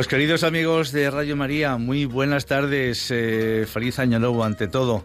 Pues 0.00 0.08
queridos 0.08 0.44
amigos 0.44 0.92
de 0.92 1.10
Radio 1.10 1.36
María, 1.36 1.76
muy 1.76 2.06
buenas 2.06 2.46
tardes, 2.46 3.10
eh, 3.10 3.66
feliz 3.70 3.98
año 3.98 4.18
nuevo 4.18 4.42
ante 4.44 4.66
todo. 4.66 5.04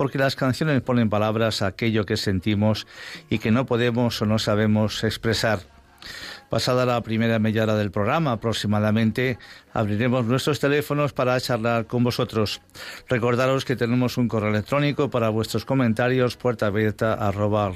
porque 0.00 0.16
las 0.16 0.34
canciones 0.34 0.80
ponen 0.80 1.10
palabras 1.10 1.60
a 1.60 1.66
aquello 1.66 2.06
que 2.06 2.16
sentimos 2.16 2.86
y 3.28 3.38
que 3.38 3.50
no 3.50 3.66
podemos 3.66 4.22
o 4.22 4.24
no 4.24 4.38
sabemos 4.38 5.04
expresar. 5.04 5.60
Pasada 6.48 6.86
la 6.86 7.02
primera 7.02 7.38
media 7.38 7.64
hora 7.64 7.74
del 7.74 7.90
programa, 7.90 8.32
aproximadamente, 8.32 9.38
abriremos 9.74 10.24
nuestros 10.24 10.58
teléfonos 10.58 11.12
para 11.12 11.38
charlar 11.38 11.84
con 11.84 12.02
vosotros. 12.02 12.62
Recordaros 13.10 13.66
que 13.66 13.76
tenemos 13.76 14.16
un 14.16 14.28
correo 14.28 14.48
electrónico 14.48 15.10
para 15.10 15.28
vuestros 15.28 15.66
comentarios, 15.66 16.38
puerta 16.38 16.68
abierta 16.68 17.12
arroba 17.12 17.70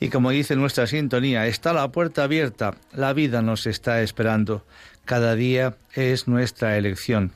Y 0.00 0.08
como 0.10 0.30
dice 0.32 0.54
nuestra 0.54 0.86
sintonía, 0.86 1.46
está 1.46 1.72
la 1.72 1.90
puerta 1.90 2.24
abierta, 2.24 2.74
la 2.92 3.14
vida 3.14 3.40
nos 3.40 3.66
está 3.66 4.02
esperando. 4.02 4.66
Cada 5.06 5.34
día 5.34 5.78
es 5.94 6.28
nuestra 6.28 6.76
elección. 6.76 7.32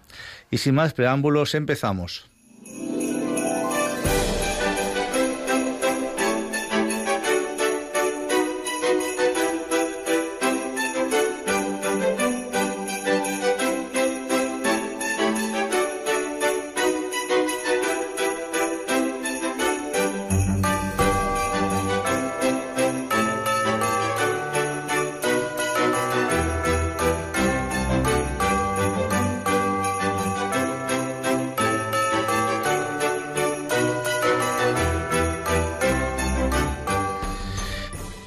Y 0.51 0.59
sin 0.59 0.75
más 0.75 0.93
preámbulos, 0.93 1.55
empezamos. 1.55 2.30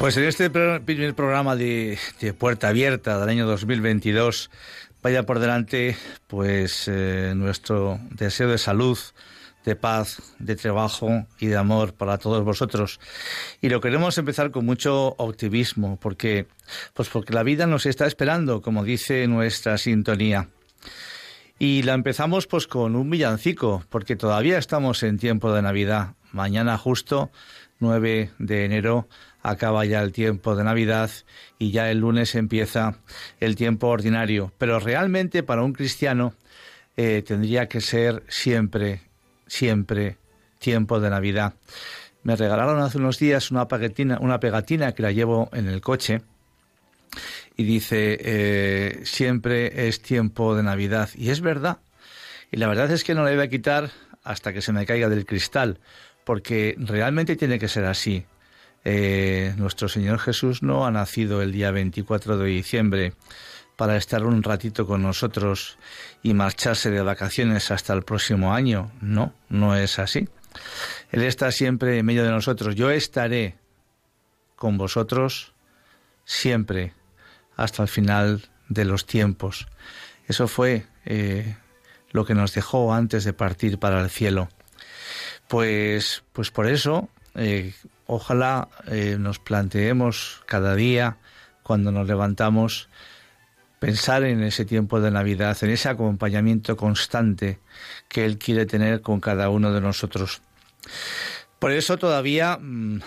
Pues 0.04 0.18
en 0.18 0.26
este 0.26 0.50
primer 0.50 1.16
programa 1.16 1.56
de, 1.56 1.98
Puerta 2.38 2.68
Abierta 2.68 3.22
del 3.22 3.30
año 3.30 3.48
2022 3.48 4.52
vaya 5.02 5.26
por 5.26 5.40
delante 5.40 5.96
pues 6.28 6.90
eh, 6.90 7.32
nuestro 7.38 8.02
deseo 8.10 8.50
de 8.50 8.58
salud, 8.58 9.00
de 9.64 9.78
paz, 9.78 10.22
de 10.40 10.58
trabajo 10.58 11.26
y 11.40 11.46
de 11.46 11.56
amor 11.56 11.94
para 11.94 12.18
todos 12.18 12.44
vosotros. 12.44 13.00
Y 13.62 13.70
lo 13.70 13.80
queremos 13.80 14.18
empezar 14.18 14.52
con 14.52 14.66
mucho 14.66 15.16
optimismo, 15.20 15.98
porque 16.02 16.48
pues 16.94 17.08
porque 17.08 17.32
la 17.32 17.44
vida 17.44 17.66
nos 17.66 17.86
está 17.86 18.06
esperando, 18.06 18.62
como 18.62 18.84
dice 18.84 19.26
nuestra 19.28 19.78
sintonía. 19.78 20.50
Y 21.60 21.84
la 21.84 21.94
empezamos 21.94 22.46
pues 22.46 22.68
con 22.68 22.98
un 22.98 23.10
villancico, 23.10 23.86
porque 23.90 24.18
todavía 24.18 24.58
estamos 24.58 25.02
en 25.04 25.18
tiempo 25.18 25.54
de 25.54 25.62
Navidad. 25.62 26.16
Mañana 26.34 26.78
justo 26.78 27.32
9 27.80 28.32
de 28.38 28.66
enero 28.66 29.08
acaba 29.44 29.86
ya 29.86 30.02
el 30.02 30.14
tiempo 30.14 30.56
de 30.56 30.64
Navidad 30.64 31.12
y 31.60 31.72
ya 31.72 31.92
el 31.92 32.00
lunes 32.00 32.34
empieza 32.34 32.96
el 33.40 33.56
tiempo 33.56 33.88
ordinario. 33.88 34.52
Pero 34.58 34.80
realmente 34.80 35.44
para 35.44 35.62
un 35.62 35.74
cristiano 35.74 36.34
eh, 36.96 37.24
tendría 37.28 37.68
que 37.68 37.82
ser 37.82 38.24
siempre, 38.30 39.02
siempre 39.46 40.18
tiempo 40.60 41.00
de 41.00 41.10
Navidad. 41.10 41.54
Me 42.24 42.38
regalaron 42.38 42.82
hace 42.82 42.98
unos 42.98 43.20
días 43.20 43.52
una 43.52 43.68
pegatina, 43.68 44.18
una 44.22 44.40
pegatina 44.40 44.94
que 44.94 45.04
la 45.04 45.12
llevo 45.12 45.50
en 45.52 45.68
el 45.68 45.82
coche 45.82 46.22
y 47.58 47.64
dice 47.66 48.18
eh, 48.22 49.02
siempre 49.04 49.88
es 49.88 50.02
tiempo 50.02 50.56
de 50.56 50.64
Navidad 50.64 51.10
y 51.16 51.30
es 51.30 51.42
verdad. 51.42 51.80
Y 52.50 52.58
la 52.58 52.68
verdad 52.68 52.90
es 52.92 53.04
que 53.04 53.14
no 53.14 53.24
la 53.24 53.32
voy 53.32 53.44
a 53.44 53.50
quitar 53.50 53.92
hasta 54.24 54.54
que 54.54 54.62
se 54.62 54.72
me 54.72 54.86
caiga 54.86 55.10
del 55.10 55.26
cristal, 55.26 55.80
porque 56.24 56.76
realmente 56.78 57.36
tiene 57.36 57.60
que 57.60 57.68
ser 57.68 57.84
así. 57.84 58.26
Eh, 58.86 59.54
nuestro 59.58 59.88
Señor 59.88 60.20
Jesús 60.20 60.62
no 60.62 60.86
ha 60.86 60.92
nacido 60.92 61.42
el 61.42 61.52
día 61.52 61.72
24 61.72 62.38
de 62.38 62.48
diciembre 62.48 63.14
para 63.76 63.98
estar 63.98 64.26
un 64.26 64.44
ratito 64.44 64.86
con 64.86 65.02
nosotros 65.02 65.78
y 66.22 66.34
marcharse 66.34 66.92
de 66.92 67.02
vacaciones 67.02 67.72
hasta 67.72 67.94
el 67.94 68.04
próximo 68.04 68.54
año. 68.54 68.92
No, 69.02 69.34
no 69.50 69.76
es 69.76 70.00
así. 70.00 70.28
Él 71.12 71.24
está 71.24 71.52
siempre 71.52 71.98
en 71.98 72.06
medio 72.06 72.24
de 72.24 72.32
nosotros. 72.32 72.76
Yo 72.76 72.92
estaré 72.92 73.56
con 74.56 74.78
vosotros 74.78 75.54
siempre 76.26 76.94
hasta 77.56 77.84
el 77.84 77.90
final 77.90 78.50
de 78.70 78.86
los 78.86 79.06
tiempos. 79.06 79.68
Eso 80.28 80.48
fue 80.48 80.86
eh, 81.06 81.56
lo 82.12 82.26
que 82.26 82.36
nos 82.36 82.54
dejó 82.54 82.94
antes 82.94 83.24
de 83.24 83.34
partir 83.34 83.80
para 83.80 84.02
el 84.02 84.10
cielo. 84.10 84.50
Pues, 85.48 86.24
pues 86.32 86.52
por 86.52 86.68
eso, 86.68 87.10
eh, 87.36 87.74
ojalá 88.08 88.70
eh, 88.88 89.18
nos 89.20 89.40
planteemos 89.40 90.44
cada 90.46 90.76
día 90.76 91.18
cuando 91.64 91.92
nos 91.92 92.08
levantamos, 92.08 92.90
pensar 93.80 94.24
en 94.24 94.44
ese 94.44 94.66
tiempo 94.66 95.02
de 95.02 95.12
Navidad, 95.12 95.58
en 95.62 95.70
ese 95.70 95.90
acompañamiento 95.90 96.78
constante 96.78 97.60
que 98.08 98.26
Él 98.26 98.38
quiere 98.38 98.66
tener 98.66 99.02
con 99.02 99.20
cada 99.20 99.50
uno 99.50 99.74
de 99.74 99.82
nosotros. 99.82 100.42
Por 101.60 101.72
eso 101.72 101.98
todavía 101.98 102.58
mm, 102.58 103.02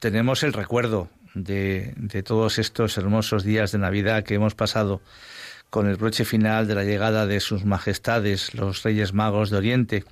tenemos 0.00 0.42
el 0.42 0.52
recuerdo 0.52 1.08
de, 1.34 1.92
de, 1.96 2.22
todos 2.22 2.58
estos 2.58 2.96
hermosos 2.98 3.44
días 3.44 3.72
de 3.72 3.78
Navidad 3.78 4.24
que 4.24 4.34
hemos 4.34 4.54
pasado 4.54 5.00
con 5.70 5.88
el 5.88 5.96
broche 5.96 6.24
final 6.24 6.66
de 6.66 6.74
la 6.74 6.84
llegada 6.84 7.26
de 7.26 7.40
sus 7.40 7.64
majestades, 7.64 8.54
los 8.54 8.82
Reyes 8.82 9.12
Magos 9.12 9.50
de 9.50 9.56
Oriente. 9.56 10.04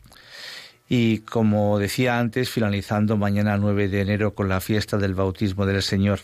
Y 0.88 1.20
como 1.20 1.78
decía 1.78 2.19
antes, 2.19 2.50
finalizando 2.50 3.16
mañana 3.16 3.56
9 3.56 3.88
de 3.88 4.00
enero 4.02 4.34
con 4.34 4.48
la 4.48 4.60
fiesta 4.60 4.98
del 4.98 5.14
bautismo 5.14 5.66
del 5.66 5.82
Señor. 5.82 6.20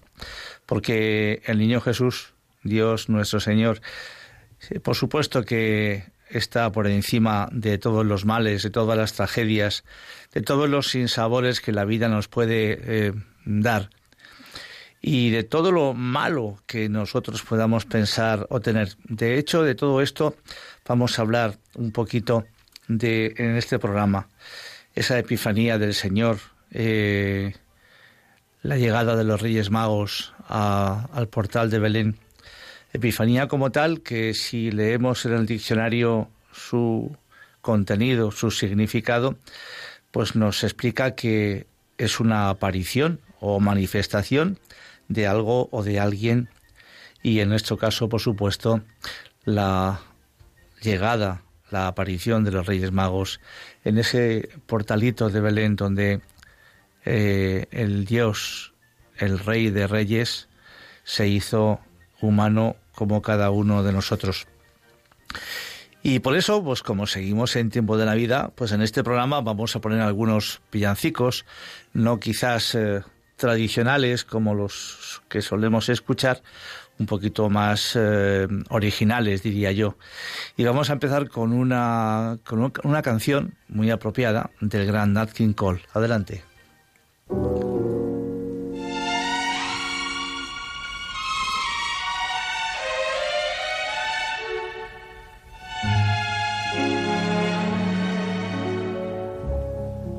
Porque 0.66 1.42
el 1.46 1.58
niño 1.58 1.80
Jesús, 1.80 2.34
Dios 2.62 3.08
nuestro 3.08 3.40
Señor, 3.40 3.80
por 4.82 4.96
supuesto 4.96 5.44
que 5.44 6.04
está 6.28 6.70
por 6.70 6.86
encima 6.86 7.48
de 7.52 7.78
todos 7.78 8.04
los 8.04 8.24
males, 8.24 8.62
de 8.62 8.70
todas 8.70 8.96
las 8.96 9.14
tragedias, 9.14 9.84
de 10.32 10.42
todos 10.42 10.68
los 10.68 10.90
sinsabores 10.90 11.60
que 11.60 11.72
la 11.72 11.84
vida 11.84 12.08
nos 12.08 12.28
puede 12.28 12.78
eh, 12.82 13.12
dar 13.44 13.90
y 15.02 15.30
de 15.30 15.44
todo 15.44 15.72
lo 15.72 15.94
malo 15.94 16.58
que 16.66 16.88
nosotros 16.88 17.42
podamos 17.42 17.86
pensar 17.86 18.46
o 18.50 18.60
tener. 18.60 18.96
De 19.04 19.38
hecho, 19.38 19.62
de 19.62 19.74
todo 19.74 20.00
esto 20.00 20.36
vamos 20.86 21.18
a 21.18 21.22
hablar 21.22 21.58
un 21.74 21.90
poquito 21.90 22.44
de 22.90 23.34
en 23.36 23.56
este 23.56 23.78
programa. 23.78 24.28
Esa 24.94 25.18
epifanía 25.18 25.78
del 25.78 25.94
Señor, 25.94 26.38
eh, 26.72 27.54
la 28.62 28.76
llegada 28.76 29.16
de 29.16 29.24
los 29.24 29.40
Reyes 29.40 29.70
Magos 29.70 30.34
al 30.48 31.28
portal 31.28 31.70
de 31.70 31.78
Belén. 31.78 32.18
Epifanía 32.92 33.46
como 33.46 33.70
tal 33.70 34.00
que 34.00 34.34
si 34.34 34.72
leemos 34.72 35.24
en 35.24 35.34
el 35.34 35.46
diccionario 35.46 36.28
su 36.52 37.16
contenido, 37.60 38.32
su 38.32 38.50
significado, 38.50 39.36
pues 40.10 40.34
nos 40.34 40.64
explica 40.64 41.14
que 41.14 41.66
es 41.98 42.18
una 42.18 42.50
aparición 42.50 43.20
o 43.38 43.60
manifestación 43.60 44.58
de 45.08 45.28
algo 45.28 45.68
o 45.70 45.84
de 45.84 46.00
alguien 46.00 46.48
y 47.22 47.38
en 47.40 47.50
nuestro 47.50 47.76
caso, 47.76 48.08
por 48.08 48.20
supuesto, 48.20 48.82
la 49.44 50.00
llegada, 50.82 51.42
la 51.70 51.86
aparición 51.86 52.44
de 52.44 52.52
los 52.52 52.66
Reyes 52.66 52.92
Magos 52.92 53.40
en 53.84 53.98
ese 53.98 54.48
portalito 54.66 55.30
de 55.30 55.40
Belén 55.40 55.76
donde 55.76 56.20
eh, 57.04 57.66
el 57.70 58.04
Dios, 58.04 58.74
el 59.16 59.38
Rey 59.38 59.70
de 59.70 59.86
Reyes, 59.86 60.48
se 61.04 61.28
hizo 61.28 61.80
humano 62.20 62.76
como 62.94 63.22
cada 63.22 63.50
uno 63.50 63.82
de 63.82 63.92
nosotros. 63.92 64.46
Y 66.02 66.20
por 66.20 66.36
eso, 66.36 66.62
pues 66.64 66.82
como 66.82 67.06
seguimos 67.06 67.56
en 67.56 67.70
tiempo 67.70 67.98
de 67.98 68.06
Navidad, 68.06 68.52
pues 68.54 68.72
en 68.72 68.80
este 68.80 69.04
programa 69.04 69.40
vamos 69.42 69.76
a 69.76 69.80
poner 69.80 70.00
algunos 70.00 70.62
villancicos, 70.72 71.44
no 71.92 72.18
quizás 72.18 72.74
eh, 72.74 73.02
tradicionales 73.36 74.24
como 74.24 74.54
los 74.54 75.22
que 75.28 75.42
solemos 75.42 75.88
escuchar, 75.88 76.42
un 77.00 77.06
poquito 77.06 77.48
más 77.48 77.96
eh, 77.96 78.46
originales, 78.68 79.42
diría 79.42 79.72
yo. 79.72 79.96
Y 80.56 80.64
vamos 80.64 80.90
a 80.90 80.92
empezar 80.92 81.28
con 81.28 81.52
una, 81.52 82.38
con 82.44 82.70
una 82.84 83.02
canción 83.02 83.54
muy 83.68 83.90
apropiada 83.90 84.50
del 84.60 84.86
gran 84.86 85.14
Nat 85.14 85.32
King 85.32 85.54
Cole. 85.54 85.80
Adelante. 85.94 86.44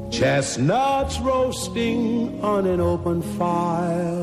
Chestnuts 0.09 1.19
roasting 1.19 2.43
on 2.43 2.67
an 2.67 2.79
open 2.79 3.21
fire. 3.23 4.20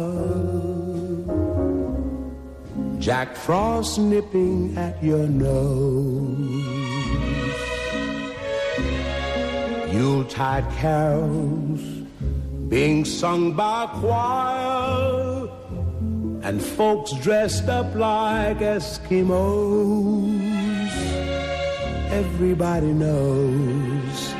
Jack 3.08 3.37
Frost 3.37 3.99
nipping 3.99 4.76
at 4.76 5.02
your 5.02 5.26
nose. 5.26 6.37
Yuletide 9.90 10.70
carols 10.72 11.81
being 12.69 13.06
sung 13.06 13.55
by 13.55 13.87
choir. 13.94 15.49
And 16.43 16.62
folks 16.62 17.12
dressed 17.22 17.70
up 17.70 17.94
like 17.94 18.58
Eskimos. 18.58 19.31
Everybody 22.11 22.93
knows 22.93 24.34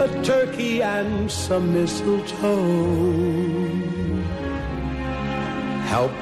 a 0.00 0.08
turkey 0.24 0.82
and 0.82 1.30
some 1.30 1.74
mistletoe 1.74 3.02
help 5.92 6.21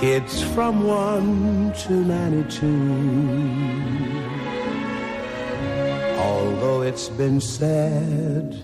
kids 0.00 0.42
from 0.54 0.84
1 0.84 1.72
to 1.86 1.92
92. 1.92 2.66
Although 6.18 6.82
it's 6.82 7.08
been 7.08 7.40
said 7.40 8.54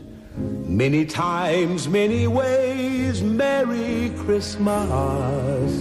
many 0.66 1.04
times, 1.04 1.88
many 1.88 2.26
ways, 2.26 3.22
Merry 3.22 4.12
Christmas 4.24 5.72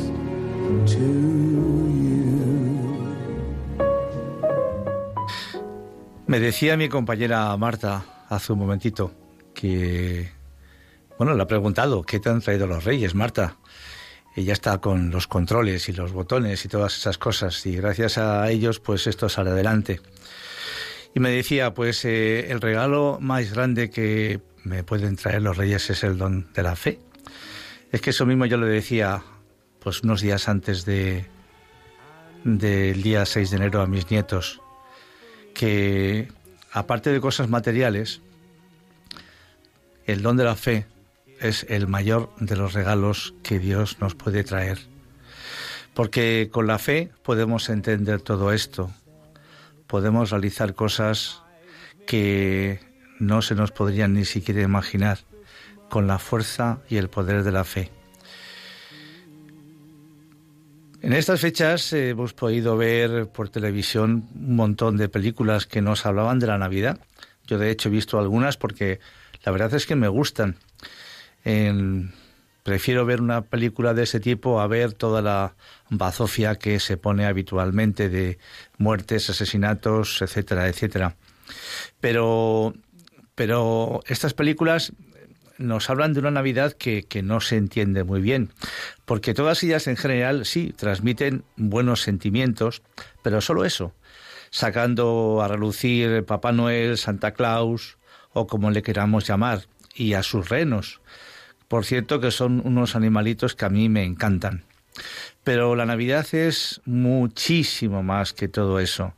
to 0.85 0.99
you. 0.99 2.17
Me 6.27 6.39
decía 6.39 6.77
mi 6.77 6.89
compañera 6.89 7.55
Marta 7.57 8.03
hace 8.29 8.53
un 8.53 8.59
momentito 8.59 9.11
que, 9.53 10.29
bueno, 11.17 11.33
le 11.33 11.43
ha 11.43 11.47
preguntado, 11.47 12.03
¿qué 12.03 12.19
te 12.19 12.29
han 12.29 12.41
traído 12.41 12.67
los 12.67 12.83
reyes, 12.83 13.15
Marta? 13.15 13.55
Ella 14.37 14.53
está 14.53 14.77
con 14.77 15.09
los 15.09 15.25
controles 15.25 15.89
y 15.89 15.93
los 15.93 16.11
botones 16.11 16.63
y 16.63 16.67
todas 16.67 16.95
esas 16.95 17.17
cosas 17.17 17.65
y 17.65 17.75
gracias 17.75 18.19
a 18.19 18.47
ellos 18.51 18.79
pues 18.79 19.07
esto 19.07 19.29
sale 19.29 19.49
adelante. 19.49 19.99
Y 21.15 21.19
me 21.19 21.31
decía, 21.31 21.73
pues 21.73 22.05
eh, 22.05 22.51
el 22.51 22.61
regalo 22.61 23.17
más 23.19 23.51
grande 23.51 23.89
que 23.89 24.39
me 24.63 24.83
pueden 24.83 25.15
traer 25.15 25.41
los 25.41 25.57
reyes 25.57 25.89
es 25.89 26.03
el 26.03 26.19
don 26.19 26.53
de 26.53 26.61
la 26.61 26.75
fe. 26.75 26.99
Es 27.91 27.99
que 27.99 28.11
eso 28.11 28.27
mismo 28.27 28.45
yo 28.45 28.57
le 28.57 28.67
decía 28.67 29.23
pues 29.79 30.03
unos 30.03 30.21
días 30.21 30.47
antes 30.47 30.85
de 30.85 31.25
del 32.43 33.01
día 33.01 33.25
6 33.25 33.49
de 33.49 33.57
enero 33.57 33.81
a 33.81 33.87
mis 33.87 34.11
nietos 34.11 34.61
que 35.55 36.27
aparte 36.71 37.11
de 37.11 37.19
cosas 37.19 37.49
materiales 37.49 38.21
el 40.05 40.21
don 40.21 40.37
de 40.37 40.43
la 40.43 40.55
fe 40.55 40.85
es 41.39 41.65
el 41.69 41.87
mayor 41.87 42.33
de 42.39 42.55
los 42.55 42.73
regalos 42.73 43.33
que 43.43 43.59
Dios 43.59 43.99
nos 43.99 44.15
puede 44.15 44.43
traer. 44.43 44.79
Porque 45.93 46.49
con 46.51 46.67
la 46.67 46.77
fe 46.77 47.11
podemos 47.23 47.69
entender 47.69 48.21
todo 48.21 48.51
esto, 48.51 48.91
podemos 49.87 50.29
realizar 50.29 50.73
cosas 50.75 51.41
que 52.05 52.79
no 53.19 53.41
se 53.41 53.55
nos 53.55 53.71
podrían 53.71 54.13
ni 54.13 54.25
siquiera 54.25 54.61
imaginar 54.61 55.19
con 55.89 56.07
la 56.07 56.19
fuerza 56.19 56.79
y 56.89 56.97
el 56.97 57.09
poder 57.09 57.43
de 57.43 57.51
la 57.51 57.63
fe. 57.63 57.91
En 61.01 61.13
estas 61.13 61.39
fechas 61.39 61.93
hemos 61.93 62.33
podido 62.33 62.75
ver 62.75 63.29
por 63.29 63.49
televisión 63.49 64.27
un 64.35 64.55
montón 64.55 64.97
de 64.97 65.09
películas 65.09 65.65
que 65.65 65.81
nos 65.81 66.05
hablaban 66.05 66.39
de 66.39 66.47
la 66.47 66.57
Navidad. 66.57 66.99
Yo 67.45 67.57
de 67.57 67.69
hecho 67.69 67.89
he 67.89 67.91
visto 67.91 68.19
algunas 68.19 68.57
porque 68.57 68.99
la 69.43 69.51
verdad 69.51 69.73
es 69.75 69.85
que 69.85 69.95
me 69.95 70.07
gustan. 70.07 70.57
Prefiero 72.63 73.05
ver 73.05 73.21
una 73.21 73.43
película 73.43 73.93
de 73.93 74.03
ese 74.03 74.19
tipo 74.19 74.59
a 74.59 74.67
ver 74.67 74.91
toda 74.91 75.21
la 75.21 75.55
bazofia 75.89 76.55
que 76.55 76.79
se 76.79 76.97
pone 76.97 77.25
habitualmente 77.25 78.09
de 78.09 78.39
muertes, 78.77 79.29
asesinatos, 79.29 80.21
etcétera, 80.21 80.67
etcétera. 80.67 81.15
Pero, 82.01 82.73
pero 83.35 84.01
estas 84.07 84.33
películas 84.33 84.91
nos 85.57 85.89
hablan 85.89 86.13
de 86.13 86.19
una 86.19 86.31
Navidad 86.31 86.73
que, 86.73 87.03
que, 87.03 87.23
no 87.23 87.39
se 87.39 87.55
entiende 87.55 88.03
muy 88.03 88.21
bien, 88.21 88.51
porque 89.05 89.33
todas 89.33 89.63
ellas 89.63 89.87
en 89.87 89.95
general 89.95 90.45
sí 90.45 90.73
transmiten 90.75 91.45
buenos 91.55 92.01
sentimientos, 92.01 92.81
pero 93.23 93.39
solo 93.41 93.63
eso, 93.63 93.93
sacando 94.49 95.41
a 95.41 95.47
relucir 95.47 96.25
Papá 96.25 96.51
Noel, 96.51 96.97
Santa 96.97 97.31
Claus 97.31 97.97
o 98.33 98.45
como 98.45 98.69
le 98.69 98.83
queramos 98.83 99.25
llamar, 99.25 99.67
y 99.95 100.13
a 100.13 100.23
sus 100.23 100.49
renos. 100.49 101.01
Por 101.67 101.85
cierto 101.85 102.19
que 102.19 102.31
son 102.31 102.61
unos 102.65 102.95
animalitos 102.95 103.55
que 103.55 103.65
a 103.65 103.69
mí 103.69 103.89
me 103.89 104.03
encantan. 104.03 104.63
Pero 105.43 105.75
la 105.75 105.85
Navidad 105.85 106.27
es 106.33 106.81
muchísimo 106.85 108.03
más 108.03 108.33
que 108.33 108.47
todo 108.47 108.79
eso 108.79 109.13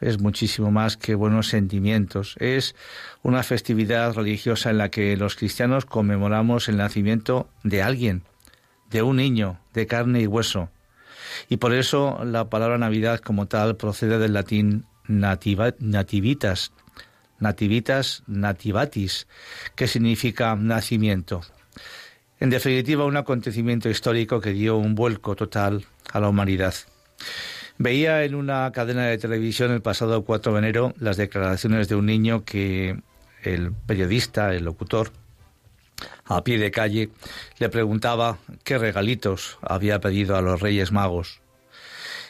es 0.00 0.18
muchísimo 0.20 0.70
más 0.70 0.96
que 0.96 1.14
buenos 1.14 1.48
sentimientos. 1.48 2.36
Es 2.38 2.74
una 3.22 3.42
festividad 3.42 4.14
religiosa 4.14 4.70
en 4.70 4.78
la 4.78 4.90
que 4.90 5.16
los 5.16 5.36
cristianos 5.36 5.84
conmemoramos 5.84 6.68
el 6.68 6.78
nacimiento 6.78 7.48
de 7.62 7.82
alguien, 7.82 8.22
de 8.90 9.02
un 9.02 9.16
niño, 9.16 9.60
de 9.74 9.86
carne 9.86 10.22
y 10.22 10.26
hueso. 10.26 10.70
Y 11.48 11.58
por 11.58 11.74
eso 11.74 12.24
la 12.24 12.48
palabra 12.48 12.78
Navidad 12.78 13.20
como 13.20 13.46
tal 13.46 13.76
procede 13.76 14.18
del 14.18 14.32
latín 14.32 14.86
nativitas, 15.06 16.72
nativitas 17.38 18.22
nativatis, 18.26 19.26
que 19.76 19.86
significa 19.86 20.56
nacimiento. 20.56 21.42
En 22.40 22.48
definitiva, 22.48 23.04
un 23.04 23.18
acontecimiento 23.18 23.90
histórico 23.90 24.40
que 24.40 24.52
dio 24.52 24.78
un 24.78 24.94
vuelco 24.94 25.36
total 25.36 25.84
a 26.10 26.20
la 26.20 26.28
humanidad. 26.30 26.74
Veía 27.76 28.24
en 28.24 28.34
una 28.34 28.72
cadena 28.72 29.04
de 29.04 29.18
televisión 29.18 29.70
el 29.72 29.82
pasado 29.82 30.24
4 30.24 30.54
de 30.54 30.58
enero 30.58 30.94
las 30.98 31.18
declaraciones 31.18 31.88
de 31.88 31.96
un 31.96 32.06
niño 32.06 32.44
que 32.46 32.98
el 33.42 33.72
periodista, 33.72 34.54
el 34.54 34.64
locutor, 34.64 35.12
a 36.24 36.42
pie 36.42 36.58
de 36.58 36.70
calle, 36.70 37.10
le 37.58 37.68
preguntaba 37.68 38.38
qué 38.64 38.78
regalitos 38.78 39.58
había 39.60 40.00
pedido 40.00 40.34
a 40.36 40.42
los 40.42 40.60
Reyes 40.60 40.92
Magos. 40.92 41.42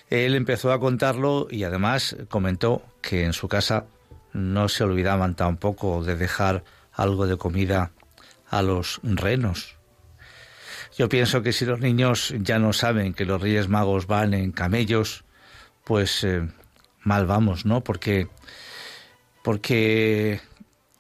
Él 0.09 0.35
empezó 0.35 0.73
a 0.73 0.81
contarlo 0.81 1.47
y 1.49 1.63
además 1.63 2.17
comentó 2.29 2.83
que 3.01 3.25
en 3.25 3.33
su 3.33 3.47
casa 3.47 3.85
no 4.33 4.69
se 4.69 4.83
olvidaban 4.83 5.37
tampoco 5.37 6.03
de 6.03 6.17
dejar 6.17 6.65
algo 6.93 7.29
de 7.29 7.37
comida 7.37 7.93
a 8.49 8.63
los 8.63 9.01
renos. 9.05 9.80
Yo 10.97 11.09
pienso 11.09 11.43
que 11.43 11.53
si 11.53 11.65
los 11.65 11.81
niños 11.81 12.35
ya 12.41 12.59
no 12.59 12.73
saben 12.73 13.15
que 13.15 13.25
los 13.25 13.41
Reyes 13.41 13.69
Magos 13.69 14.07
van 14.07 14.35
en 14.35 14.53
camellos, 14.53 15.25
pues 15.85 16.25
eh, 16.25 16.49
mal 17.03 17.27
vamos, 17.27 17.65
¿no? 17.65 17.83
Porque, 17.83 18.29
porque 19.43 20.41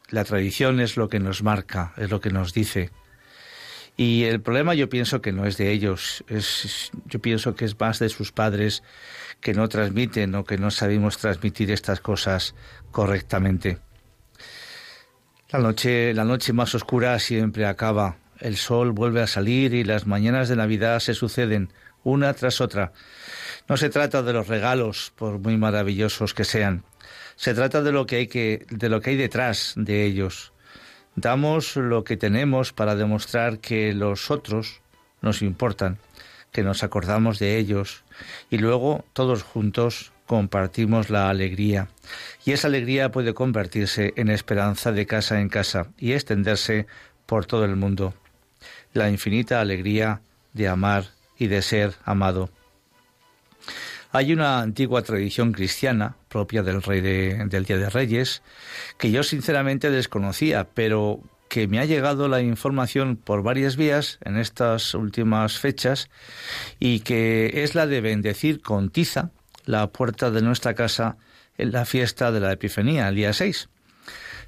la 0.09 0.25
tradición 0.25 0.80
es 0.80 0.97
lo 0.97 1.09
que 1.09 1.18
nos 1.18 1.42
marca, 1.42 1.92
es 1.97 2.11
lo 2.11 2.20
que 2.20 2.30
nos 2.30 2.52
dice. 2.52 2.90
Y 3.97 4.25
el 4.25 4.40
problema 4.40 4.75
yo 4.75 4.88
pienso 4.88 5.20
que 5.20 5.32
no 5.32 5.44
es 5.44 5.56
de 5.59 5.70
ellos, 5.73 6.25
es, 6.28 6.90
yo 7.04 7.20
pienso 7.20 7.54
que 7.54 7.66
es 7.66 7.78
más 7.78 7.99
de 7.99 8.09
sus 8.09 8.32
padres 8.32 8.82
que 9.40 9.52
no 9.52 9.68
transmiten 9.68 10.35
o 10.35 10.44
que 10.44 10.56
no 10.56 10.70
sabemos 10.70 11.18
transmitir 11.18 11.70
estas 11.70 12.00
cosas 12.00 12.54
correctamente. 12.92 13.78
La 15.50 15.59
noche, 15.59 16.14
la 16.14 16.25
noche 16.25 16.52
más 16.52 16.75
oscura 16.75 17.18
siempre 17.18 17.66
acaba, 17.66 18.16
el 18.40 18.56
sol 18.56 18.92
vuelve 18.92 19.23
a 19.23 19.26
salir 19.26 19.75
y 19.75 19.85
las 19.85 20.06
mañanas 20.06 20.49
de 20.49 20.56
Navidad 20.56 21.00
se 21.00 21.14
suceden 21.14 21.73
una 22.02 22.32
tras 22.35 22.61
otra. 22.61 22.92
No 23.68 23.76
se 23.76 23.90
trata 23.90 24.23
de 24.23 24.32
los 24.32 24.49
regalos, 24.49 25.12
por 25.16 25.38
muy 25.38 25.56
maravillosos 25.56 26.35
que 26.35 26.44
sean. 26.44 26.85
Se 27.37 27.54
trata 27.54 27.82
de 27.82 27.92
lo 27.92 28.06
que 28.06 28.16
hay 28.16 28.26
que, 28.26 28.66
de 28.70 28.88
lo 28.88 29.00
que 29.00 29.11
hay 29.11 29.16
detrás 29.16 29.75
de 29.76 30.04
ellos. 30.04 30.52
Damos 31.16 31.76
lo 31.76 32.04
que 32.04 32.16
tenemos 32.16 32.73
para 32.73 32.97
demostrar 32.97 33.59
que 33.59 33.92
los 33.94 34.30
otros 34.30 34.80
nos 35.23 35.42
importan, 35.42 35.99
que 36.52 36.62
nos 36.62 36.82
acordamos 36.82 37.38
de 37.38 37.59
ellos 37.59 38.04
y 38.50 38.59
luego 38.59 39.04
todos 39.12 39.42
juntos 39.42 40.12
compartimos 40.26 41.11
la 41.11 41.28
alegría. 41.28 41.88
Y 42.44 42.52
esa 42.52 42.68
alegría 42.68 43.11
puede 43.11 43.35
convertirse 43.35 44.12
en 44.16 44.30
esperanza 44.30 44.92
de 44.92 45.06
casa 45.06 45.40
en 45.40 45.49
casa 45.49 45.88
y 45.99 46.12
extenderse 46.12 46.87
por 47.26 47.47
todo 47.47 47.64
el 47.64 47.76
mundo. 47.76 48.14
La 48.92 49.09
infinita 49.09 49.61
alegría 49.61 50.20
de 50.52 50.68
amar 50.68 51.06
y 51.38 51.47
de 51.47 51.62
ser 51.62 51.94
amado. 52.04 52.50
Hay 54.12 54.32
una 54.32 54.61
antigua 54.61 55.02
tradición 55.02 55.52
cristiana 55.52 56.16
propia 56.28 56.62
del, 56.62 56.82
rey 56.82 57.00
del 57.00 57.64
Día 57.64 57.78
de 57.78 57.90
Reyes 57.90 58.42
que 58.99 59.12
yo 59.12 59.23
sinceramente 59.23 59.90
desconocía, 59.90 60.68
pero 60.75 61.20
que 61.49 61.68
me 61.68 61.78
ha 61.78 61.85
llegado 61.85 62.28
la 62.28 62.40
información 62.40 63.16
por 63.16 63.42
varias 63.42 63.76
vías 63.76 64.18
en 64.25 64.37
estas 64.37 64.94
últimas 64.94 65.59
fechas 65.59 66.09
y 66.78 67.00
que 67.00 67.62
es 67.62 67.75
la 67.75 67.87
de 67.87 68.00
bendecir 68.00 68.62
con 68.62 68.90
tiza 68.90 69.30
la 69.64 69.88
puerta 69.88 70.30
de 70.30 70.42
nuestra 70.42 70.75
casa 70.75 71.16
en 71.59 71.73
la 71.73 71.85
fiesta 71.85 72.32
de 72.32 72.40
la 72.40 72.52
Epifanía, 72.52 73.09
el 73.09 73.16
día 73.16 73.32
6. 73.32 73.68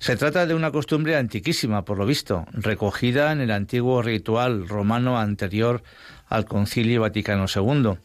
Se 0.02 0.16
trata 0.16 0.46
de 0.46 0.54
una 0.54 0.72
costumbre 0.72 1.14
antiquísima, 1.14 1.84
por 1.84 1.96
lo 1.96 2.06
visto, 2.06 2.44
recogida 2.50 3.30
en 3.30 3.40
el 3.40 3.52
antiguo 3.52 4.02
ritual 4.02 4.66
romano 4.68 5.16
anterior 5.16 5.84
al 6.28 6.44
Concilio 6.44 7.02
Vaticano 7.02 7.46
II 7.46 7.98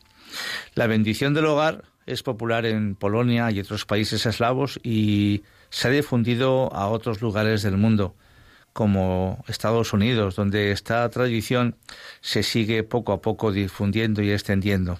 la 0.76 0.88
bendición 0.88 1.34
del 1.34 1.46
hogar 1.46 1.84
es 2.06 2.24
popular 2.24 2.66
en 2.66 2.96
Polonia 2.96 3.52
y 3.52 3.60
otros 3.60 3.86
países 3.86 4.26
eslavos 4.26 4.80
y 4.84 5.44
se 5.70 5.88
ha 5.88 5.92
difundido 5.92 6.74
a 6.74 6.88
otros 6.88 7.22
lugares 7.22 7.64
del 7.64 7.78
mundo, 7.78 8.16
como 8.74 9.44
Estados 9.48 9.94
Unidos, 9.94 10.36
donde 10.36 10.72
esta 10.72 11.10
tradición 11.10 11.76
se 12.22 12.44
sigue 12.44 12.84
poco 12.84 13.12
a 13.12 13.22
poco 13.22 13.52
difundiendo 13.52 14.22
y 14.22 14.32
extendiendo. 14.32 15.00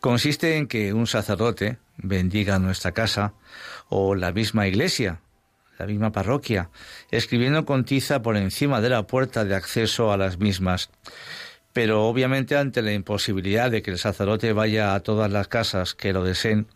Consiste 0.00 0.56
en 0.56 0.66
que 0.66 0.92
un 0.92 1.06
sacerdote 1.06 1.78
bendiga 1.96 2.58
nuestra 2.58 2.92
casa 2.92 3.34
o 3.88 4.14
la 4.14 4.32
misma 4.32 4.66
iglesia, 4.66 5.20
la 5.80 5.86
misma 5.86 6.12
parroquia, 6.12 6.70
escribiendo 7.10 7.64
con 7.64 7.84
tiza 7.84 8.22
por 8.22 8.36
encima 8.36 8.80
de 8.80 8.90
la 8.90 9.06
puerta 9.06 9.44
de 9.44 9.54
acceso 9.54 10.12
a 10.12 10.16
las 10.16 10.38
mismas 10.38 10.90
pero 11.72 12.06
obviamente 12.06 12.56
ante 12.56 12.82
la 12.82 12.92
imposibilidad 12.92 13.70
de 13.70 13.82
que 13.82 13.92
el 13.92 13.98
sacerdote 13.98 14.52
vaya 14.52 14.94
a 14.94 15.00
todas 15.00 15.30
las 15.30 15.48
casas 15.48 15.94
que 15.94 16.12
lo 16.12 16.24
deseen, 16.24 16.66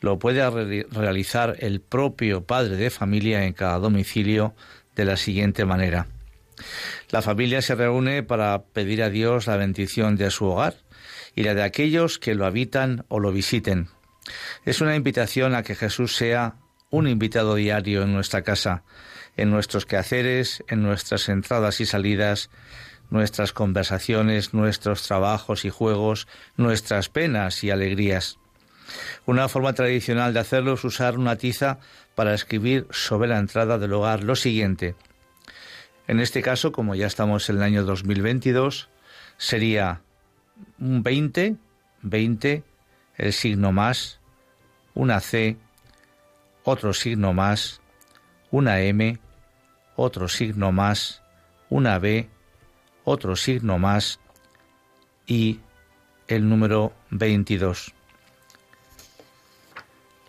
lo 0.00 0.18
puede 0.18 0.48
realizar 0.90 1.56
el 1.58 1.80
propio 1.80 2.44
padre 2.44 2.76
de 2.76 2.90
familia 2.90 3.44
en 3.44 3.52
cada 3.52 3.78
domicilio 3.78 4.54
de 4.94 5.04
la 5.04 5.16
siguiente 5.16 5.64
manera. 5.64 6.06
La 7.10 7.22
familia 7.22 7.62
se 7.62 7.74
reúne 7.74 8.22
para 8.22 8.62
pedir 8.62 9.02
a 9.02 9.10
Dios 9.10 9.46
la 9.46 9.56
bendición 9.56 10.16
de 10.16 10.30
su 10.30 10.46
hogar 10.46 10.76
y 11.34 11.42
la 11.42 11.54
de 11.54 11.62
aquellos 11.62 12.18
que 12.18 12.34
lo 12.34 12.46
habitan 12.46 13.04
o 13.08 13.18
lo 13.18 13.32
visiten. 13.32 13.88
Es 14.64 14.80
una 14.80 14.94
invitación 14.94 15.54
a 15.54 15.62
que 15.62 15.74
Jesús 15.74 16.14
sea 16.14 16.56
un 16.90 17.08
invitado 17.08 17.54
diario 17.54 18.02
en 18.02 18.12
nuestra 18.12 18.42
casa, 18.42 18.82
en 19.36 19.50
nuestros 19.50 19.86
quehaceres, 19.86 20.64
en 20.68 20.82
nuestras 20.82 21.28
entradas 21.28 21.80
y 21.80 21.86
salidas, 21.86 22.50
nuestras 23.10 23.52
conversaciones, 23.52 24.54
nuestros 24.54 25.02
trabajos 25.02 25.64
y 25.64 25.70
juegos, 25.70 26.28
nuestras 26.56 27.08
penas 27.08 27.62
y 27.64 27.70
alegrías. 27.70 28.38
Una 29.26 29.48
forma 29.48 29.72
tradicional 29.72 30.34
de 30.34 30.40
hacerlo 30.40 30.74
es 30.74 30.84
usar 30.84 31.18
una 31.18 31.36
tiza 31.36 31.78
para 32.14 32.34
escribir 32.34 32.86
sobre 32.90 33.28
la 33.28 33.38
entrada 33.38 33.78
del 33.78 33.92
hogar 33.92 34.24
lo 34.24 34.36
siguiente. 34.36 34.94
En 36.08 36.18
este 36.18 36.42
caso, 36.42 36.72
como 36.72 36.94
ya 36.96 37.06
estamos 37.06 37.48
en 37.50 37.56
el 37.56 37.62
año 37.62 37.84
2022, 37.84 38.88
sería 39.36 40.02
un 40.80 41.02
20, 41.02 41.56
20, 42.02 42.64
el 43.16 43.32
signo 43.32 43.70
más, 43.70 44.18
una 44.94 45.20
C, 45.20 45.56
otro 46.64 46.92
signo 46.94 47.32
más, 47.32 47.80
una 48.50 48.80
M, 48.80 49.18
otro 49.96 50.28
signo 50.28 50.72
más, 50.72 51.22
una 51.68 51.98
B, 51.98 52.28
otro 53.04 53.36
signo 53.36 53.78
más 53.78 54.20
y 55.26 55.60
el 56.28 56.48
número 56.48 56.92
22. 57.10 57.92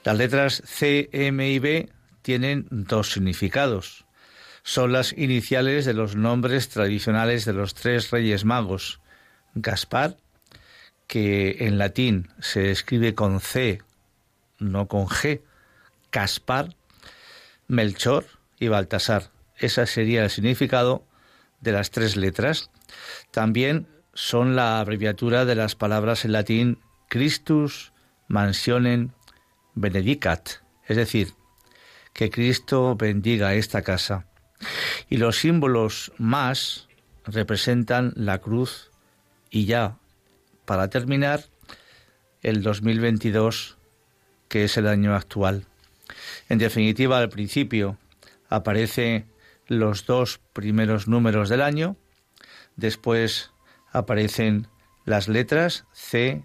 Las 0.03 0.17
letras 0.17 0.63
C, 0.65 1.09
M 1.11 1.47
y 1.47 1.59
B 1.59 1.89
tienen 2.21 2.67
dos 2.69 3.11
significados. 3.11 4.05
Son 4.63 4.91
las 4.91 5.13
iniciales 5.13 5.85
de 5.85 5.93
los 5.93 6.15
nombres 6.15 6.69
tradicionales 6.69 7.45
de 7.45 7.53
los 7.53 7.73
tres 7.73 8.11
reyes 8.11 8.45
magos, 8.45 8.99
Gaspar, 9.53 10.17
que 11.07 11.57
en 11.67 11.77
latín 11.77 12.29
se 12.39 12.71
escribe 12.71 13.15
con 13.15 13.41
C, 13.41 13.81
no 14.59 14.87
con 14.87 15.07
G, 15.07 15.41
Caspar, 16.11 16.75
Melchor 17.67 18.25
y 18.59 18.67
Baltasar. 18.67 19.31
Ese 19.57 19.85
sería 19.87 20.23
el 20.23 20.29
significado 20.29 21.03
de 21.61 21.71
las 21.71 21.89
tres 21.89 22.15
letras. 22.15 22.69
También 23.31 23.87
son 24.13 24.55
la 24.55 24.79
abreviatura 24.79 25.45
de 25.45 25.55
las 25.55 25.75
palabras 25.75 26.25
en 26.25 26.33
latín 26.33 26.79
Christus, 27.09 27.93
Mansionen, 28.27 29.13
Benedicat, 29.73 30.49
es 30.87 30.97
decir, 30.97 31.33
que 32.13 32.29
Cristo 32.29 32.95
bendiga 32.95 33.53
esta 33.53 33.81
casa. 33.81 34.27
Y 35.09 35.17
los 35.17 35.37
símbolos 35.37 36.11
más 36.17 36.87
representan 37.25 38.13
la 38.15 38.39
cruz 38.39 38.91
y 39.49 39.65
ya, 39.65 39.97
para 40.65 40.89
terminar, 40.89 41.45
el 42.41 42.63
2022, 42.63 43.77
que 44.47 44.63
es 44.63 44.77
el 44.77 44.87
año 44.87 45.15
actual. 45.15 45.67
En 46.49 46.57
definitiva, 46.57 47.17
al 47.17 47.29
principio 47.29 47.97
aparecen 48.49 49.31
los 49.67 50.05
dos 50.05 50.39
primeros 50.53 51.07
números 51.07 51.49
del 51.49 51.61
año, 51.61 51.95
después 52.75 53.51
aparecen 53.91 54.67
las 55.05 55.27
letras 55.27 55.85
C, 55.93 56.43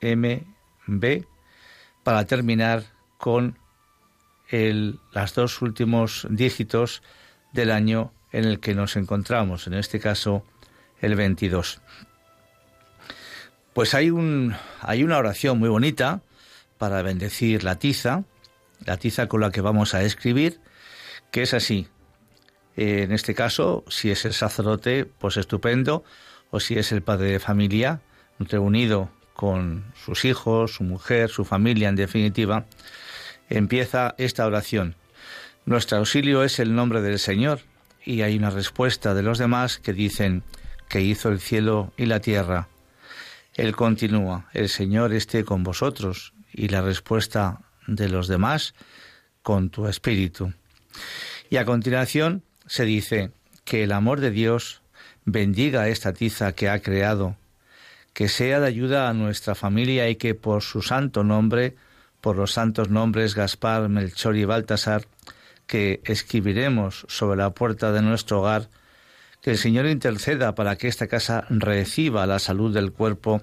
M, 0.00 0.46
B, 0.86 1.26
para 2.02 2.24
terminar 2.24 2.84
con 3.18 3.58
el, 4.48 4.98
las 5.12 5.34
dos 5.34 5.62
últimos 5.62 6.26
dígitos 6.30 7.02
del 7.52 7.70
año 7.70 8.12
en 8.32 8.44
el 8.44 8.60
que 8.60 8.74
nos 8.74 8.96
encontramos, 8.96 9.66
en 9.66 9.74
este 9.74 10.00
caso 10.00 10.44
el 11.00 11.14
22. 11.14 11.80
Pues 13.72 13.94
hay, 13.94 14.10
un, 14.10 14.54
hay 14.80 15.04
una 15.04 15.18
oración 15.18 15.58
muy 15.58 15.68
bonita 15.68 16.22
para 16.78 17.02
bendecir 17.02 17.62
la 17.62 17.78
tiza, 17.78 18.24
la 18.84 18.96
tiza 18.96 19.26
con 19.26 19.40
la 19.40 19.50
que 19.50 19.60
vamos 19.60 19.94
a 19.94 20.02
escribir, 20.02 20.60
que 21.30 21.42
es 21.42 21.54
así. 21.54 21.88
En 22.76 23.12
este 23.12 23.34
caso, 23.34 23.84
si 23.88 24.10
es 24.10 24.24
el 24.24 24.32
sacerdote, 24.32 25.04
pues 25.04 25.36
estupendo, 25.36 26.04
o 26.50 26.60
si 26.60 26.74
es 26.78 26.92
el 26.92 27.02
padre 27.02 27.32
de 27.32 27.38
familia, 27.38 28.00
reunido 28.38 29.10
con 29.34 29.92
sus 29.94 30.24
hijos, 30.24 30.74
su 30.74 30.84
mujer, 30.84 31.30
su 31.30 31.44
familia, 31.44 31.88
en 31.88 31.96
definitiva, 31.96 32.66
empieza 33.48 34.14
esta 34.18 34.46
oración. 34.46 34.96
Nuestro 35.66 35.98
auxilio 35.98 36.42
es 36.42 36.58
el 36.58 36.74
nombre 36.74 37.00
del 37.02 37.18
Señor, 37.18 37.60
y 38.04 38.22
hay 38.22 38.36
una 38.36 38.50
respuesta 38.50 39.14
de 39.14 39.22
los 39.22 39.38
demás 39.38 39.78
que 39.78 39.92
dicen 39.92 40.42
que 40.88 41.00
hizo 41.00 41.28
el 41.28 41.40
cielo 41.40 41.92
y 41.96 42.06
la 42.06 42.20
tierra. 42.20 42.68
Él 43.54 43.76
continúa, 43.76 44.48
el 44.52 44.68
Señor 44.68 45.12
esté 45.12 45.44
con 45.44 45.62
vosotros, 45.62 46.32
y 46.52 46.68
la 46.68 46.80
respuesta 46.82 47.60
de 47.86 48.08
los 48.08 48.28
demás, 48.28 48.74
con 49.42 49.70
tu 49.70 49.86
espíritu. 49.86 50.52
Y 51.48 51.56
a 51.56 51.64
continuación 51.64 52.42
se 52.66 52.84
dice 52.84 53.32
que 53.64 53.82
el 53.82 53.92
amor 53.92 54.20
de 54.20 54.30
Dios 54.30 54.82
bendiga 55.24 55.88
esta 55.88 56.12
tiza 56.12 56.52
que 56.52 56.68
ha 56.68 56.80
creado, 56.80 57.36
que 58.12 58.28
sea 58.28 58.60
de 58.60 58.66
ayuda 58.66 59.08
a 59.08 59.14
nuestra 59.14 59.54
familia 59.54 60.08
y 60.08 60.16
que 60.16 60.34
por 60.34 60.62
su 60.62 60.82
santo 60.82 61.24
nombre, 61.24 61.76
por 62.20 62.36
los 62.36 62.52
santos 62.52 62.90
nombres 62.90 63.34
Gaspar, 63.34 63.88
Melchor 63.88 64.36
y 64.36 64.44
Baltasar, 64.44 65.06
que 65.66 66.00
escribiremos 66.04 67.06
sobre 67.08 67.38
la 67.38 67.50
puerta 67.50 67.92
de 67.92 68.02
nuestro 68.02 68.40
hogar, 68.40 68.68
que 69.40 69.52
el 69.52 69.58
Señor 69.58 69.86
interceda 69.86 70.54
para 70.54 70.76
que 70.76 70.88
esta 70.88 71.06
casa 71.06 71.46
reciba 71.48 72.26
la 72.26 72.38
salud 72.38 72.74
del 72.74 72.92
cuerpo 72.92 73.42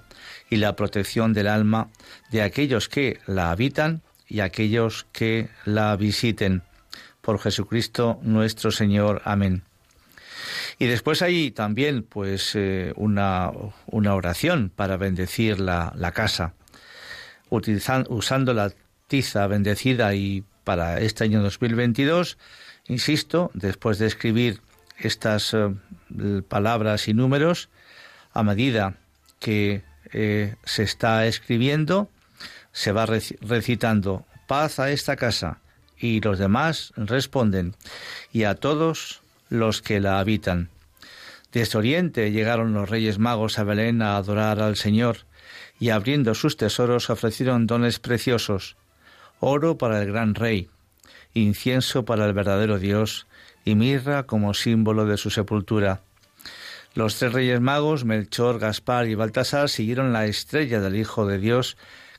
y 0.50 0.58
la 0.58 0.76
protección 0.76 1.34
del 1.34 1.48
alma 1.48 1.90
de 2.30 2.44
aquellos 2.44 2.88
que 2.90 3.20
la 3.26 3.52
habitan 3.52 4.04
y 4.28 4.40
aquellos 4.42 5.06
que 5.12 5.50
la 5.66 5.96
visiten. 5.96 6.64
Por 7.22 7.40
Jesucristo 7.40 8.20
nuestro 8.22 8.72
Señor. 8.72 9.22
Amén. 9.26 9.64
Y 10.80 10.86
después 10.86 11.22
hay 11.22 11.52
también 11.52 12.04
pues 12.04 12.56
eh, 12.56 12.94
una, 12.96 13.52
una, 13.88 14.16
oración 14.16 14.72
para 14.74 14.96
bendecir 14.96 15.60
la, 15.60 15.92
la 15.96 16.12
casa, 16.12 16.54
utilizando, 17.50 18.14
usando 18.14 18.54
la 18.54 18.72
tiza 19.08 19.48
bendecida 19.48 20.14
y 20.14 20.44
para 20.64 21.00
este 21.00 21.24
año 21.24 21.42
2022, 21.42 22.38
insisto, 22.88 23.52
después 23.54 24.00
de 24.00 24.08
escribir 24.08 24.62
estas 24.98 25.54
eh, 25.54 25.74
palabras 26.48 27.08
y 27.08 27.14
números, 27.14 27.70
a 28.34 28.44
medida 28.44 28.96
que 29.40 29.84
eh, 30.12 30.56
se 30.64 30.84
está 30.84 31.26
escribiendo, 31.26 32.10
se 32.78 32.92
va 32.92 33.08
recitando 33.08 34.24
paz 34.46 34.78
a 34.78 34.92
esta 34.92 35.16
casa 35.16 35.62
y 35.98 36.22
los 36.22 36.38
demás 36.38 36.94
responden 36.96 37.74
y 38.32 38.44
a 38.44 38.54
todos 38.54 39.22
los 39.50 39.82
que 39.82 40.00
la 40.00 40.20
habitan. 40.20 40.70
Desde 41.52 41.80
Oriente 41.80 42.32
llegaron 42.32 42.76
los 42.76 42.88
Reyes 42.88 43.18
Magos 43.18 43.58
a 43.58 43.64
Belén 43.64 44.04
a 44.04 44.16
adorar 44.16 44.62
al 44.62 44.76
Señor 44.76 45.26
y 45.80 45.90
abriendo 45.90 46.36
sus 46.36 46.56
tesoros 46.56 47.10
ofrecieron 47.10 47.66
dones 47.66 47.98
preciosos, 47.98 48.76
oro 49.40 49.80
para 49.80 50.00
el 50.00 50.12
gran 50.12 50.36
Rey, 50.36 50.70
incienso 51.34 52.06
para 52.06 52.28
el 52.28 52.34
verdadero 52.34 52.78
Dios 52.78 53.26
y 53.66 53.74
mirra 53.74 54.28
como 54.28 54.54
símbolo 54.54 55.08
de 55.08 55.18
su 55.18 55.32
sepultura. 55.32 56.02
Los 56.94 57.18
tres 57.18 57.34
reyes 57.34 57.60
magos, 57.60 58.06
Melchor, 58.06 58.60
Gaspar 58.60 59.08
y 59.08 59.16
Baltasar, 59.16 59.68
siguieron 59.68 60.14
la 60.14 60.28
estrella 60.28 60.80
del 60.80 60.96
Hijo 60.96 61.26
de 61.26 61.40
Dios, 61.40 61.76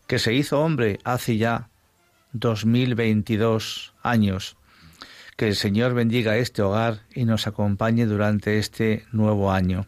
que 0.09 0.19
se 0.19 0.33
hizo 0.35 0.61
hombre 0.61 0.99
hace 1.05 1.37
ya 1.37 1.69
dos 2.33 2.65
mil 2.65 2.97
veintidós 2.97 3.95
años. 4.03 4.57
Que 5.37 5.47
el 5.47 5.55
Señor 5.55 5.95
bendiga 5.95 6.39
este 6.39 6.63
hogar 6.63 7.03
y 7.15 7.25
nos 7.25 7.47
acompañe 7.47 8.07
durante 8.07 8.59
este 8.59 9.05
nuevo 9.13 9.53
año. 9.53 9.87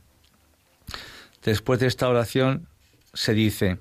Después 1.43 1.81
de 1.81 1.89
esta 1.89 2.09
oración 2.09 2.69
se 3.15 3.35
dice, 3.35 3.79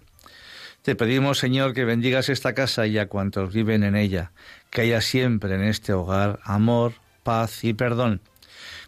Te 0.82 0.96
pedimos, 0.96 1.38
Señor, 1.38 1.74
que 1.74 1.84
bendigas 1.84 2.30
esta 2.30 2.54
casa 2.54 2.88
y 2.88 2.98
a 2.98 3.08
cuantos 3.08 3.54
viven 3.54 3.84
en 3.84 3.96
ella, 3.96 4.32
que 4.72 4.82
haya 4.82 5.02
siempre 5.02 5.54
en 5.54 5.64
este 5.64 5.94
hogar 5.94 6.40
amor, 6.44 6.94
paz 7.24 7.66
y 7.66 7.74
perdón. 7.74 8.22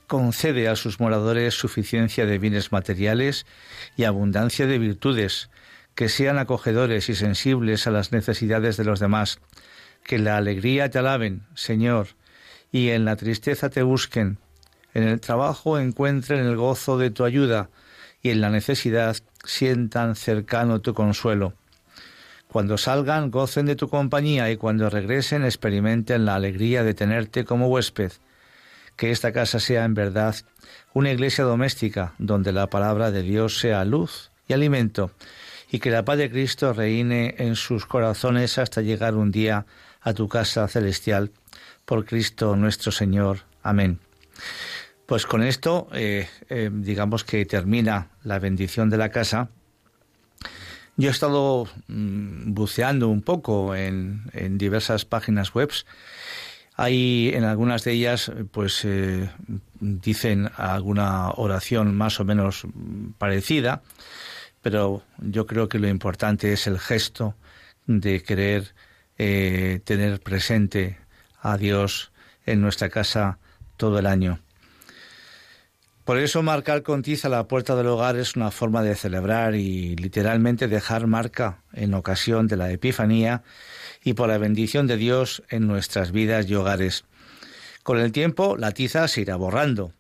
Concede 0.08 0.70
a 0.70 0.78
sus 0.78 1.02
moradores 1.02 1.54
suficiencia 1.54 2.26
de 2.26 2.40
bienes 2.40 2.72
materiales 2.72 3.46
y 3.98 4.06
abundancia 4.06 4.68
de 4.68 4.80
virtudes, 4.80 5.50
que 5.96 6.10
sean 6.10 6.38
acogedores 6.38 7.10
y 7.10 7.16
sensibles 7.16 7.88
a 7.88 7.92
las 7.92 8.12
necesidades 8.12 8.78
de 8.78 8.86
los 8.86 9.00
demás, 9.00 9.40
que 10.04 10.18
la 10.18 10.38
alegría 10.38 10.90
te 10.90 11.00
alaben, 11.00 11.44
Señor, 11.54 12.08
y 12.72 12.90
en 12.90 13.06
la 13.06 13.16
tristeza 13.16 13.70
te 13.70 13.84
busquen, 13.84 14.38
en 14.94 15.04
el 15.04 15.20
trabajo 15.20 15.80
encuentren 15.80 16.40
el 16.46 16.56
gozo 16.56 16.98
de 16.98 17.12
tu 17.12 17.24
ayuda, 17.24 17.70
y 18.22 18.30
en 18.30 18.42
la 18.42 18.50
necesidad 18.50 19.18
sientan 19.44 20.16
cercano 20.16 20.82
tu 20.82 20.94
consuelo. 20.94 21.54
Cuando 22.48 22.78
salgan, 22.78 23.32
gocen 23.32 23.66
de 23.66 23.78
tu 23.78 23.88
compañía 23.88 24.52
y 24.52 24.58
cuando 24.58 24.90
regresen, 24.90 25.46
experimenten 25.46 26.26
la 26.26 26.36
alegría 26.36 26.84
de 26.84 26.94
tenerte 26.94 27.46
como 27.46 27.68
huésped. 27.68 28.12
Que 28.98 29.12
esta 29.12 29.32
casa 29.32 29.60
sea 29.60 29.86
en 29.86 29.94
verdad 29.94 30.36
una 30.94 31.12
iglesia 31.12 31.46
doméstica 31.46 32.14
donde 32.18 32.52
la 32.52 32.68
palabra 32.68 33.10
de 33.10 33.22
Dios 33.22 33.60
sea 33.60 33.86
luz 33.86 34.32
y 34.50 34.54
alimento, 34.54 35.12
y 35.72 35.80
que 35.80 35.90
la 35.90 36.06
paz 36.06 36.18
de 36.18 36.30
Cristo 36.30 36.74
reine 36.74 37.36
en 37.38 37.56
sus 37.56 37.86
corazones 37.86 38.58
hasta 38.58 38.82
llegar 38.82 39.16
un 39.16 39.32
día 39.32 39.66
a 40.02 40.14
tu 40.14 40.28
casa 40.28 40.68
celestial. 40.68 41.32
Por 41.86 42.06
Cristo 42.06 42.56
nuestro 42.56 42.92
Señor. 42.92 43.40
Amén. 43.64 44.00
Pues 45.06 45.26
con 45.26 45.42
esto, 45.44 45.88
eh, 45.94 46.28
eh, 46.50 46.70
digamos 46.72 47.24
que 47.24 47.46
termina 47.46 48.10
la 48.24 48.40
bendición 48.40 48.90
de 48.90 48.98
la 48.98 49.10
casa 49.10 49.50
yo 50.98 51.08
he 51.08 51.12
estado 51.12 51.68
mm, 51.88 52.54
buceando 52.54 53.10
un 53.10 53.22
poco 53.22 53.76
en, 53.76 54.30
diversas 54.58 55.06
páginas 55.06 55.54
web. 55.54 55.72
Hay 56.76 57.32
en 57.34 57.44
algunas 57.44 57.84
de 57.84 57.94
ellas, 57.94 58.32
pues 58.52 58.86
eh, 58.86 59.30
dicen 59.80 60.50
alguna 60.56 61.32
oración 61.32 61.96
más 61.96 62.20
o 62.20 62.26
menos 62.26 62.68
parecida, 63.18 63.82
pero 64.62 65.04
yo 65.20 65.46
creo 65.46 65.68
que 65.68 65.80
lo 65.80 65.88
importante 65.88 66.54
es 66.54 66.68
el 66.68 66.80
gesto 66.80 67.36
de 67.88 68.22
querer 68.24 68.74
eh, 69.18 69.82
tener 69.84 70.20
presente 70.20 70.98
a 71.42 71.58
Dios 71.58 72.12
en 72.46 72.62
nuestra 72.62 72.90
casa 72.90 73.40
todo 73.78 74.00
el 74.00 74.06
año. 74.06 74.40
Por 76.06 76.18
eso 76.18 76.42
marcar 76.42 76.82
con 76.82 77.04
tiza 77.04 77.30
la 77.30 77.48
puerta 77.48 77.76
del 77.76 77.88
hogar 77.88 78.18
es 78.18 78.36
una 78.36 78.50
forma 78.50 78.82
de 78.82 78.96
celebrar 78.96 79.56
y 79.56 79.96
literalmente 79.96 80.68
dejar 80.68 81.06
marca 81.06 81.62
en 81.74 81.94
ocasión 81.94 82.48
de 82.48 82.58
la 82.58 82.72
Epifanía 82.72 83.44
y 84.04 84.14
por 84.14 84.30
la 84.30 84.40
bendición 84.40 84.88
de 84.88 84.98
Dios 84.98 85.44
en 85.50 85.68
nuestras 85.68 86.12
vidas 86.12 86.50
y 86.50 86.56
hogares. 86.56 87.06
Con 87.84 88.00
el 88.00 88.12
tiempo 88.12 88.58
la 88.58 88.72
tiza 88.72 89.08
se 89.08 89.22
irá 89.22 89.36
borrando. 89.36 89.94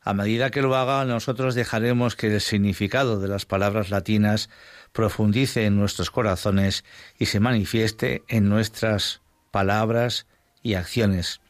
A 0.00 0.14
medida 0.14 0.50
que 0.50 0.62
lo 0.62 0.76
haga, 0.76 1.04
nosotros 1.04 1.54
dejaremos 1.54 2.16
que 2.16 2.28
el 2.28 2.40
significado 2.40 3.20
de 3.20 3.28
las 3.28 3.44
palabras 3.44 3.90
latinas 3.90 4.48
profundice 4.92 5.66
en 5.66 5.76
nuestros 5.76 6.10
corazones 6.10 6.84
y 7.18 7.26
se 7.26 7.40
manifieste 7.40 8.22
en 8.28 8.48
nuestras 8.48 9.20
palabras 9.50 10.26
y 10.62 10.74
acciones. 10.74 11.40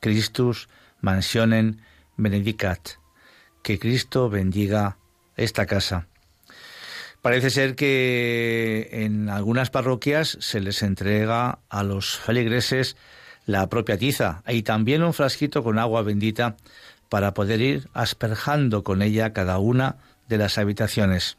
Christus 0.00 0.68
mansionen 1.00 1.82
benedicat. 2.16 2.80
Que 3.62 3.78
Cristo 3.78 4.30
bendiga 4.30 4.98
esta 5.36 5.66
casa. 5.66 6.06
Parece 7.20 7.50
ser 7.50 7.74
que 7.74 8.88
en 8.92 9.28
algunas 9.28 9.70
parroquias 9.70 10.38
se 10.40 10.60
les 10.60 10.82
entrega 10.82 11.58
a 11.68 11.82
los 11.82 12.16
feligreses 12.16 12.96
la 13.46 13.68
propia 13.68 13.98
tiza 13.98 14.42
y 14.46 14.62
también 14.62 15.02
un 15.02 15.12
frasquito 15.12 15.64
con 15.64 15.78
agua 15.78 16.02
bendita 16.02 16.56
para 17.08 17.34
poder 17.34 17.60
ir 17.60 17.88
asperjando 17.92 18.82
con 18.82 19.02
ella 19.02 19.32
cada 19.32 19.58
una 19.58 19.96
de 20.28 20.38
las 20.38 20.58
habitaciones. 20.58 21.36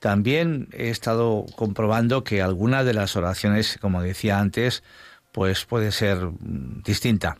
También 0.00 0.68
he 0.72 0.90
estado 0.90 1.46
comprobando 1.56 2.24
que 2.24 2.42
alguna 2.42 2.84
de 2.84 2.94
las 2.94 3.16
oraciones, 3.16 3.78
como 3.80 4.02
decía 4.02 4.38
antes, 4.38 4.82
pues 5.32 5.64
puede 5.64 5.92
ser 5.92 6.30
distinta, 6.84 7.38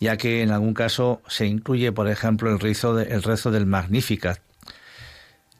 ya 0.00 0.16
que 0.16 0.42
en 0.42 0.50
algún 0.50 0.74
caso 0.74 1.22
se 1.28 1.46
incluye, 1.46 1.92
por 1.92 2.08
ejemplo, 2.08 2.50
el 2.50 2.58
rezo, 2.58 2.98
el 2.98 3.22
rezo 3.22 3.50
del 3.50 3.66
Magnificat, 3.66 4.40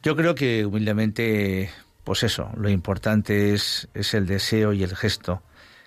yo 0.02 0.16
creo 0.16 0.34
que 0.34 0.64
humildemente, 0.64 1.70
pues 2.04 2.22
eso, 2.22 2.50
lo 2.56 2.70
importante 2.70 3.52
es, 3.52 3.88
es 3.92 4.14
el 4.14 4.26
deseo 4.26 4.72
y 4.72 4.82
el 4.82 4.96
gesto, 4.96 5.42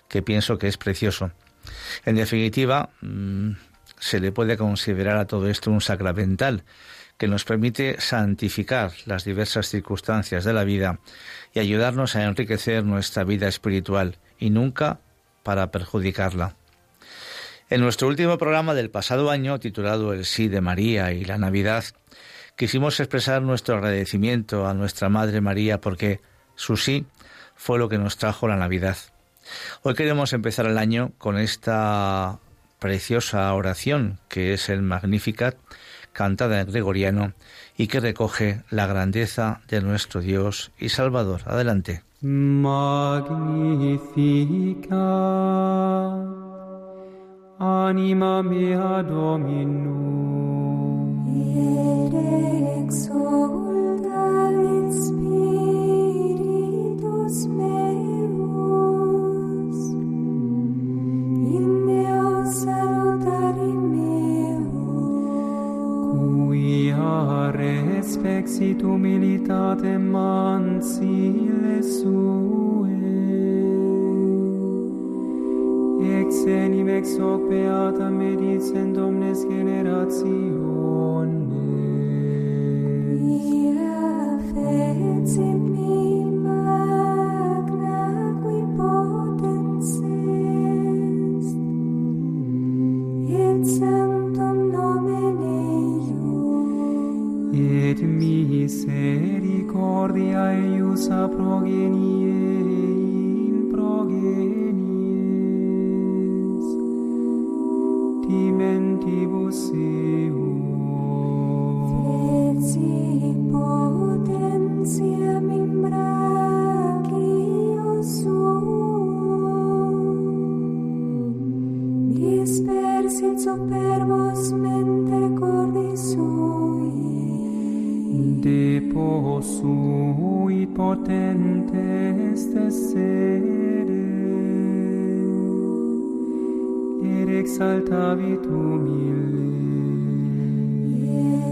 que 0.08 0.21
pienso 0.21 0.60
que 0.60 0.67
es 0.67 0.77
precioso. 0.77 1.32
En 2.06 2.15
definitiva, 2.15 2.91
mm, 3.01 3.53
se 4.03 4.19
le 4.19 4.33
puede 4.33 4.57
considerar 4.57 5.15
a 5.15 5.27
todo 5.27 5.47
esto 5.47 5.71
un 5.71 5.79
sacramental 5.79 6.65
que 7.17 7.29
nos 7.29 7.45
permite 7.45 8.01
santificar 8.01 8.91
las 9.05 9.23
diversas 9.23 9.69
circunstancias 9.69 10.43
de 10.43 10.51
la 10.51 10.65
vida 10.65 10.99
y 11.53 11.59
ayudarnos 11.59 12.17
a 12.17 12.23
enriquecer 12.25 12.83
nuestra 12.83 13.23
vida 13.23 13.47
espiritual 13.47 14.17
y 14.37 14.49
nunca 14.49 14.99
para 15.41 15.71
perjudicarla. 15.71 16.57
En 17.69 17.79
nuestro 17.79 18.09
último 18.09 18.37
programa 18.37 18.73
del 18.73 18.89
pasado 18.89 19.31
año, 19.31 19.57
titulado 19.61 20.11
El 20.11 20.25
sí 20.25 20.49
de 20.49 20.59
María 20.59 21.13
y 21.13 21.23
la 21.23 21.37
Navidad, 21.37 21.85
quisimos 22.57 22.99
expresar 22.99 23.41
nuestro 23.41 23.75
agradecimiento 23.75 24.67
a 24.67 24.73
nuestra 24.73 25.07
Madre 25.07 25.39
María 25.39 25.79
porque 25.79 26.19
su 26.55 26.75
sí 26.75 27.05
fue 27.55 27.79
lo 27.79 27.87
que 27.87 27.99
nos 27.99 28.17
trajo 28.17 28.49
la 28.49 28.57
Navidad. 28.57 28.97
Hoy 29.81 29.93
queremos 29.93 30.33
empezar 30.33 30.65
el 30.65 30.77
año 30.77 31.13
con 31.17 31.37
esta 31.37 32.41
preciosa 32.84 33.54
oración 33.54 34.19
que 34.28 34.52
es 34.52 34.67
el 34.67 34.82
Magnificat, 34.82 35.56
cantada 36.12 36.60
en 36.60 36.67
gregoriano 36.67 37.32
y 37.78 37.88
que 37.88 38.02
recoge 38.02 38.62
la 38.69 38.88
grandeza 38.88 39.62
de 39.69 39.80
nuestro 39.80 40.19
Dios 40.19 40.74
y 40.78 40.89
Salvador. 40.89 41.43
Adelante. 41.46 42.04
Magnificat 42.19 43.24
anima 47.58 48.43
mea 48.43 49.02
Spiritus 52.84 53.52
respexit 68.23 68.81
humilitate 68.81 69.97
mansile 69.97 71.83
sue. 71.83 72.88
Ex 76.19 76.45
enim 76.47 76.88
ex 76.89 77.17
hoc 77.17 77.41
beata 77.49 78.09
medicent 78.09 78.97
omnes 78.97 79.45
generationes 79.49 80.63
et 84.55 85.62
misericordiae 100.03 100.75
ius 100.75 101.09
a 101.09 101.27
progenie 101.27 102.22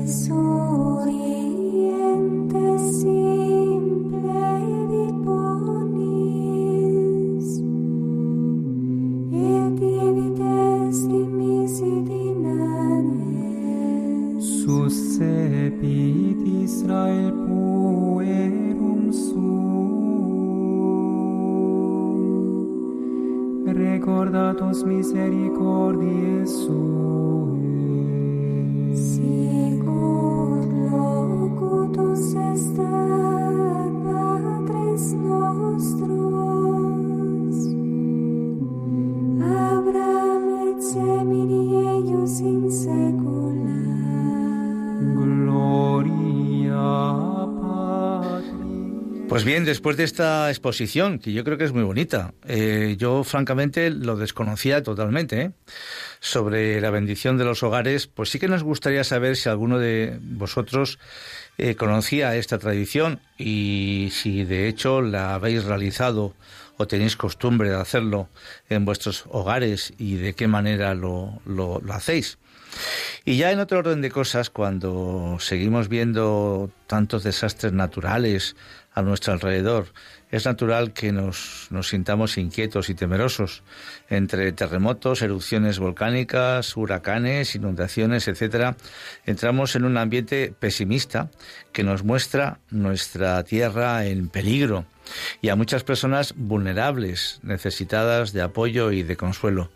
Jesus. 0.01 0.50
Después 49.65 49.97
de 49.97 50.03
esta 50.03 50.49
exposición, 50.49 51.19
que 51.19 51.33
yo 51.33 51.43
creo 51.43 51.57
que 51.57 51.65
es 51.65 51.73
muy 51.73 51.83
bonita, 51.83 52.33
eh, 52.47 52.95
yo 52.97 53.23
francamente 53.23 53.89
lo 53.89 54.15
desconocía 54.15 54.81
totalmente, 54.81 55.41
¿eh? 55.41 55.51
sobre 56.19 56.81
la 56.81 56.89
bendición 56.89 57.37
de 57.37 57.45
los 57.45 57.61
hogares, 57.61 58.07
pues 58.07 58.29
sí 58.29 58.39
que 58.39 58.47
nos 58.47 58.63
gustaría 58.63 59.03
saber 59.03 59.35
si 59.35 59.49
alguno 59.49 59.77
de 59.77 60.17
vosotros 60.21 60.99
eh, 61.57 61.75
conocía 61.75 62.35
esta 62.35 62.57
tradición 62.57 63.19
y 63.37 64.09
si 64.11 64.45
de 64.45 64.67
hecho 64.67 65.01
la 65.01 65.35
habéis 65.35 65.65
realizado 65.65 66.33
o 66.77 66.87
tenéis 66.87 67.15
costumbre 67.15 67.69
de 67.69 67.75
hacerlo 67.75 68.29
en 68.69 68.85
vuestros 68.85 69.25
hogares 69.29 69.93
y 69.97 70.15
de 70.15 70.33
qué 70.33 70.47
manera 70.47 70.95
lo, 70.95 71.41
lo, 71.45 71.79
lo 71.81 71.93
hacéis. 71.93 72.37
Y 73.25 73.37
ya 73.37 73.51
en 73.51 73.59
otro 73.59 73.79
orden 73.79 74.01
de 74.01 74.09
cosas, 74.09 74.49
cuando 74.49 75.37
seguimos 75.39 75.89
viendo 75.89 76.71
tantos 76.87 77.23
desastres 77.23 77.73
naturales 77.73 78.55
a 78.93 79.01
nuestro 79.01 79.33
alrededor, 79.33 79.87
es 80.31 80.45
natural 80.45 80.93
que 80.93 81.11
nos, 81.11 81.67
nos 81.71 81.89
sintamos 81.89 82.37
inquietos 82.37 82.89
y 82.89 82.95
temerosos 82.95 83.63
entre 84.09 84.51
terremotos, 84.53 85.21
erupciones 85.21 85.79
volcánicas, 85.79 86.75
huracanes, 86.77 87.55
inundaciones, 87.55 88.27
etcétera. 88.27 88.77
Entramos 89.25 89.75
en 89.75 89.83
un 89.83 89.97
ambiente 89.97 90.53
pesimista 90.57 91.29
que 91.73 91.83
nos 91.83 92.03
muestra 92.03 92.59
nuestra 92.69 93.43
tierra 93.43 94.05
en 94.05 94.29
peligro 94.29 94.85
y 95.41 95.49
a 95.49 95.55
muchas 95.55 95.83
personas 95.83 96.33
vulnerables, 96.37 97.39
necesitadas 97.43 98.31
de 98.31 98.41
apoyo 98.41 98.91
y 98.91 99.03
de 99.03 99.17
consuelo. 99.17 99.69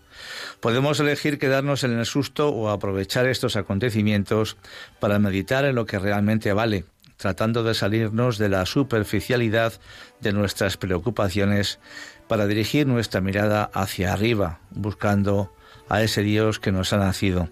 Podemos 0.62 1.00
elegir 1.00 1.40
quedarnos 1.40 1.84
en 1.84 2.00
el 2.00 2.06
susto 2.06 2.50
o 2.50 2.70
aprovechar 2.70 3.28
estos 3.28 3.58
acontecimientos 3.58 4.58
para 5.00 5.20
meditar 5.20 5.66
en 5.66 5.76
lo 5.76 5.86
que 5.86 6.00
realmente 6.00 6.54
vale, 6.54 6.86
tratando 7.18 7.64
de 7.64 7.74
salirnos 7.74 8.38
de 8.38 8.50
la 8.50 8.66
superficialidad 8.66 9.74
de 10.22 10.34
nuestras 10.34 10.78
preocupaciones 10.78 11.80
para 12.28 12.48
dirigir 12.48 12.88
nuestra 12.88 13.22
mirada 13.22 13.70
hacia 13.74 14.14
arriba, 14.14 14.60
buscando 14.72 15.54
a 15.90 16.02
ese 16.02 16.22
Dios 16.22 16.60
que 16.60 16.72
nos 16.72 16.94
ha 16.94 16.98
nacido. 16.98 17.50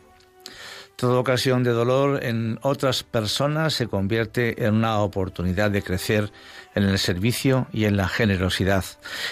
Toda 0.95 1.19
ocasión 1.19 1.63
de 1.63 1.71
dolor 1.71 2.23
en 2.23 2.59
otras 2.61 3.03
personas 3.03 3.73
se 3.73 3.87
convierte 3.87 4.65
en 4.65 4.75
una 4.75 4.99
oportunidad 4.99 5.71
de 5.71 5.81
crecer 5.81 6.31
en 6.75 6.83
el 6.83 6.99
servicio 6.99 7.67
y 7.73 7.85
en 7.85 7.97
la 7.97 8.07
generosidad. 8.07 8.85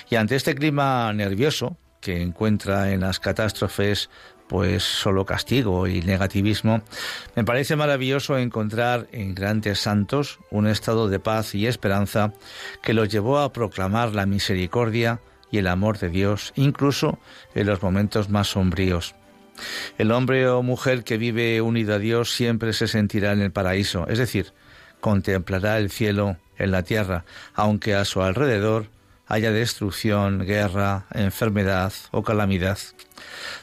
Y 0.09 0.15
ante 0.15 0.35
este 0.35 0.55
clima 0.55 1.13
nervioso 1.13 1.77
que 2.01 2.21
encuentra 2.21 2.91
en 2.91 3.01
las 3.01 3.19
catástrofes 3.19 4.09
pues 4.51 4.83
solo 4.83 5.25
castigo 5.25 5.87
y 5.87 6.01
negativismo, 6.01 6.81
me 7.37 7.45
parece 7.45 7.77
maravilloso 7.77 8.37
encontrar 8.37 9.07
en 9.13 9.33
grandes 9.33 9.79
santos 9.79 10.39
un 10.49 10.67
estado 10.67 11.07
de 11.07 11.19
paz 11.19 11.55
y 11.55 11.67
esperanza 11.67 12.33
que 12.83 12.93
los 12.93 13.07
llevó 13.07 13.39
a 13.39 13.53
proclamar 13.53 14.13
la 14.13 14.25
misericordia 14.25 15.21
y 15.51 15.59
el 15.59 15.67
amor 15.67 15.99
de 15.99 16.09
Dios, 16.09 16.51
incluso 16.57 17.17
en 17.55 17.67
los 17.67 17.81
momentos 17.81 18.29
más 18.29 18.49
sombríos. 18.49 19.15
El 19.97 20.11
hombre 20.11 20.49
o 20.49 20.61
mujer 20.61 21.05
que 21.05 21.17
vive 21.17 21.61
unido 21.61 21.95
a 21.95 21.99
Dios 21.99 22.35
siempre 22.35 22.73
se 22.73 22.89
sentirá 22.89 23.31
en 23.31 23.39
el 23.39 23.53
paraíso, 23.53 24.05
es 24.09 24.17
decir, 24.17 24.51
contemplará 24.99 25.77
el 25.77 25.89
cielo 25.89 26.35
en 26.57 26.71
la 26.71 26.83
tierra, 26.83 27.23
aunque 27.53 27.95
a 27.95 28.03
su 28.03 28.21
alrededor 28.21 28.87
haya 29.31 29.53
destrucción, 29.53 30.45
guerra, 30.45 31.05
enfermedad 31.13 31.93
o 32.11 32.21
calamidad. 32.21 32.77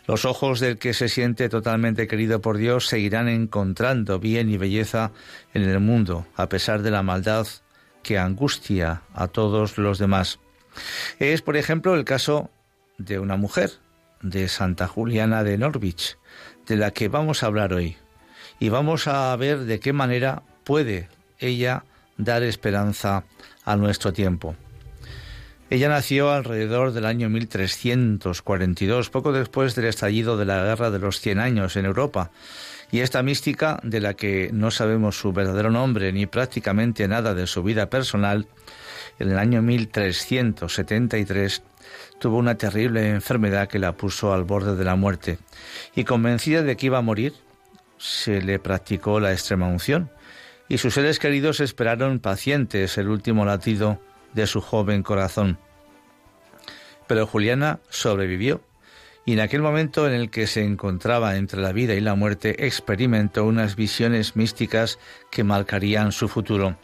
Los 0.07 0.24
ojos 0.24 0.61
del 0.61 0.78
que 0.78 0.94
se 0.94 1.11
siente 1.11 1.50
totalmente 1.50 2.07
querido 2.07 2.40
por 2.40 2.57
Dios 2.57 2.87
seguirán 2.87 3.28
encontrando 3.28 4.18
bien 4.18 4.48
y 4.48 4.57
belleza 4.57 5.12
en 5.52 5.64
el 5.64 5.78
mundo, 5.81 6.26
a 6.37 6.48
pesar 6.48 6.81
de 6.81 6.90
la 6.90 7.02
maldad 7.02 7.46
que 8.02 8.16
angustia 8.16 9.02
a 9.12 9.28
todos 9.28 9.76
los 9.76 9.98
demás. 9.98 10.38
Es, 11.18 11.42
por 11.42 11.59
ejemplo, 11.59 11.94
el 11.94 12.04
caso 12.07 12.50
de 12.96 13.18
una 13.18 13.37
mujer, 13.37 13.72
de 14.22 14.48
Santa 14.48 14.87
Juliana 14.87 15.44
de 15.44 15.59
Norwich, 15.59 16.16
de 16.66 16.76
la 16.76 16.92
que 16.92 17.09
vamos 17.09 17.42
a 17.42 17.46
hablar 17.46 17.74
hoy. 17.74 17.98
Y 18.59 18.70
vamos 18.70 19.07
a 19.07 19.37
ver 19.37 19.59
de 19.61 19.81
qué 19.81 19.92
manera 19.92 20.42
puede 20.64 21.11
ella 21.38 21.85
dar 22.16 22.42
esperanza 22.42 23.24
a 23.66 23.76
nuestro 23.76 24.14
tiempo. 24.14 24.57
Ella 25.70 25.90
nació 25.90 26.31
alrededor 26.31 26.92
del 26.92 27.04
año 27.04 27.28
1342, 27.28 29.11
poco 29.11 29.33
después 29.33 29.74
del 29.74 29.85
estallido 29.85 30.38
de 30.38 30.46
la 30.46 30.64
Guerra 30.64 30.90
de 30.90 30.98
los 30.98 31.20
Cien 31.20 31.38
Años 31.38 31.76
en 31.76 31.85
Europa, 31.85 32.31
y 32.90 33.00
esta 33.00 33.22
mística, 33.22 33.78
de 33.83 34.00
la 34.00 34.14
que 34.14 34.48
no 34.50 34.70
sabemos 34.70 35.18
su 35.18 35.35
verdadero 35.35 35.70
nombre 35.70 36.11
ni 36.11 36.24
prácticamente 36.24 37.07
nada 37.07 37.35
de 37.35 37.46
su 37.46 37.62
vida 37.62 37.90
personal, 37.90 38.46
en 39.18 39.31
el 39.31 39.38
año 39.38 39.61
1373 39.61 41.62
tuvo 42.18 42.38
una 42.38 42.54
terrible 42.54 43.11
enfermedad 43.11 43.68
que 43.68 43.78
la 43.78 43.92
puso 43.92 44.33
al 44.33 44.44
borde 44.44 44.74
de 44.74 44.85
la 44.85 44.96
muerte, 44.96 45.38
y 45.94 46.04
convencida 46.04 46.62
de 46.62 46.78
que 46.78 46.87
iba 46.87 46.96
a 46.96 47.02
morir, 47.02 47.35
se 47.98 48.40
le 48.40 48.59
practicó 48.59 49.20
la 49.20 49.33
extrema 49.33 49.68
unción, 49.68 50.11
y 50.66 50.78
sus 50.78 50.94
seres 50.94 51.18
queridos 51.18 51.61
esperaron 51.61 52.20
pacientes 52.20 52.96
el 52.96 53.09
último 53.09 53.44
latido 53.44 54.00
de 54.34 54.46
su 54.46 54.60
joven 54.60 55.02
corazón. 55.02 55.58
Pero 57.06 57.26
Juliana 57.26 57.80
sobrevivió 57.88 58.62
y 59.24 59.34
en 59.34 59.40
aquel 59.40 59.60
momento 59.60 60.08
en 60.08 60.14
el 60.14 60.30
que 60.30 60.46
se 60.46 60.64
encontraba 60.64 61.36
entre 61.36 61.60
la 61.60 61.72
vida 61.72 61.94
y 61.94 62.00
la 62.00 62.14
muerte 62.14 62.66
experimentó 62.66 63.44
unas 63.44 63.76
visiones 63.76 64.36
místicas 64.36 64.98
que 65.30 65.44
marcarían 65.44 66.12
su 66.12 66.28
futuro. 66.28 66.76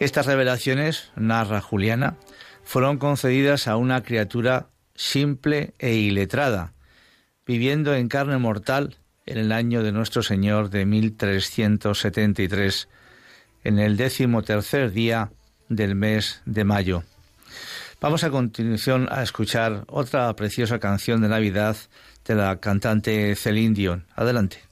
Estas 0.00 0.26
revelaciones, 0.26 1.12
narra 1.14 1.60
Juliana, 1.60 2.16
fueron 2.64 2.98
concedidas 2.98 3.68
a 3.68 3.76
una 3.76 4.02
criatura 4.02 4.68
simple 4.94 5.74
e 5.78 5.94
iletrada, 5.94 6.72
viviendo 7.46 7.94
en 7.94 8.08
carne 8.08 8.38
mortal 8.38 8.96
en 9.26 9.38
el 9.38 9.52
año 9.52 9.82
de 9.82 9.92
nuestro 9.92 10.22
Señor 10.22 10.70
de 10.70 10.86
1373, 10.86 12.88
en 13.62 13.78
el 13.78 13.96
décimo 13.96 14.42
tercer 14.42 14.90
día 14.90 15.30
del 15.70 15.94
mes 15.94 16.42
de 16.44 16.64
mayo. 16.64 17.04
Vamos 18.02 18.24
a 18.24 18.30
continuación 18.30 19.08
a 19.10 19.22
escuchar 19.22 19.84
otra 19.86 20.34
preciosa 20.36 20.78
canción 20.78 21.22
de 21.22 21.28
Navidad 21.28 21.76
de 22.26 22.34
la 22.34 22.60
cantante 22.60 23.34
Celine 23.36 23.74
Dion. 23.74 24.04
Adelante. 24.14 24.69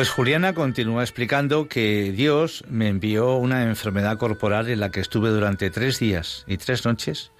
Pues 0.00 0.08
Juliana 0.08 0.54
continúa 0.54 1.02
explicando 1.02 1.68
que 1.68 2.10
Dios 2.10 2.64
me 2.70 2.88
envió 2.88 3.34
una 3.34 3.64
enfermedad 3.64 4.16
corporal 4.16 4.70
en 4.70 4.80
la 4.80 4.90
que 4.90 5.00
estuve 5.00 5.28
durante 5.28 5.68
tres 5.68 5.98
días 5.98 6.46
y 6.46 6.56
tres 6.56 6.86
noches, 6.86 7.32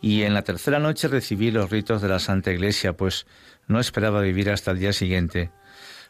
y 0.00 0.22
en 0.22 0.32
la 0.32 0.40
tercera 0.40 0.78
noche 0.78 1.08
recibí 1.08 1.50
los 1.50 1.68
ritos 1.68 2.00
de 2.00 2.08
la 2.08 2.20
Santa 2.20 2.52
Iglesia, 2.52 2.96
pues 2.96 3.26
no 3.68 3.80
esperaba 3.80 4.22
vivir 4.22 4.48
hasta 4.48 4.70
el 4.70 4.78
día 4.78 4.94
siguiente. 4.94 5.50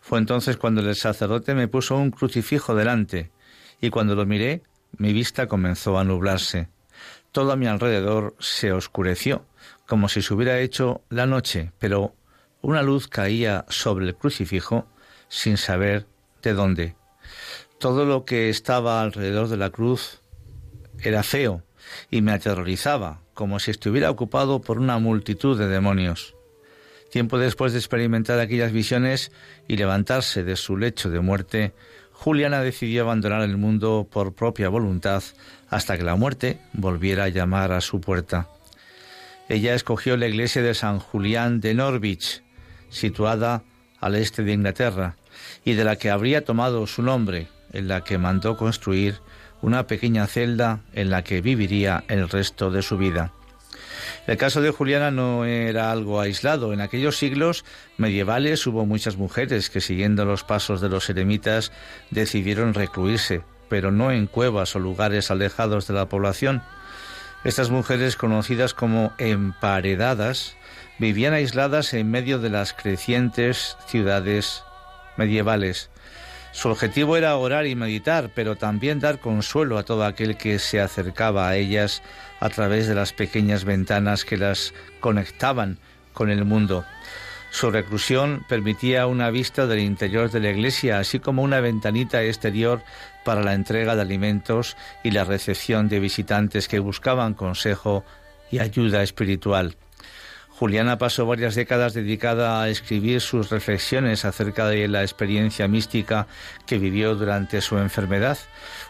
Fue 0.01 0.21
entonces 0.21 0.59
cuando 0.59 0.81
el 0.81 0.95
sacerdote 0.95 1.57
me 1.57 1.67
puso 1.67 1.97
un 1.97 2.13
crucifijo 2.13 2.77
delante, 2.77 3.33
y 3.81 3.91
cuando 3.91 4.15
lo 4.15 4.27
miré, 4.27 4.63
mi 4.97 5.13
vista 5.13 5.49
comenzó 5.49 5.99
a 5.99 6.05
nublarse. 6.05 6.69
Todo 7.33 7.51
a 7.51 7.57
mi 7.57 7.67
alrededor 7.67 8.37
se 8.39 8.71
oscureció, 8.71 9.45
como 9.89 10.09
si 10.09 10.23
se 10.23 10.35
hubiera 10.35 10.61
hecho 10.61 11.03
la 11.09 11.27
noche, 11.27 11.73
pero 11.81 12.15
una 12.63 12.81
luz 12.83 13.09
caía 13.09 13.65
sobre 13.69 14.07
el 14.07 14.15
crucifijo 14.15 14.87
sin 15.35 15.57
saber 15.57 16.07
de 16.43 16.55
dónde. 16.55 16.95
Todo 17.79 18.05
lo 18.05 18.25
que 18.25 18.49
estaba 18.51 19.03
alrededor 19.03 19.49
de 19.49 19.57
la 19.57 19.71
cruz 19.71 20.21
era 21.01 21.25
feo 21.25 21.63
y 22.09 22.23
me 22.23 22.33
aterrorizaba, 22.33 23.21
como 23.35 23.59
si 23.59 23.73
estuviera 23.73 24.11
ocupado 24.11 24.61
por 24.61 24.79
una 24.79 24.99
multitud 24.99 25.59
de 25.59 25.67
demonios. 25.67 26.37
Tiempo 27.11 27.39
después 27.39 27.73
de 27.73 27.81
experimentar 27.81 28.39
aquellas 28.39 28.73
visiones 28.73 29.33
y 29.67 29.77
levantarse 29.77 30.45
de 30.45 30.55
su 30.55 30.77
lecho 30.77 31.11
de 31.11 31.21
muerte, 31.21 31.75
Juliana 32.13 32.61
decidió 32.61 33.03
abandonar 33.03 33.43
el 33.43 33.57
mundo 33.57 34.07
por 34.11 34.35
propia 34.35 34.69
voluntad 34.69 35.23
hasta 35.69 35.99
que 35.99 36.05
la 36.05 36.15
muerte 36.15 36.61
volviera 36.73 37.25
a 37.25 37.29
llamar 37.29 37.73
a 37.73 37.81
su 37.81 38.01
puerta. 38.01 38.49
Ella 39.49 39.75
escogió 39.75 40.17
la 40.17 40.29
iglesia 40.29 40.63
de 40.63 40.75
San 40.75 41.01
Julián 41.01 41.61
de 41.61 41.75
Norwich, 41.75 42.43
situada 42.89 43.65
al 44.01 44.15
este 44.15 44.43
de 44.43 44.53
Inglaterra, 44.53 45.17
y 45.65 45.75
de 45.75 45.85
la 45.85 45.97
que 45.97 46.11
habría 46.11 46.45
tomado 46.45 46.87
su 46.87 47.03
nombre, 47.03 47.49
en 47.73 47.89
la 47.89 48.03
que 48.03 48.19
mandó 48.19 48.57
construir 48.57 49.21
una 49.63 49.87
pequeña 49.87 50.27
celda 50.27 50.81
en 50.93 51.11
la 51.11 51.25
que 51.25 51.41
viviría 51.41 52.05
el 52.09 52.29
resto 52.29 52.71
de 52.71 52.83
su 52.83 52.99
vida. 52.99 53.33
El 54.27 54.37
caso 54.37 54.61
de 54.61 54.71
Juliana 54.71 55.11
no 55.11 55.45
era 55.45 55.91
algo 55.91 56.21
aislado. 56.21 56.73
En 56.73 56.81
aquellos 56.81 57.19
siglos 57.19 57.65
medievales 57.97 58.67
hubo 58.67 58.87
muchas 58.87 59.17
mujeres 59.17 59.71
que, 59.71 59.81
siguiendo 59.81 60.25
los 60.25 60.45
pasos 60.45 60.81
de 60.81 60.89
los 60.89 61.09
eremitas, 61.11 61.73
decidieron 62.11 62.75
recluirse, 62.75 63.43
pero 63.69 63.91
no 63.91 64.13
en 64.13 64.27
cuevas 64.27 64.77
o 64.77 64.79
lugares 64.79 65.31
alejados 65.31 65.87
de 65.87 65.95
la 65.95 66.09
población. 66.09 66.63
Estas 67.45 67.71
mujeres, 67.71 68.17
conocidas 68.17 68.73
como 68.73 69.13
emparedadas, 69.19 70.57
vivían 70.99 71.35
aisladas 71.35 71.93
en 71.93 72.11
medio 72.11 72.39
de 72.39 72.51
las 72.51 72.73
crecientes 72.73 73.77
ciudades 73.87 74.65
medievales. 75.17 75.91
Su 76.53 76.69
objetivo 76.69 77.17
era 77.17 77.37
orar 77.37 77.67
y 77.67 77.75
meditar, 77.75 78.31
pero 78.35 78.55
también 78.55 79.01
dar 79.01 79.19
consuelo 79.19 79.77
a 79.77 79.83
todo 79.83 80.05
aquel 80.05 80.37
que 80.37 80.61
se 80.61 80.81
acercaba 80.81 81.49
a 81.49 81.57
ellas 81.57 82.03
a 82.39 82.49
través 82.49 82.87
de 82.87 82.95
las 82.95 83.13
pequeñas 83.13 83.65
ventanas 83.65 84.25
que 84.25 84.37
las 84.37 84.73
conectaban 85.01 85.79
con 86.13 86.31
el 86.31 86.45
mundo. 86.45 86.85
Su 87.51 87.71
reclusión 87.71 88.45
permitía 88.49 89.07
una 89.07 89.31
vista 89.31 89.67
del 89.67 89.81
interior 89.81 90.31
de 90.31 90.41
la 90.41 90.51
iglesia, 90.51 90.99
así 90.99 91.21
como 91.21 91.43
una 91.43 91.61
ventanita 91.61 92.23
exterior 92.23 92.83
para 93.25 93.43
la 93.43 93.55
entrega 93.55 93.97
de 93.97 94.03
alimentos 94.03 94.77
y 95.03 95.11
la 95.11 95.25
recepción 95.25 95.89
de 95.89 96.01
visitantes 96.01 96.69
que 96.69 96.79
buscaban 96.79 97.35
consejo 97.35 98.05
y 98.51 98.59
ayuda 98.59 99.03
espiritual. 99.03 99.77
Juliana 100.59 100.99
pasó 100.99 101.27
varias 101.27 101.57
décadas 101.57 101.95
dedicada 101.95 102.63
a 102.63 102.69
escribir 102.69 103.21
sus 103.21 103.51
reflexiones 103.51 104.25
acerca 104.25 104.69
de 104.69 104.87
la 104.87 105.03
experiencia 105.03 105.67
mística 105.67 106.29
que 106.65 106.79
vivió 106.79 107.17
durante 107.17 107.61
su 107.61 107.77
enfermedad, 107.79 108.39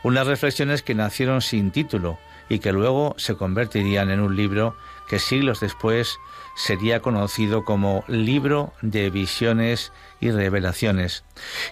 unas 0.02 0.26
reflexiones 0.26 0.82
que 0.82 0.94
nacieron 0.94 1.40
sin 1.40 1.70
título 1.70 2.18
y 2.50 2.58
que 2.58 2.72
luego 2.72 3.14
se 3.16 3.36
convertirían 3.36 4.10
en 4.10 4.20
un 4.20 4.36
libro 4.36 4.76
que 5.08 5.18
siglos 5.18 5.60
después 5.60 6.18
sería 6.54 7.00
conocido 7.00 7.64
como 7.64 8.04
Libro 8.08 8.72
de 8.82 9.10
Visiones 9.10 9.92
y 10.20 10.30
Revelaciones. 10.30 11.24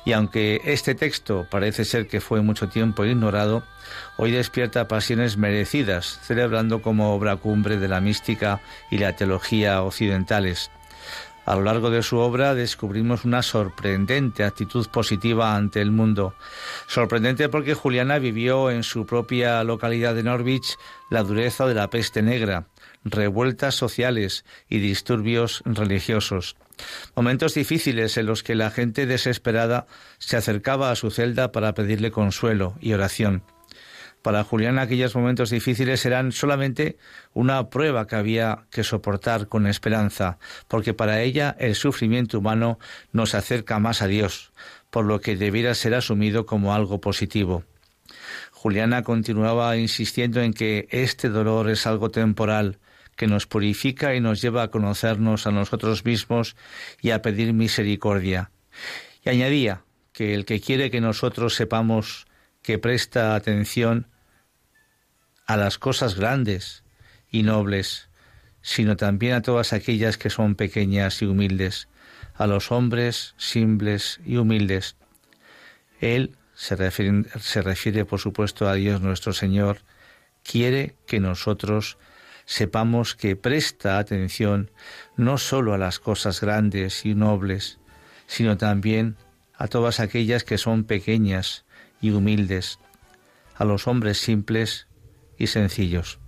Y 0.04 0.12
aunque 0.12 0.60
este 0.64 0.94
texto 0.94 1.46
parece 1.50 1.84
ser 1.84 2.08
que 2.08 2.20
fue 2.20 2.42
mucho 2.42 2.68
tiempo 2.68 3.04
ignorado, 3.04 3.64
hoy 4.16 4.30
despierta 4.30 4.88
pasiones 4.88 5.36
merecidas, 5.36 6.20
celebrando 6.22 6.82
como 6.82 7.14
obra 7.14 7.36
cumbre 7.36 7.76
de 7.76 7.88
la 7.88 8.00
mística 8.00 8.60
y 8.90 8.98
la 8.98 9.16
teología 9.16 9.82
occidentales. 9.82 10.70
A 11.44 11.56
lo 11.56 11.62
largo 11.62 11.90
de 11.90 12.04
su 12.04 12.18
obra 12.18 12.54
descubrimos 12.54 13.24
una 13.24 13.42
sorprendente 13.42 14.44
actitud 14.44 14.86
positiva 14.88 15.56
ante 15.56 15.80
el 15.80 15.90
mundo. 15.90 16.34
Sorprendente 16.86 17.48
porque 17.48 17.74
Juliana 17.74 18.18
vivió 18.20 18.70
en 18.70 18.84
su 18.84 19.06
propia 19.06 19.64
localidad 19.64 20.14
de 20.14 20.22
Norwich 20.22 20.78
la 21.10 21.24
dureza 21.24 21.66
de 21.66 21.74
la 21.74 21.90
peste 21.90 22.22
negra, 22.22 22.68
revueltas 23.04 23.74
sociales 23.74 24.44
y 24.68 24.78
disturbios 24.78 25.62
religiosos. 25.64 26.56
Momentos 27.14 27.54
difíciles 27.54 28.16
en 28.16 28.26
los 28.26 28.42
que 28.42 28.54
la 28.54 28.70
gente 28.70 29.06
desesperada 29.06 29.86
se 30.18 30.36
acercaba 30.36 30.90
a 30.90 30.96
su 30.96 31.10
celda 31.10 31.52
para 31.52 31.74
pedirle 31.74 32.10
consuelo 32.10 32.74
y 32.80 32.92
oración. 32.92 33.42
Para 34.22 34.44
Juliana 34.44 34.82
aquellos 34.82 35.16
momentos 35.16 35.50
difíciles 35.50 36.06
eran 36.06 36.30
solamente 36.30 36.96
una 37.34 37.70
prueba 37.70 38.06
que 38.06 38.14
había 38.14 38.66
que 38.70 38.84
soportar 38.84 39.48
con 39.48 39.66
esperanza, 39.66 40.38
porque 40.68 40.94
para 40.94 41.20
ella 41.22 41.56
el 41.58 41.74
sufrimiento 41.74 42.38
humano 42.38 42.78
nos 43.10 43.34
acerca 43.34 43.80
más 43.80 44.00
a 44.00 44.06
Dios, 44.06 44.52
por 44.90 45.06
lo 45.06 45.20
que 45.20 45.36
debiera 45.36 45.74
ser 45.74 45.94
asumido 45.94 46.46
como 46.46 46.72
algo 46.72 47.00
positivo. 47.00 47.64
Juliana 48.52 49.02
continuaba 49.02 49.76
insistiendo 49.76 50.40
en 50.40 50.52
que 50.52 50.86
este 50.90 51.28
dolor 51.28 51.68
es 51.68 51.84
algo 51.88 52.10
temporal, 52.10 52.78
que 53.16 53.26
nos 53.26 53.46
purifica 53.46 54.14
y 54.14 54.20
nos 54.20 54.40
lleva 54.40 54.62
a 54.62 54.70
conocernos 54.70 55.46
a 55.46 55.50
nosotros 55.50 56.04
mismos 56.04 56.56
y 57.00 57.10
a 57.10 57.22
pedir 57.22 57.52
misericordia. 57.52 58.50
Y 59.24 59.30
añadía 59.30 59.84
que 60.12 60.34
el 60.34 60.44
que 60.44 60.60
quiere 60.60 60.90
que 60.90 61.00
nosotros 61.00 61.54
sepamos 61.54 62.26
que 62.62 62.78
presta 62.78 63.34
atención 63.34 64.06
a 65.46 65.56
las 65.56 65.78
cosas 65.78 66.14
grandes 66.14 66.84
y 67.30 67.42
nobles, 67.42 68.08
sino 68.60 68.96
también 68.96 69.34
a 69.34 69.42
todas 69.42 69.72
aquellas 69.72 70.16
que 70.16 70.30
son 70.30 70.54
pequeñas 70.54 71.20
y 71.22 71.26
humildes, 71.26 71.88
a 72.34 72.46
los 72.46 72.70
hombres 72.70 73.34
simples 73.36 74.20
y 74.24 74.36
humildes. 74.36 74.96
Él 76.00 76.36
se 76.54 76.76
refiere, 76.76 77.24
se 77.40 77.62
refiere, 77.62 78.04
por 78.04 78.20
supuesto, 78.20 78.68
a 78.68 78.74
Dios 78.74 79.00
nuestro 79.00 79.32
Señor, 79.32 79.82
quiere 80.42 80.96
que 81.06 81.20
nosotros 81.20 81.98
sepamos 82.44 83.14
que 83.14 83.36
presta 83.36 83.98
atención 83.98 84.70
no 85.16 85.38
sólo 85.38 85.74
a 85.74 85.78
las 85.78 85.98
cosas 85.98 86.40
grandes 86.40 87.04
y 87.04 87.14
nobles, 87.14 87.78
sino 88.26 88.56
también 88.56 89.16
a 89.54 89.68
todas 89.68 90.00
aquellas 90.00 90.44
que 90.44 90.58
son 90.58 90.84
pequeñas 90.84 91.64
y 92.00 92.10
humildes, 92.10 92.78
a 93.54 93.64
los 93.64 93.86
hombres 93.86 94.18
simples 94.18 94.88
y 95.38 95.46
sencillos. 95.46 96.18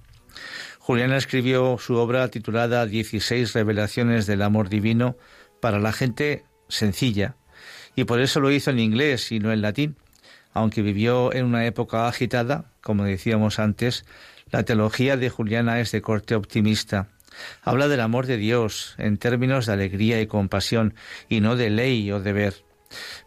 Juliana 0.78 1.16
escribió 1.16 1.78
su 1.78 1.96
obra 1.96 2.28
titulada 2.28 2.86
Dieciséis 2.86 3.54
revelaciones 3.54 4.26
del 4.26 4.42
amor 4.42 4.68
divino 4.68 5.16
para 5.60 5.78
la 5.78 5.92
gente 5.92 6.44
sencilla, 6.68 7.36
y 7.96 8.04
por 8.04 8.20
eso 8.20 8.40
lo 8.40 8.50
hizo 8.50 8.70
en 8.70 8.78
inglés 8.78 9.32
y 9.32 9.38
no 9.38 9.52
en 9.52 9.62
latín, 9.62 9.96
aunque 10.52 10.82
vivió 10.82 11.32
en 11.32 11.46
una 11.46 11.66
época 11.66 12.06
agitada, 12.06 12.70
como 12.82 13.04
decíamos 13.04 13.58
antes, 13.58 14.04
la 14.54 14.62
teología 14.62 15.16
de 15.16 15.30
Juliana 15.30 15.80
es 15.80 15.90
de 15.90 16.00
corte 16.00 16.36
optimista. 16.36 17.08
Habla 17.64 17.88
del 17.88 17.98
amor 17.98 18.26
de 18.26 18.36
Dios 18.36 18.94
en 18.98 19.16
términos 19.16 19.66
de 19.66 19.72
alegría 19.72 20.20
y 20.20 20.28
compasión 20.28 20.94
y 21.28 21.40
no 21.40 21.56
de 21.56 21.70
ley 21.70 22.12
o 22.12 22.20
deber. 22.20 22.54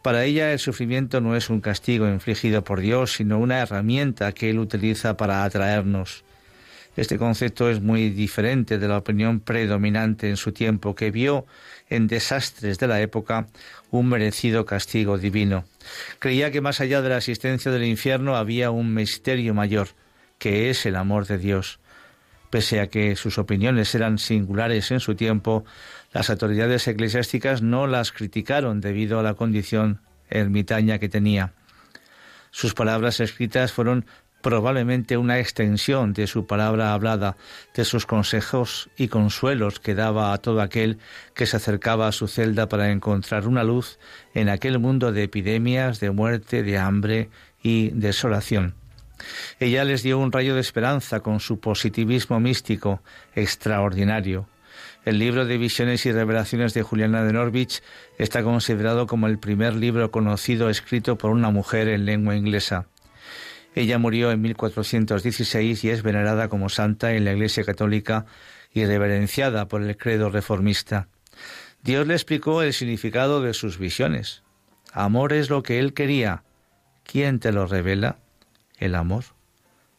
Para 0.02 0.24
ella 0.24 0.54
el 0.54 0.60
sufrimiento 0.60 1.20
no 1.20 1.36
es 1.36 1.50
un 1.50 1.60
castigo 1.60 2.08
infligido 2.08 2.64
por 2.64 2.80
Dios, 2.80 3.12
sino 3.12 3.40
una 3.40 3.60
herramienta 3.60 4.32
que 4.32 4.50
Él 4.52 4.58
utiliza 4.58 5.18
para 5.18 5.44
atraernos. 5.44 6.24
Este 6.96 7.18
concepto 7.18 7.70
es 7.70 7.82
muy 7.82 8.10
diferente 8.10 8.78
de 8.78 8.88
la 8.88 8.98
opinión 8.98 9.42
predominante 9.42 10.30
en 10.30 10.38
su 10.38 10.54
tiempo, 10.54 10.96
que 10.96 11.12
vio 11.12 11.46
en 11.90 12.08
desastres 12.08 12.80
de 12.80 12.88
la 12.88 13.02
época 13.02 13.48
un 13.92 14.08
merecido 14.08 14.66
castigo 14.66 15.18
divino. 15.18 15.66
Creía 16.20 16.52
que 16.52 16.62
más 16.62 16.80
allá 16.80 17.02
de 17.02 17.10
la 17.10 17.18
existencia 17.18 17.70
del 17.70 17.84
infierno 17.84 18.38
había 18.38 18.72
un 18.72 18.94
misterio 18.94 19.54
mayor, 19.54 19.90
que 20.38 20.70
es 20.70 20.86
el 20.86 20.96
amor 20.96 21.26
de 21.28 21.38
Dios. 21.38 21.80
Pese 22.50 22.80
a 22.80 22.88
que 22.88 23.16
sus 23.16 23.38
opiniones 23.38 23.94
eran 23.94 24.18
singulares 24.18 24.92
en 24.92 25.00
su 25.00 25.16
tiempo, 25.16 25.66
las 26.14 26.30
autoridades 26.30 26.88
eclesiásticas 26.88 27.62
no 27.62 27.88
las 27.88 28.12
criticaron 28.12 28.80
debido 28.80 29.20
a 29.20 29.24
la 29.24 29.34
condición 29.34 30.02
ermitaña 30.30 31.00
que 31.00 31.10
tenía. 31.10 31.54
Sus 32.52 32.74
palabras 32.74 33.20
escritas 33.20 33.74
fueron 33.74 34.06
probablemente 34.42 35.18
una 35.18 35.40
extensión 35.40 36.14
de 36.14 36.28
su 36.28 36.46
palabra 36.48 36.94
hablada, 36.94 37.36
de 37.76 37.84
sus 37.84 38.06
consejos 38.06 38.90
y 38.96 39.10
consuelos 39.10 39.80
que 39.80 39.96
daba 39.96 40.32
a 40.32 40.38
todo 40.38 40.62
aquel 40.62 41.00
que 41.34 41.46
se 41.46 41.58
acercaba 41.58 42.08
a 42.08 42.12
su 42.12 42.28
celda 42.28 42.70
para 42.70 42.92
encontrar 42.92 43.48
una 43.48 43.64
luz 43.64 44.00
en 44.34 44.48
aquel 44.48 44.80
mundo 44.80 45.12
de 45.12 45.24
epidemias, 45.24 46.00
de 46.00 46.12
muerte, 46.12 46.64
de 46.64 46.78
hambre 46.78 47.30
y 47.62 47.90
desolación. 47.90 48.76
Ella 49.60 49.84
les 49.84 50.04
dio 50.04 50.20
un 50.20 50.32
rayo 50.32 50.56
de 50.56 50.62
esperanza 50.62 51.20
con 51.22 51.40
su 51.40 51.60
positivismo 51.60 52.40
místico 52.40 53.02
extraordinario. 53.36 54.48
El 55.06 55.20
libro 55.20 55.46
de 55.46 55.58
visiones 55.58 56.06
y 56.06 56.12
revelaciones 56.12 56.74
de 56.74 56.84
Juliana 56.84 57.24
de 57.24 57.34
Norwich 57.34 57.82
está 58.18 58.44
considerado 58.44 59.08
como 59.08 59.28
el 59.28 59.40
primer 59.40 59.76
libro 59.76 60.12
conocido 60.12 60.70
escrito 60.70 61.18
por 61.18 61.32
una 61.32 61.50
mujer 61.50 61.88
en 61.88 62.06
lengua 62.06 62.36
inglesa. 62.36 62.88
Ella 63.74 64.00
murió 64.00 64.32
en 64.32 64.42
1416 64.42 65.84
y 65.84 65.90
es 65.90 66.04
venerada 66.04 66.50
como 66.50 66.68
santa 66.68 67.14
en 67.14 67.26
la 67.26 67.34
Iglesia 67.34 67.64
Católica 67.64 68.26
y 68.74 68.86
reverenciada 68.86 69.68
por 69.68 69.82
el 69.82 69.96
credo 69.98 70.30
reformista. 70.30 71.08
Dios 71.84 72.08
le 72.08 72.16
explicó 72.16 72.62
el 72.64 72.74
significado 72.74 73.42
de 73.42 73.54
sus 73.54 73.78
visiones. 73.78 74.44
Amor 74.92 75.32
es 75.32 75.50
lo 75.50 75.64
que 75.64 75.80
Él 75.80 75.94
quería. 75.94 76.44
¿Quién 77.04 77.40
te 77.40 77.52
lo 77.52 77.68
revela? 77.68 78.18
El 78.78 78.96
amor. 78.96 79.26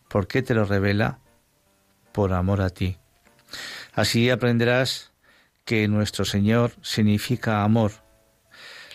¿Por 0.09 0.27
qué 0.27 0.43
te 0.43 0.55
lo 0.55 0.65
revela? 0.65 1.19
Por 2.13 2.33
amor 2.33 2.61
a 2.61 2.71
ti. 2.71 2.97
Así 3.93 4.31
aprenderás 4.31 5.13
que 5.65 5.87
nuestro 5.89 6.25
Señor 6.25 6.73
significa 6.83 7.63
amor. 7.63 7.93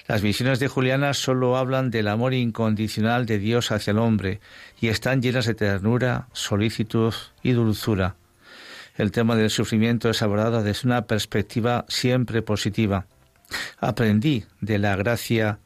Las 0.07 0.21
visiones 0.21 0.59
de 0.59 0.67
Juliana 0.67 1.13
solo 1.13 1.55
hablan 1.55 1.89
del 1.89 2.07
amor 2.07 2.34
incondicional 2.34 3.25
de 3.25 3.39
Dios 3.39 3.71
hacia 3.71 3.91
el 3.91 3.99
hombre 3.99 4.41
y 4.81 4.88
están 4.88 5.21
llenas 5.21 5.45
de 5.45 5.53
ternura, 5.53 6.27
solicitud 6.34 7.13
y 7.41 7.51
dulzura. 7.51 8.15
El 8.95 9.11
tema 9.11 9.36
del 9.36 9.49
sufrimiento 9.49 10.09
es 10.09 10.21
abordado 10.21 10.61
desde 10.61 10.88
una 10.88 11.07
perspectiva 11.07 11.86
siempre 11.88 12.41
positiva. 12.41 13.07
Aprendí 13.79 14.45
de 14.61 14.77
la 14.77 14.95
gracia 14.95 15.59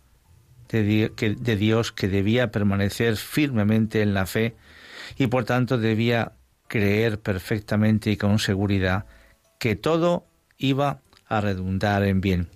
de, 0.70 1.55
Dios 1.55 1.91
que 1.91 2.07
debía 2.07 2.51
permanecer 2.51 3.18
firmemente 3.18 4.01
en 4.01 4.13
la 4.13 4.26
fe 4.26 4.55
y 5.18 5.28
por 5.28 5.45
tanto 5.45 5.78
debía 5.78 6.34
creer 6.68 7.20
perfectamente 7.20 8.11
y 8.11 8.18
con 8.18 8.39
seguridad 8.39 9.05
que 9.59 9.76
todo 9.76 10.26
iba 10.57 11.01
a 11.28 11.41
redundar 11.41 12.03
en 12.03 12.22
bien. 12.22 12.49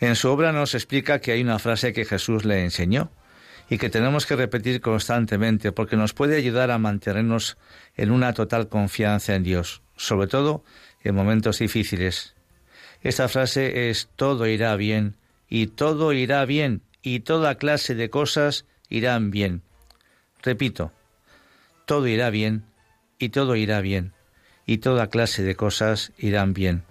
En 0.00 0.16
su 0.16 0.28
obra 0.28 0.52
nos 0.52 0.74
explica 0.74 1.20
que 1.20 1.32
hay 1.32 1.42
una 1.42 1.58
frase 1.58 1.92
que 1.92 2.04
Jesús 2.04 2.44
le 2.44 2.62
enseñó 2.62 3.10
y 3.70 3.78
que 3.78 3.88
tenemos 3.88 4.26
que 4.26 4.36
repetir 4.36 4.80
constantemente 4.80 5.72
porque 5.72 5.96
nos 5.96 6.12
puede 6.12 6.36
ayudar 6.36 6.70
a 6.70 6.78
mantenernos 6.78 7.56
en 7.96 8.10
una 8.10 8.32
total 8.34 8.68
confianza 8.68 9.34
en 9.34 9.44
Dios, 9.44 9.82
sobre 9.96 10.26
todo 10.26 10.64
en 11.02 11.14
momentos 11.14 11.60
difíciles. 11.60 12.34
Esta 13.02 13.28
frase 13.28 13.90
es 13.90 14.08
todo 14.16 14.46
irá 14.46 14.76
bien 14.76 15.16
y 15.54 15.66
todo 15.66 16.14
irá 16.14 16.46
bien 16.46 16.80
y 17.02 17.20
toda 17.20 17.56
clase 17.56 17.94
de 17.94 18.08
cosas 18.08 18.64
irán 18.88 19.30
bien. 19.30 19.60
Repito, 20.42 20.92
todo 21.84 22.06
irá 22.06 22.30
bien 22.30 22.64
y 23.18 23.28
todo 23.28 23.54
irá 23.54 23.82
bien 23.82 24.14
y 24.64 24.78
toda 24.78 25.10
clase 25.10 25.42
de 25.42 25.54
cosas 25.54 26.12
irán 26.16 26.54
bien. 26.54 26.84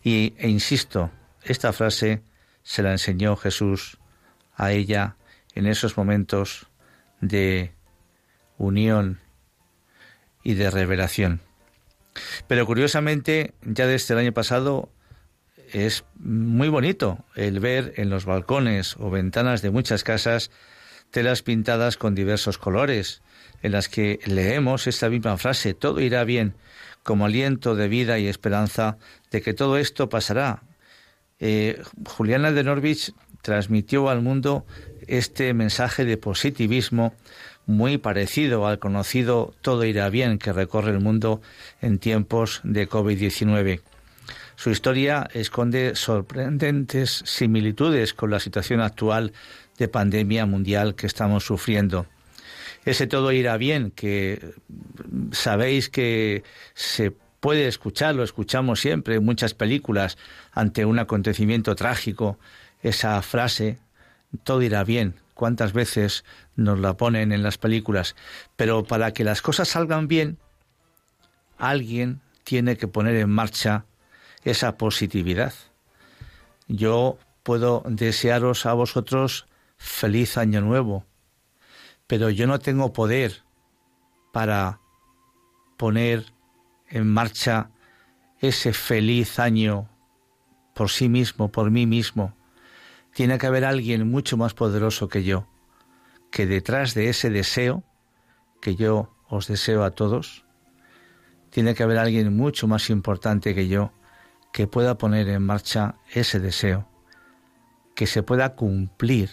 Y, 0.00 0.34
e 0.38 0.48
insisto, 0.48 1.10
esta 1.42 1.72
frase 1.72 2.22
se 2.62 2.84
la 2.84 2.92
enseñó 2.92 3.34
Jesús 3.34 3.98
a 4.54 4.70
ella 4.70 5.16
en 5.56 5.66
esos 5.66 5.96
momentos 5.96 6.68
de 7.20 7.72
unión 8.58 9.18
y 10.44 10.54
de 10.54 10.70
revelación. 10.70 11.40
Pero 12.46 12.64
curiosamente, 12.64 13.54
ya 13.62 13.88
desde 13.88 14.14
el 14.14 14.20
año 14.20 14.32
pasado 14.32 14.88
es 15.72 16.04
muy 16.18 16.68
bonito 16.68 17.24
el 17.34 17.60
ver 17.60 17.94
en 17.96 18.10
los 18.10 18.24
balcones 18.24 18.96
o 18.98 19.10
ventanas 19.10 19.62
de 19.62 19.70
muchas 19.70 20.04
casas 20.04 20.50
telas 21.10 21.42
pintadas 21.42 21.96
con 21.96 22.14
diversos 22.14 22.58
colores, 22.58 23.22
en 23.62 23.72
las 23.72 23.88
que 23.88 24.18
leemos 24.24 24.86
esta 24.86 25.08
misma 25.08 25.36
frase, 25.36 25.74
todo 25.74 26.00
irá 26.00 26.24
bien, 26.24 26.54
como 27.02 27.26
aliento 27.26 27.74
de 27.74 27.88
vida 27.88 28.18
y 28.18 28.26
esperanza 28.26 28.96
de 29.30 29.42
que 29.42 29.54
todo 29.54 29.76
esto 29.76 30.08
pasará. 30.08 30.62
Eh, 31.38 31.82
Juliana 32.06 32.52
de 32.52 32.64
Norwich 32.64 33.12
transmitió 33.42 34.08
al 34.08 34.22
mundo 34.22 34.64
este 35.06 35.52
mensaje 35.52 36.04
de 36.04 36.16
positivismo 36.16 37.14
muy 37.66 37.98
parecido 37.98 38.66
al 38.66 38.78
conocido 38.78 39.54
Todo 39.60 39.84
irá 39.84 40.08
bien 40.08 40.38
que 40.38 40.52
recorre 40.52 40.90
el 40.90 41.00
mundo 41.00 41.40
en 41.80 41.98
tiempos 41.98 42.60
de 42.64 42.88
COVID-19. 42.88 43.80
Su 44.62 44.70
historia 44.70 45.28
esconde 45.34 45.96
sorprendentes 45.96 47.22
similitudes 47.24 48.14
con 48.14 48.30
la 48.30 48.38
situación 48.38 48.80
actual 48.80 49.32
de 49.76 49.88
pandemia 49.88 50.46
mundial 50.46 50.94
que 50.94 51.08
estamos 51.08 51.44
sufriendo 51.44 52.06
ese 52.84 53.06
todo 53.06 53.32
irá 53.32 53.56
bien, 53.56 53.90
que 53.90 54.54
sabéis 55.30 55.88
que 55.88 56.42
se 56.74 57.12
puede 57.40 57.68
escuchar, 57.68 58.14
lo 58.14 58.24
escuchamos 58.24 58.80
siempre 58.80 59.16
en 59.16 59.24
muchas 59.24 59.54
películas 59.54 60.18
ante 60.52 60.84
un 60.84 60.98
acontecimiento 60.98 61.74
trágico, 61.74 62.38
esa 62.82 63.20
frase, 63.22 63.78
todo 64.42 64.62
irá 64.62 64.84
bien. 64.84 65.14
¿Cuántas 65.34 65.72
veces 65.72 66.24
nos 66.56 66.78
la 66.78 66.96
ponen 66.96 67.32
en 67.32 67.42
las 67.42 67.58
películas? 67.58 68.16
Pero 68.56 68.84
para 68.84 69.12
que 69.12 69.24
las 69.24 69.42
cosas 69.42 69.68
salgan 69.68 70.08
bien, 70.08 70.38
alguien 71.58 72.20
tiene 72.44 72.76
que 72.76 72.88
poner 72.88 73.16
en 73.16 73.30
marcha 73.30 73.86
esa 74.44 74.76
positividad. 74.76 75.54
Yo 76.68 77.18
puedo 77.42 77.82
desearos 77.86 78.66
a 78.66 78.72
vosotros 78.72 79.46
feliz 79.76 80.36
año 80.36 80.60
nuevo, 80.60 81.04
pero 82.06 82.30
yo 82.30 82.46
no 82.46 82.58
tengo 82.58 82.92
poder 82.92 83.42
para 84.32 84.80
poner 85.76 86.32
en 86.88 87.08
marcha 87.08 87.70
ese 88.40 88.72
feliz 88.72 89.38
año 89.38 89.88
por 90.74 90.90
sí 90.90 91.08
mismo, 91.08 91.50
por 91.50 91.70
mí 91.70 91.86
mismo. 91.86 92.34
Tiene 93.14 93.38
que 93.38 93.46
haber 93.46 93.64
alguien 93.64 94.10
mucho 94.10 94.36
más 94.36 94.54
poderoso 94.54 95.08
que 95.08 95.22
yo, 95.22 95.46
que 96.30 96.46
detrás 96.46 96.94
de 96.94 97.08
ese 97.08 97.30
deseo, 97.30 97.84
que 98.60 98.74
yo 98.74 99.14
os 99.28 99.46
deseo 99.48 99.84
a 99.84 99.90
todos, 99.90 100.44
tiene 101.50 101.74
que 101.74 101.82
haber 101.82 101.98
alguien 101.98 102.34
mucho 102.34 102.66
más 102.66 102.88
importante 102.88 103.54
que 103.54 103.68
yo, 103.68 103.92
que 104.52 104.66
pueda 104.66 104.98
poner 104.98 105.28
en 105.28 105.42
marcha 105.42 105.96
ese 106.12 106.38
deseo, 106.38 106.86
que 107.94 108.06
se 108.06 108.22
pueda 108.22 108.54
cumplir 108.54 109.30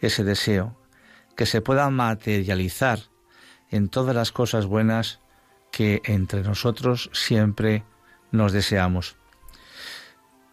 ese 0.00 0.24
deseo, 0.24 0.76
que 1.36 1.46
se 1.46 1.60
pueda 1.60 1.90
materializar 1.90 3.00
en 3.70 3.88
todas 3.88 4.14
las 4.14 4.32
cosas 4.32 4.66
buenas 4.66 5.20
que 5.70 6.00
entre 6.04 6.42
nosotros 6.42 7.10
siempre 7.12 7.84
nos 8.30 8.52
deseamos. 8.52 9.16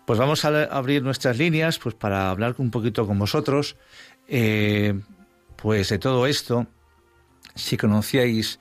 Pues 0.06 0.20
vamos 0.20 0.46
a 0.46 0.64
abrir 0.66 1.02
nuestras 1.02 1.38
líneas 1.38 1.80
pues 1.80 1.96
para 1.96 2.30
hablar 2.30 2.56
un 2.58 2.70
poquito 2.70 3.08
con 3.08 3.18
vosotros 3.18 3.76
eh, 4.28 5.00
pues 5.56 5.90
de 5.90 6.00
todo 6.00 6.28
esto. 6.28 6.68
Si 7.56 7.78
conocíais 7.78 8.60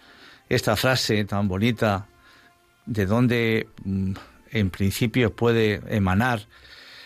esta 0.48 0.76
frase 0.76 1.24
tan 1.24 1.48
bonita, 1.48 2.06
de 2.86 3.06
dónde 3.06 3.68
mm, 3.84 4.12
en 4.54 4.70
principio 4.70 5.34
puede 5.34 5.82
emanar, 5.94 6.46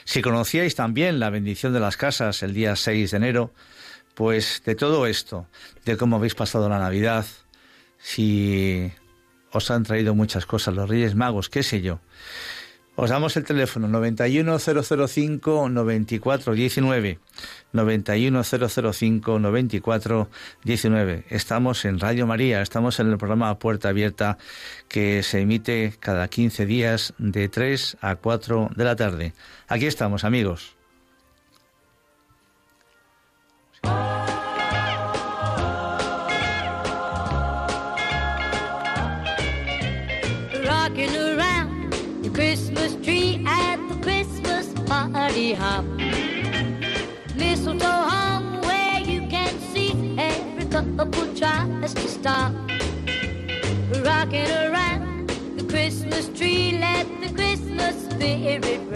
si 0.05 0.23
conocíais 0.23 0.75
también 0.75 1.19
la 1.19 1.31
bendición 1.31 1.73
de 1.73 1.81
las 1.81 1.97
casas 1.97 2.43
el 2.43 2.55
día 2.55 2.77
6 2.77 3.11
de 3.11 3.17
enero, 3.17 3.53
pues 4.15 4.63
de 4.65 4.75
todo 4.75 5.07
esto, 5.07 5.47
de 5.85 5.97
cómo 5.97 6.17
habéis 6.17 6.35
pasado 6.35 6.69
la 6.69 6.79
Navidad, 6.79 7.27
si 7.99 8.93
os 9.51 9.71
han 9.71 9.83
traído 9.83 10.15
muchas 10.15 10.47
cosas 10.47 10.75
los 10.75 10.89
Reyes 10.89 11.15
Magos, 11.15 11.49
qué 11.49 11.63
sé 11.63 11.83
yo. 11.83 12.01
Os 13.01 13.11
damos 13.11 13.37
el 13.37 13.45
teléfono 13.45 13.87
91005 13.87 15.69
9419 15.69 17.21
91005 17.73 19.39
9419. 19.39 21.25
Estamos 21.29 21.85
en 21.85 22.01
Radio 22.01 22.27
María, 22.27 22.61
estamos 22.61 22.99
en 22.99 23.13
el 23.13 23.17
programa 23.17 23.57
Puerta 23.61 23.91
Abierta 23.91 24.37
que 24.89 25.23
se 25.23 25.43
emite 25.43 25.95
cada 26.01 26.27
15 26.27 26.67
días 26.67 27.15
de 27.19 27.49
3 27.49 27.99
a 28.01 28.17
4 28.17 28.71
de 28.75 28.85
la 28.85 28.97
tarde. 28.97 29.33
Aquí 29.69 29.87
estamos, 29.87 30.25
amigos. 30.25 30.75
Tries 51.93 52.05
to 52.05 52.11
stop. 52.11 52.53
Rocking 54.05 54.51
around 54.51 55.29
the 55.57 55.65
Christmas 55.69 56.29
tree, 56.29 56.79
let 56.79 57.07
the 57.21 57.33
Christmas 57.35 57.97
spirit 58.11 58.88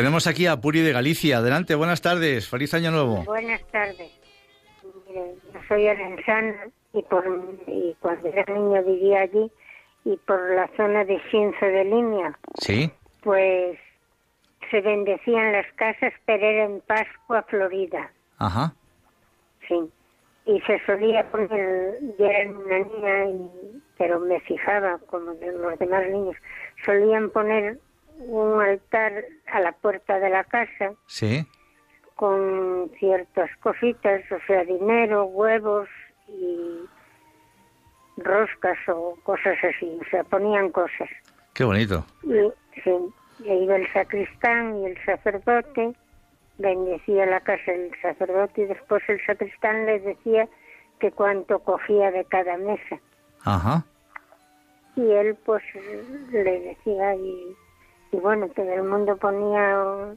tenemos 0.00 0.26
aquí 0.26 0.46
a 0.46 0.56
Puri 0.58 0.80
de 0.80 0.92
Galicia. 0.92 1.36
Adelante, 1.38 1.74
buenas 1.74 2.00
tardes. 2.00 2.48
Feliz 2.48 2.72
año 2.72 2.90
nuevo. 2.90 3.22
Buenas 3.24 3.62
tardes. 3.70 4.10
Mire, 5.06 5.34
yo 5.52 5.60
soy 5.68 5.86
arensana 5.88 6.68
y, 6.94 7.02
por, 7.02 7.22
y 7.66 7.94
cuando 8.00 8.28
era 8.28 8.42
niño 8.50 8.82
vivía 8.82 9.20
allí 9.20 9.52
y 10.06 10.16
por 10.26 10.54
la 10.54 10.70
zona 10.74 11.04
de 11.04 11.20
Cienzo 11.30 11.66
de 11.66 11.84
Línea, 11.84 12.38
Sí. 12.62 12.90
pues 13.22 13.78
se 14.70 14.80
bendecían 14.80 15.52
las 15.52 15.66
casas, 15.74 16.14
pero 16.24 16.46
era 16.46 16.64
en 16.64 16.80
Pascua, 16.80 17.42
Florida, 17.42 18.10
Ajá. 18.38 18.72
sí. 19.68 19.78
Y 20.46 20.60
se 20.62 20.80
solía 20.86 21.30
poner, 21.30 21.98
yo 22.18 22.24
era 22.24 22.50
una 22.50 22.78
niña, 22.78 23.24
y- 23.26 23.82
pero 23.98 24.18
me 24.20 24.40
fijaba, 24.40 24.98
como 25.10 25.32
los 25.34 25.78
demás 25.78 26.08
niños, 26.08 26.36
solían 26.86 27.28
poner 27.28 27.78
un 28.20 28.62
altar 28.62 29.24
a 29.46 29.60
la 29.60 29.72
puerta 29.72 30.18
de 30.18 30.30
la 30.30 30.44
casa 30.44 30.92
Sí. 31.06 31.46
con 32.16 32.90
ciertas 32.98 33.50
cositas, 33.58 34.20
o 34.30 34.38
sea, 34.46 34.62
dinero, 34.64 35.24
huevos 35.24 35.88
y 36.28 36.80
roscas 38.18 38.76
o 38.88 39.16
cosas 39.22 39.56
así, 39.64 39.98
o 40.00 40.10
sea, 40.10 40.22
ponían 40.24 40.70
cosas. 40.70 41.08
Qué 41.54 41.64
bonito. 41.64 42.04
Y, 42.22 42.52
sí, 42.82 42.90
y 43.44 43.50
iba 43.52 43.76
el 43.76 43.90
sacristán 43.92 44.76
y 44.80 44.86
el 44.86 45.04
sacerdote, 45.04 45.94
bendecía 46.58 47.24
la 47.24 47.40
casa 47.40 47.72
del 47.72 47.90
sacerdote 48.02 48.62
y 48.62 48.64
después 48.66 49.02
el 49.08 49.24
sacristán 49.24 49.86
les 49.86 50.04
decía 50.04 50.46
que 50.98 51.10
cuánto 51.10 51.58
cogía 51.60 52.10
de 52.10 52.26
cada 52.26 52.58
mesa. 52.58 52.98
Ajá. 53.44 53.84
Y 54.96 55.10
él 55.10 55.34
pues 55.46 55.62
le 56.30 56.60
decía 56.60 57.14
y, 57.14 57.56
y 58.12 58.16
bueno, 58.16 58.48
todo 58.48 58.72
el 58.72 58.82
mundo 58.84 59.16
ponía 59.16 60.14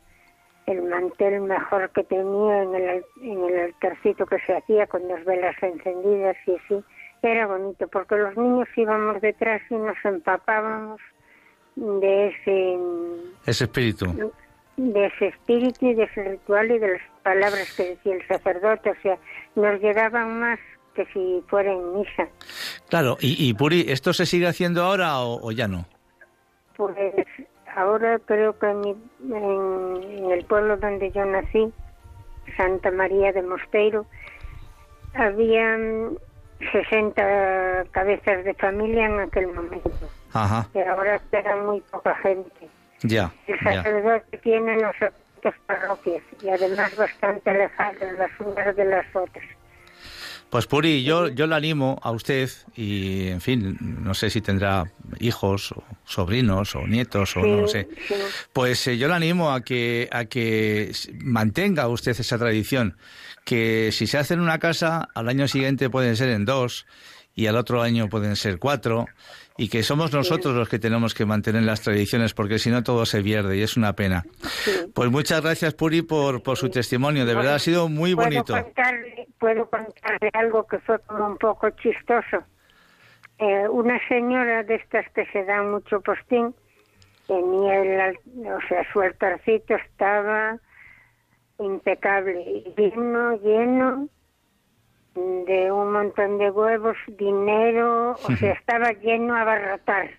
el 0.66 0.82
mantel 0.84 1.42
mejor 1.42 1.90
que 1.92 2.04
tenía 2.04 2.64
en 2.64 2.76
el, 2.76 3.06
en 3.22 3.44
el 3.44 3.60
altarcito 3.66 4.26
que 4.26 4.40
se 4.46 4.56
hacía 4.56 4.88
con 4.88 5.08
las 5.08 5.24
velas 5.26 5.56
encendidas 5.62 6.36
y 6.48 6.56
así. 6.56 6.84
Era 7.22 7.48
bonito 7.48 7.88
porque 7.88 8.16
los 8.16 8.36
niños 8.38 8.68
íbamos 8.76 9.22
detrás 9.22 9.62
y 9.70 9.76
nos 9.76 9.96
empapábamos 10.04 11.00
de 11.76 12.28
ese 12.28 12.78
Ese 13.46 13.64
espíritu. 13.66 14.32
de 14.78 15.06
ese 15.06 15.28
espíritu 15.28 15.88
y 15.88 15.94
de 15.96 16.04
ese 16.04 16.24
ritual 16.24 16.72
y 16.72 16.80
de 16.80 16.94
las 16.94 17.02
palabras 17.24 17.74
que 17.76 17.90
decía 17.92 18.16
el 18.16 18.28
sacerdote, 18.28 18.90
o 18.90 18.96
sea, 19.02 19.18
nos 19.56 19.80
llegaban 19.82 20.40
más 20.40 20.60
que 20.96 21.06
si 21.08 21.44
fuera 21.48 21.72
en 21.72 21.98
misa. 22.00 22.28
Claro. 22.90 23.18
Y, 23.20 23.50
y 23.50 23.54
Puri, 23.54 23.86
¿esto 23.88 24.14
se 24.14 24.26
sigue 24.26 24.48
haciendo 24.48 24.84
ahora 24.84 25.20
o, 25.20 25.40
o 25.48 25.52
ya 25.52 25.68
no? 25.68 25.86
Pues 26.76 26.96
ahora 27.76 28.20
creo 28.20 28.58
que 28.60 28.68
en, 28.68 28.80
mi- 28.82 29.04
en- 29.32 30.04
en 30.26 30.32
el 30.32 30.46
pueblo 30.46 30.78
donde 30.78 31.12
yo 31.12 31.26
nací, 31.26 31.72
Santa 32.58 32.92
María 32.92 33.32
de 33.32 33.42
Mosteiro, 33.42 34.06
habían 35.14 36.18
60 36.72 37.86
cabezas 37.92 38.44
de 38.46 38.54
familia 38.56 39.06
en 39.06 39.20
aquel 39.20 39.48
momento, 39.48 39.92
Ajá. 40.34 40.68
pero 40.74 40.94
ahora 40.94 41.20
queda 41.32 41.56
muy 41.58 41.82
poca 41.82 42.16
gente. 42.16 42.68
Ya. 43.02 43.32
El 43.48 43.60
Ya. 43.60 43.74
sacerdote 43.84 44.38
tiene 44.40 44.78
no 44.78 44.92
sé 45.00 45.12
cuántas 45.42 45.60
parroquias 45.66 46.24
y 46.42 46.50
además 46.50 46.96
bastante 46.96 47.50
alejadas 47.50 48.14
las 48.18 48.32
unas 48.40 48.76
de 48.76 48.86
las 48.86 49.06
otras. 49.16 49.46
Pues 50.54 50.68
Puri, 50.68 51.04
yo, 51.04 51.30
yo 51.30 51.48
le 51.48 51.56
animo 51.56 52.00
a 52.04 52.12
usted 52.12 52.48
y, 52.76 53.30
en 53.30 53.42
fin, 53.42 53.76
no 53.82 54.14
sé 54.14 54.30
si 54.30 54.40
tendrá 54.40 54.84
hijos 55.20 55.72
o 55.72 55.84
sobrinos 56.06 56.76
o 56.76 56.86
nietos 56.86 57.36
o 57.38 57.42
Sí, 57.42 57.48
no 57.50 57.68
sé. 57.68 57.88
sí. 58.08 58.14
Pues 58.54 58.86
eh, 58.86 59.00
yo 59.00 59.08
le 59.08 59.16
animo 59.16 59.52
a 59.52 59.62
que, 59.62 60.08
a 60.12 60.26
que 60.26 60.92
mantenga 61.24 61.88
usted 61.88 62.12
esa 62.12 62.38
tradición, 62.38 62.98
que 63.44 63.90
si 63.92 64.06
se 64.06 64.20
hace 64.20 64.36
en 64.36 64.42
una 64.42 64.60
casa, 64.60 65.10
al 65.16 65.28
año 65.28 65.48
siguiente 65.48 65.90
pueden 65.90 66.16
ser 66.16 66.30
en 66.30 66.46
dos 66.46 66.86
y 67.34 67.48
al 67.48 67.56
otro 67.56 67.82
año 67.82 68.08
pueden 68.08 68.36
ser 68.36 68.60
cuatro 68.60 69.08
y 69.58 69.70
que 69.70 69.84
somos 69.84 70.12
nosotros 70.14 70.56
los 70.56 70.70
que 70.70 70.80
tenemos 70.80 71.14
que 71.14 71.26
mantener 71.26 71.64
las 71.64 71.82
tradiciones 71.82 72.34
porque 72.34 72.60
si 72.60 72.70
no 72.70 72.84
todo 72.84 73.06
se 73.06 73.22
pierde 73.22 73.58
y 73.58 73.62
es 73.62 73.78
una 73.78 73.94
pena. 73.94 74.24
Pues 74.94 75.12
muchas 75.12 75.42
gracias 75.42 75.74
Puri 75.74 76.02
por, 76.02 76.42
por 76.42 76.58
su 76.58 76.70
testimonio, 76.70 77.26
de 77.26 77.36
verdad 77.36 77.56
ha 77.56 77.60
sido 77.60 77.90
muy 77.90 78.16
¿Puedo 78.16 78.28
bonito. 78.28 78.54
Contarle, 78.54 79.28
puedo 79.40 79.70
contarle 79.70 80.30
algo 80.34 80.66
que 80.66 80.80
fue 80.80 81.00
como 81.00 81.28
un 81.28 81.38
poco 81.38 81.70
chistoso. 81.72 82.44
Eh, 83.40 83.68
una 83.70 84.00
señora 84.08 84.64
de 84.64 84.76
estas 84.76 85.10
que 85.12 85.26
se 85.28 85.44
dan 85.44 85.72
mucho 85.72 86.02
postín 86.02 86.54
tenía 87.28 87.80
el, 87.80 88.18
o 88.48 88.60
sea, 88.68 88.86
su 88.92 89.02
altarcito 89.02 89.76
estaba 89.76 90.58
impecable, 91.60 92.64
lleno, 92.76 93.38
lleno 93.38 94.10
de 95.16 95.72
un 95.72 95.92
montón 95.92 96.38
de 96.40 96.50
huevos, 96.50 96.98
dinero, 97.08 98.12
o 98.14 98.36
sea, 98.38 98.54
estaba 98.54 98.92
lleno 98.94 99.36
a 99.36 99.42
abarrotar, 99.42 100.10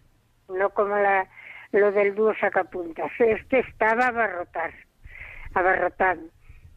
no 0.49 0.71
como 0.71 0.97
la, 0.97 1.29
lo 1.73 1.91
del 1.93 2.15
dúo 2.15 2.33
sacapuntas. 2.41 3.11
Este 3.19 3.61
estaba 3.61 4.05
a 4.05 4.09
abarrotar, 4.09 4.73
abarrotado. 5.55 6.21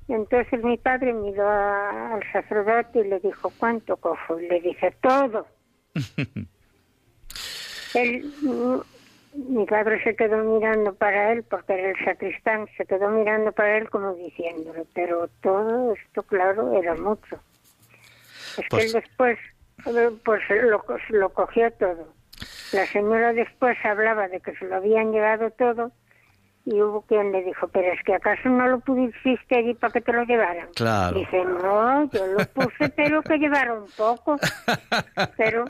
Entonces 0.08 0.64
mi 0.64 0.78
padre 0.78 1.14
miró 1.14 1.48
a- 1.48 2.14
al 2.14 2.24
sacerdote 2.32 3.00
y 3.00 3.04
le 3.08 3.20
dijo, 3.20 3.52
¿cuánto 3.60 3.98
cojo? 3.98 4.40
Y 4.40 4.48
le 4.48 4.62
dije, 4.62 4.92
todo. 5.02 5.46
Él, 7.94 8.26
mm, 8.42 8.80
mi 9.54 9.66
padre 9.66 10.02
se 10.04 10.16
quedó 10.16 10.44
mirando 10.44 10.94
para 10.96 11.32
él, 11.32 11.44
porque 11.44 11.74
era 11.74 11.90
el 11.90 12.06
sacristán, 12.06 12.68
se 12.78 12.86
quedó 12.86 13.10
mirando 13.10 13.52
para 13.52 13.78
él 13.78 13.90
como 13.90 14.14
diciéndole, 14.14 14.86
pero 14.94 15.28
todo 15.42 15.94
esto, 15.94 16.24
claro, 16.24 16.74
era 16.74 16.96
mucho. 16.96 17.40
Es 18.58 18.66
Pues- 18.70 18.92
que 18.92 18.98
él 18.98 19.04
después, 19.04 19.40
eh, 19.86 20.10
pues 20.24 20.42
lo, 20.50 20.84
lo 21.10 21.30
cogió 21.30 21.72
todo. 21.74 22.08
La 22.74 22.86
señora 22.88 23.34
después 23.34 23.78
hablaba 23.86 24.28
de 24.28 24.40
que 24.42 24.56
se 24.56 24.66
lo 24.66 24.76
habían 24.76 25.12
llevado 25.12 25.50
todo 25.52 25.92
y 26.66 26.82
hubo 26.82 27.02
quien 27.04 27.32
le 27.32 27.44
dijo, 27.44 27.68
pero 27.70 27.94
es 27.94 28.04
que 28.04 28.14
acaso 28.14 28.50
no 28.50 28.68
lo 28.68 28.80
pusiste 28.82 29.56
allí 29.58 29.74
para 29.74 29.94
que 29.94 30.02
te 30.02 30.12
lo 30.12 30.24
llevaran. 30.26 30.68
Claro. 30.76 31.18
Dice, 31.18 31.44
no, 31.46 32.10
yo 32.12 32.28
lo 32.28 32.46
puse, 32.48 32.90
pero 32.90 33.22
que 33.22 33.38
llevara 33.38 33.74
un 33.74 33.88
poco. 33.96 34.36
Pero 35.38 35.64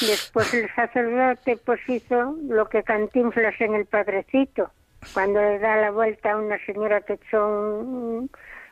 después 0.00 0.54
el 0.54 0.72
sacerdote 0.74 1.56
pues 1.64 1.80
hizo 1.88 2.36
lo 2.48 2.68
que 2.68 2.84
Cantinflas 2.84 3.60
en 3.60 3.74
el 3.74 3.86
Padrecito, 3.86 4.70
cuando 5.12 5.40
le 5.40 5.58
da 5.58 5.76
la 5.78 5.90
vuelta 5.90 6.32
a 6.32 6.36
una 6.36 6.64
señora 6.64 7.00
que 7.00 7.14
echó 7.14 7.44
un, 7.48 8.30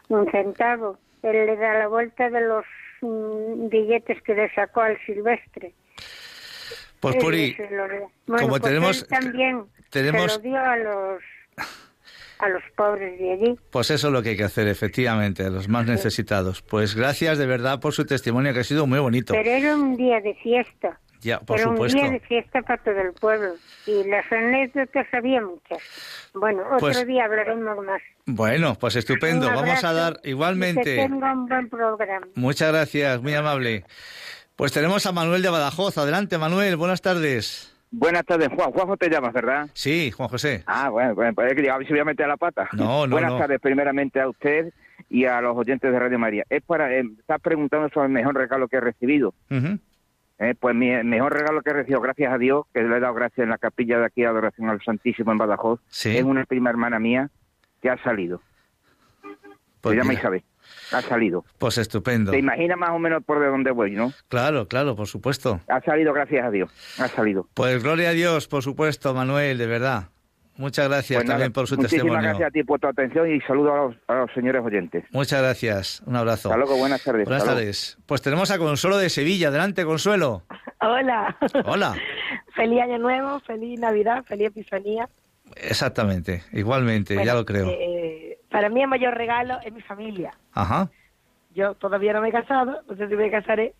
un 0.08 0.30
centavo, 0.30 0.96
él 1.22 1.46
le 1.46 1.56
da 1.56 1.74
la 1.74 1.88
vuelta 1.88 2.30
de 2.30 2.40
los 2.42 2.64
billetes 3.02 4.20
que 4.22 4.34
le 4.34 4.52
sacó 4.54 4.82
al 4.82 4.98
silvestre. 5.06 5.74
Pues 7.00 7.16
Puri. 7.16 7.56
Bueno, 7.58 8.10
como 8.26 8.48
pues 8.48 8.62
tenemos- 8.62 9.02
él 9.02 9.08
también 9.08 9.64
tenemos- 9.90 10.32
se 10.32 10.38
lo 10.38 10.42
dio 10.42 10.58
a 10.58 10.76
los 10.76 11.22
a 12.40 12.48
los 12.48 12.62
pobres 12.76 13.18
de 13.18 13.32
allí. 13.32 13.58
pues 13.70 13.90
eso 13.90 14.06
es 14.08 14.12
lo 14.12 14.22
que 14.22 14.30
hay 14.30 14.36
que 14.36 14.44
hacer, 14.44 14.68
efectivamente, 14.68 15.42
a 15.44 15.50
los 15.50 15.68
más 15.68 15.86
necesitados. 15.86 16.62
Pues 16.62 16.94
gracias 16.94 17.36
de 17.38 17.46
verdad 17.46 17.80
por 17.80 17.92
su 17.94 18.04
testimonio, 18.06 18.52
que 18.54 18.60
ha 18.60 18.64
sido 18.64 18.86
muy 18.86 19.00
bonito. 19.00 19.32
Pero 19.34 19.50
era 19.50 19.74
un 19.76 19.96
día 19.96 20.20
de 20.20 20.34
fiesta. 20.34 21.00
Ya, 21.20 21.40
por 21.40 21.58
era 21.58 21.68
supuesto. 21.68 21.98
un 21.98 22.04
día 22.04 22.12
de 22.12 22.20
fiesta 22.20 22.62
para 22.62 22.82
todo 22.82 23.00
el 23.00 23.12
pueblo. 23.12 23.54
Y 23.86 24.04
las 24.08 24.30
anécdotas 24.30 25.06
había 25.12 25.40
muchas. 25.42 25.78
Bueno, 26.34 26.62
otro 26.66 26.78
Pues- 26.78 27.06
día 27.06 27.24
hablaremos 27.24 27.84
más. 27.84 28.00
Bueno, 28.26 28.74
pues 28.76 28.96
estupendo. 28.96 29.46
Vamos 29.48 29.82
a 29.84 29.92
dar 29.92 30.14
y 30.18 30.22
Que 30.22 30.30
igualmente. 30.30 30.96
tenga 30.96 31.32
un 31.32 31.46
buen 31.46 31.68
programa. 31.68 32.26
Muchas 32.34 32.72
gracias, 32.72 33.20
muy 33.22 33.34
amable. 33.34 33.84
Pues 34.56 34.72
tenemos 34.72 35.06
a 35.06 35.12
Manuel 35.12 35.42
de 35.42 35.48
Badajoz. 35.50 35.98
Adelante, 35.98 36.36
Manuel, 36.38 36.76
buenas 36.76 37.00
tardes. 37.00 37.74
Buenas 37.90 38.24
tardes, 38.26 38.48
Juan. 38.54 38.70
Juanjo 38.70 38.96
te 38.98 39.08
llamas, 39.08 39.32
¿verdad? 39.32 39.68
Sí, 39.72 40.10
Juan 40.10 40.28
José. 40.28 40.62
Ah, 40.66 40.90
bueno, 40.90 41.14
bueno, 41.14 41.32
pues 41.34 41.48
es 41.48 41.54
que 41.56 41.62
digo, 41.62 41.74
a 41.74 41.78
ver 41.78 41.86
si 41.86 41.92
voy 41.94 42.00
a 42.00 42.04
meter 42.04 42.28
la 42.28 42.36
pata. 42.36 42.68
No, 42.72 43.06
no, 43.06 43.12
Buenas 43.16 43.32
no. 43.32 43.38
tardes, 43.38 43.60
primeramente 43.60 44.20
a 44.20 44.28
usted 44.28 44.72
y 45.08 45.24
a 45.24 45.40
los 45.40 45.56
oyentes 45.56 45.90
de 45.90 45.98
Radio 45.98 46.18
María. 46.18 46.44
Es 46.50 46.62
para, 46.64 46.92
eh, 46.94 47.02
estás 47.18 47.40
preguntando 47.40 47.88
sobre 47.88 48.08
el 48.08 48.12
mejor 48.12 48.34
regalo 48.34 48.68
que 48.68 48.76
he 48.76 48.80
recibido. 48.80 49.32
Ujú. 49.50 49.78
Eh, 50.40 50.54
pues 50.58 50.74
mi 50.74 50.90
el 50.90 51.04
mejor 51.04 51.32
regalo 51.32 51.62
que 51.62 51.70
he 51.70 51.72
recibido, 51.72 52.00
gracias 52.00 52.32
a 52.32 52.38
Dios, 52.38 52.64
que 52.72 52.80
le 52.82 52.96
he 52.96 53.00
dado 53.00 53.12
gracias 53.14 53.42
en 53.44 53.50
la 53.50 53.58
capilla 53.58 53.98
de 53.98 54.06
aquí 54.06 54.20
de 54.22 54.28
Adoración 54.28 54.68
al 54.70 54.80
Santísimo 54.82 55.32
en 55.32 55.38
Badajoz, 55.38 55.80
Sí. 55.88 56.16
es 56.16 56.22
una 56.22 56.44
prima 56.44 56.70
hermana 56.70 56.98
mía 57.00 57.28
que 57.82 57.90
ha 57.90 58.00
salido. 58.04 58.40
Pues 59.80 59.92
Se 59.94 59.96
llama 59.98 60.10
mira, 60.10 60.20
Isabel. 60.20 60.44
Ha 60.92 61.00
salido. 61.02 61.44
Pues 61.58 61.78
estupendo. 61.78 62.30
Te 62.30 62.38
imaginas 62.38 62.78
más 62.78 62.90
o 62.90 62.98
menos 62.98 63.24
por 63.24 63.40
de 63.40 63.46
dónde 63.46 63.70
voy, 63.70 63.92
¿no? 63.92 64.12
Claro, 64.28 64.68
claro, 64.68 64.94
por 64.96 65.06
supuesto. 65.06 65.60
Ha 65.68 65.80
salido, 65.80 66.12
gracias 66.12 66.44
a 66.44 66.50
Dios. 66.50 66.70
Ha 67.00 67.08
salido. 67.08 67.48
Pues 67.54 67.82
gloria 67.82 68.10
a 68.10 68.12
Dios, 68.12 68.48
por 68.48 68.62
supuesto, 68.62 69.14
Manuel, 69.14 69.56
de 69.58 69.66
verdad. 69.66 70.08
Muchas 70.58 70.88
gracias 70.88 71.16
Pues 71.18 71.26
nada, 71.26 71.36
también 71.38 71.52
por 71.52 71.66
su 71.66 71.76
muchísimas 71.76 72.02
testimonio. 72.02 72.28
gracias 72.28 72.48
a 72.48 72.50
ti 72.50 72.62
por 72.64 72.80
tu 72.80 72.86
atención 72.88 73.32
y 73.34 73.40
saludo 73.42 73.72
a 73.72 73.76
los, 73.86 73.96
a 74.08 74.14
los 74.16 74.32
señores 74.32 74.62
oyentes. 74.64 75.04
Muchas 75.12 75.40
gracias. 75.40 76.02
Un 76.04 76.16
abrazo. 76.16 76.48
Hasta 76.48 76.58
luego, 76.58 76.76
buenas 76.76 77.02
tardes. 77.02 77.24
Buenas 77.26 77.44
tardes. 77.44 77.98
Pues 78.06 78.20
tenemos 78.22 78.50
a 78.50 78.58
Consuelo 78.58 78.98
de 78.98 79.08
Sevilla. 79.08 79.48
Adelante, 79.48 79.84
Consuelo. 79.84 80.42
Hola. 80.80 81.36
Hola. 81.64 81.94
feliz 82.54 82.80
año 82.82 82.98
nuevo, 82.98 83.40
feliz 83.40 83.78
Navidad, 83.80 84.24
feliz 84.24 84.48
Epifanía. 84.48 85.08
Exactamente, 85.56 86.42
igualmente, 86.52 87.14
ya 87.24 87.34
lo 87.34 87.44
creo. 87.44 87.68
eh, 87.70 88.38
para 88.50 88.68
mí 88.68 88.82
el 88.82 88.88
mayor 88.88 89.14
regalo 89.14 89.58
es 89.64 89.72
mi 89.72 89.80
familia. 89.82 90.30
Ajá. 90.52 90.90
Yo 91.54 91.74
todavía 91.74 92.12
no 92.12 92.20
me 92.20 92.28
he 92.28 92.32
casado, 92.32 92.82
no 92.88 92.96
sé 92.96 93.08
si 93.08 93.14
me 93.16 93.30
casaré, 93.30 93.74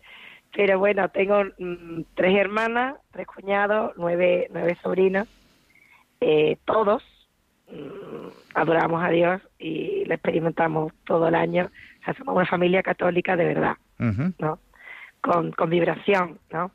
pero 0.55 0.79
bueno, 0.79 1.09
tengo 1.09 1.43
mm, 1.57 2.01
tres 2.15 2.35
hermanas, 2.37 2.95
tres 3.11 3.27
cuñados, 3.27 3.93
nueve, 3.97 4.47
nueve 4.51 4.77
sobrinos, 4.81 5.27
eh, 6.21 6.57
todos 6.65 7.03
mm, 7.71 8.27
adoramos 8.55 9.03
a 9.03 9.09
Dios 9.09 9.41
y 9.57 10.05
lo 10.05 10.13
experimentamos 10.13 10.93
todo 11.05 11.27
el 11.27 11.35
año. 11.35 11.69
O 12.01 12.05
sea, 12.05 12.13
somos 12.15 12.35
una 12.35 12.45
familia 12.45 12.83
católica 12.83 13.35
de 13.35 13.45
verdad. 13.45 13.75
¿no? 13.97 14.59
Con, 15.21 15.51
con 15.51 15.69
vibración, 15.69 16.39
¿no? 16.51 16.71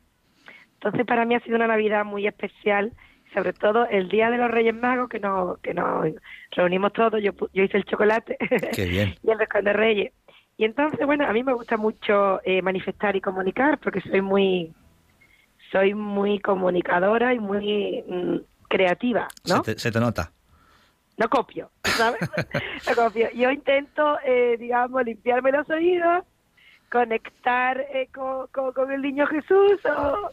Entonces 0.75 1.05
para 1.07 1.25
mí 1.25 1.33
ha 1.33 1.39
sido 1.39 1.55
una 1.55 1.65
Navidad 1.65 2.05
muy 2.05 2.27
especial, 2.27 2.91
sobre 3.33 3.53
todo 3.53 3.87
el 3.87 4.07
día 4.07 4.29
de 4.29 4.37
los 4.37 4.51
Reyes 4.51 4.75
Magos 4.75 5.09
que 5.09 5.19
nos, 5.19 5.57
que 5.59 5.73
nos 5.73 6.05
reunimos 6.51 6.93
todos, 6.93 7.21
yo, 7.23 7.31
yo 7.53 7.63
hice 7.63 7.77
el 7.77 7.85
chocolate 7.85 8.37
Qué 8.71 8.85
bien. 8.85 9.15
y 9.23 9.31
el 9.31 9.39
roscón 9.39 9.65
de 9.65 9.73
Reyes. 9.73 10.13
Y 10.57 10.65
entonces, 10.65 11.05
bueno, 11.05 11.25
a 11.27 11.33
mí 11.33 11.43
me 11.43 11.53
gusta 11.53 11.75
mucho 11.75 12.39
eh, 12.43 12.61
manifestar 12.61 13.15
y 13.15 13.21
comunicar 13.21 13.79
porque 13.79 14.01
soy 14.01 14.21
muy 14.21 14.73
soy 15.71 15.93
muy 15.93 16.39
comunicadora 16.39 17.33
y 17.33 17.39
muy 17.39 18.03
mm, 18.07 18.37
creativa, 18.67 19.27
¿no? 19.47 19.57
Se, 19.63 19.73
te, 19.75 19.79
se 19.79 19.91
te 19.91 19.99
nota. 19.99 20.31
No 21.17 21.29
copio, 21.29 21.71
¿sabes? 21.83 22.19
no 22.89 22.95
copio. 22.95 23.29
Yo 23.33 23.49
intento, 23.51 24.17
eh, 24.25 24.57
digamos, 24.59 25.03
limpiarme 25.05 25.51
los 25.51 25.69
oídos, 25.69 26.23
conectar 26.91 27.79
eh, 27.93 28.09
con, 28.13 28.47
con- 28.47 28.73
con 28.73 28.91
el 28.91 29.01
niño 29.01 29.25
Jesús 29.27 29.79
o, 29.85 30.31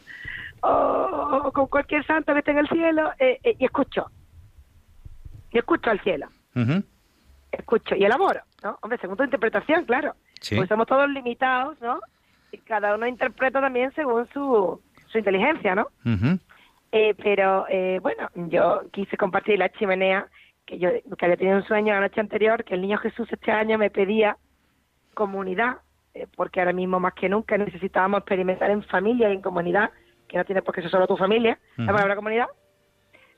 o- 0.67 1.41
o 1.47 1.51
con 1.51 1.67
cualquier 1.67 2.05
santo 2.05 2.33
que 2.33 2.39
esté 2.39 2.51
en 2.51 2.57
el 2.59 2.67
cielo 2.69 3.11
eh, 3.19 3.39
eh, 3.43 3.55
y 3.59 3.65
escucho. 3.65 4.09
Y 5.51 5.57
escucho 5.59 5.89
al 5.91 6.01
cielo, 6.01 6.27
escucho 7.51 7.95
y 7.95 8.03
elaboro, 8.03 8.41
¿no? 8.63 8.77
Hombre, 8.81 8.97
según 8.99 9.15
tu 9.17 9.23
interpretación, 9.23 9.85
claro. 9.85 10.15
Sí. 10.41 10.55
Pues 10.55 10.67
somos 10.67 10.87
todos 10.87 11.07
limitados, 11.09 11.79
¿no? 11.79 11.99
Y 12.51 12.57
cada 12.57 12.95
uno 12.95 13.05
interpreta 13.07 13.61
también 13.61 13.93
según 13.93 14.27
su, 14.33 14.81
su 15.07 15.17
inteligencia, 15.17 15.75
¿no? 15.75 15.87
Ujú. 16.05 16.39
Eh, 16.95 17.15
pero 17.15 17.65
eh, 17.69 17.97
bueno, 18.03 18.29
yo 18.35 18.83
quise 18.91 19.17
compartir 19.17 19.57
la 19.57 19.69
chimenea, 19.69 20.27
que 20.63 20.77
yo 20.77 20.89
que 21.17 21.25
había 21.25 21.37
tenido 21.37 21.57
un 21.57 21.63
sueño 21.63 21.91
la 21.91 22.01
noche 22.01 22.21
anterior, 22.21 22.63
que 22.63 22.75
el 22.75 22.81
niño 22.81 22.99
Jesús 22.99 23.27
este 23.31 23.51
año 23.51 23.79
me 23.79 23.89
pedía 23.89 24.37
comunidad, 25.15 25.77
eh, 26.13 26.27
porque 26.35 26.59
ahora 26.59 26.71
mismo 26.71 26.99
más 26.99 27.15
que 27.15 27.29
nunca 27.29 27.57
necesitábamos 27.57 28.19
experimentar 28.19 28.69
en 28.69 28.83
familia 28.83 29.29
y 29.29 29.33
en 29.33 29.41
comunidad, 29.41 29.89
que 30.27 30.37
no 30.37 30.45
tiene 30.45 30.61
por 30.61 30.75
qué 30.75 30.81
ser 30.83 30.91
solo 30.91 31.07
tu 31.07 31.17
familia, 31.17 31.57
Ujú. 31.73 31.87
la 31.87 31.93
palabra 31.93 32.15
comunidad. 32.15 32.47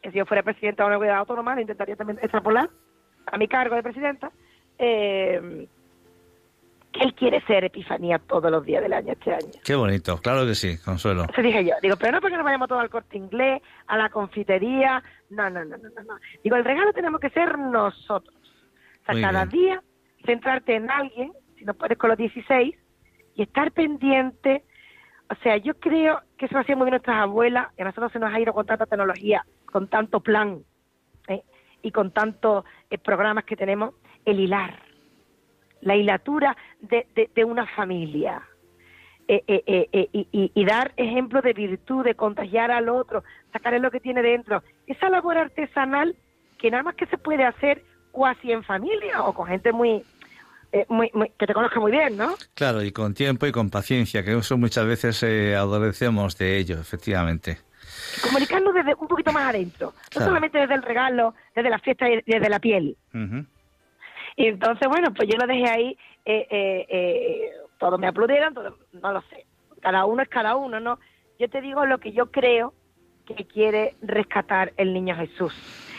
Eh, 0.01 0.11
Si 0.11 0.17
yo 0.17 0.25
fuera 0.25 0.43
presidenta 0.43 0.83
de 0.83 0.87
una 0.87 0.95
comunidad 0.97 1.19
autónoma, 1.19 1.55
lo 1.55 1.61
intentaría 1.61 1.95
también 1.95 2.19
extrapolar 2.21 2.69
a 3.27 3.37
mi 3.37 3.47
cargo 3.47 3.77
de 3.77 3.83
presidenta. 3.83 4.31
Eh, 4.77 5.65
que 6.95 7.03
él 7.03 7.13
quiere 7.13 7.41
ser 7.41 7.63
Epifanía 7.63 8.19
todos 8.19 8.49
los 8.49 8.63
días 8.65 8.81
del 8.81 8.93
año 8.93 9.11
este 9.11 9.33
año. 9.33 9.51
Qué 9.63 9.75
bonito, 9.75 10.17
claro 10.17 10.45
que 10.45 10.55
sí, 10.55 10.77
Consuelo. 10.77 11.25
Eso 11.31 11.41
dije 11.41 11.65
yo. 11.65 11.73
Digo, 11.81 11.95
pero 11.97 12.13
no 12.13 12.21
porque 12.21 12.35
nos 12.37 12.45
vayamos 12.45 12.67
todos 12.67 12.81
al 12.81 12.89
corte 12.89 13.17
inglés, 13.17 13.61
a 13.87 13.97
la 13.97 14.09
confitería. 14.09 15.03
No, 15.29 15.49
no, 15.49 15.65
no, 15.65 15.77
no, 15.77 15.89
no. 15.89 16.15
Digo, 16.43 16.55
el 16.55 16.63
regalo 16.63 16.93
tenemos 16.93 17.19
que 17.19 17.29
ser 17.29 17.57
nosotros. 17.57 18.35
O 19.01 19.05
sea, 19.05 19.13
Muy 19.13 19.21
cada 19.21 19.45
bien. 19.45 19.65
día 19.65 19.83
centrarte 20.25 20.75
en 20.75 20.89
alguien, 20.89 21.33
si 21.57 21.65
no 21.65 21.73
puedes 21.73 21.97
con 21.97 22.09
los 22.09 22.17
16, 22.17 22.75
y 23.35 23.41
estar 23.41 23.71
pendiente. 23.71 24.63
O 25.29 25.35
sea, 25.43 25.57
yo 25.57 25.73
creo 25.75 26.21
que 26.37 26.45
eso 26.45 26.55
lo 26.55 26.61
hacían 26.61 26.77
muy 26.77 26.85
bien 26.85 26.93
nuestras 26.93 27.17
abuelas, 27.17 27.67
y 27.77 27.81
a 27.81 27.85
nosotros 27.85 28.11
se 28.11 28.19
nos 28.19 28.33
ha 28.33 28.39
ido 28.39 28.53
con 28.53 28.65
tanta 28.65 28.85
tecnología, 28.85 29.45
con 29.65 29.87
tanto 29.87 30.19
plan 30.19 30.63
¿eh? 31.27 31.43
y 31.81 31.91
con 31.91 32.11
tantos 32.11 32.65
eh, 32.89 32.97
programas 32.97 33.43
que 33.43 33.55
tenemos, 33.55 33.95
el 34.25 34.39
hilar, 34.39 34.81
la 35.85 35.95
hilatura 35.95 36.57
de, 36.81 37.07
de- 37.15 37.29
de 37.33 37.43
una 37.45 37.65
familia. 37.67 38.41
Eh, 39.27 39.43
eh, 39.47 39.89
eh, 39.91 40.09
y, 40.53 40.65
dar 40.65 40.91
ejemplo 40.97 41.41
de 41.41 41.53
virtud, 41.53 42.03
de 42.03 42.13
contagiar 42.13 42.69
al 42.69 42.89
otro, 42.89 43.23
sacarle 43.51 43.79
lo 43.79 43.89
que 43.89 43.99
tiene 43.99 44.21
dentro. 44.21 44.61
Esa 44.85 45.09
labor 45.09 45.37
artesanal 45.39 46.15
que 46.59 46.69
nada 46.69 46.83
más 46.83 46.93
que 46.95 47.07
se 47.07 47.17
puede 47.17 47.43
hacer 47.43 47.81
cuasi 48.11 48.51
en 48.51 48.63
familia 48.63 49.23
o 49.23 49.33
con 49.33 49.47
gente 49.47 49.71
muy, 49.71 50.03
muy, 50.89 51.09
muy- 51.15 51.31
que 51.39 51.47
te 51.47 51.53
conozca 51.55 51.79
muy 51.79 51.91
bien, 51.91 52.17
¿no? 52.17 52.35
Claro, 52.53 52.83
y 52.83 52.91
con 52.91 53.15
tiempo 53.15 53.47
y 53.47 53.51
con 53.51 53.71
paciencia, 53.71 54.23
que 54.23 54.37
eso 54.37 54.57
muchas 54.59 54.85
veces 54.85 55.23
adolecemos 55.55 56.37
de 56.37 56.57
ello, 56.57 56.79
efectivamente. 56.79 57.57
Comunicarnos 58.21 58.73
desde 58.75 58.93
un 58.93 59.07
poquito 59.07 59.31
más 59.31 59.49
adentro, 59.49 59.93
no 60.15 60.21
solamente 60.25 60.59
desde 60.59 60.75
el 60.75 60.83
regalo, 60.83 61.33
desde 61.55 61.69
la 61.71 61.79
fiesta 61.79 62.07
y 62.09 62.21
desde 62.27 62.47
la 62.49 62.59
piel. 62.59 62.95
Y 64.35 64.47
entonces, 64.47 64.87
bueno, 64.87 65.13
pues 65.13 65.29
yo 65.29 65.37
lo 65.37 65.47
dejé 65.47 65.69
ahí, 65.69 65.97
eh, 66.25 66.47
eh, 66.49 66.85
eh, 66.89 67.51
todos 67.77 67.99
me 67.99 68.07
aplaudieron, 68.07 68.53
todos- 68.53 68.73
no 68.93 69.11
lo 69.13 69.21
sé, 69.23 69.45
cada 69.81 70.05
uno 70.05 70.21
es 70.23 70.29
cada 70.29 70.55
uno, 70.55 70.79
¿no? 70.79 70.99
Yo 71.39 71.49
te 71.49 71.61
digo 71.61 71.85
lo 71.85 71.99
que 71.99 72.11
yo 72.11 72.31
creo 72.31 72.73
que 73.25 73.45
quiere 73.45 73.95
rescatar 74.01 74.73
el 74.77 74.93
niño 74.93 75.15
Jesús. 75.15 75.53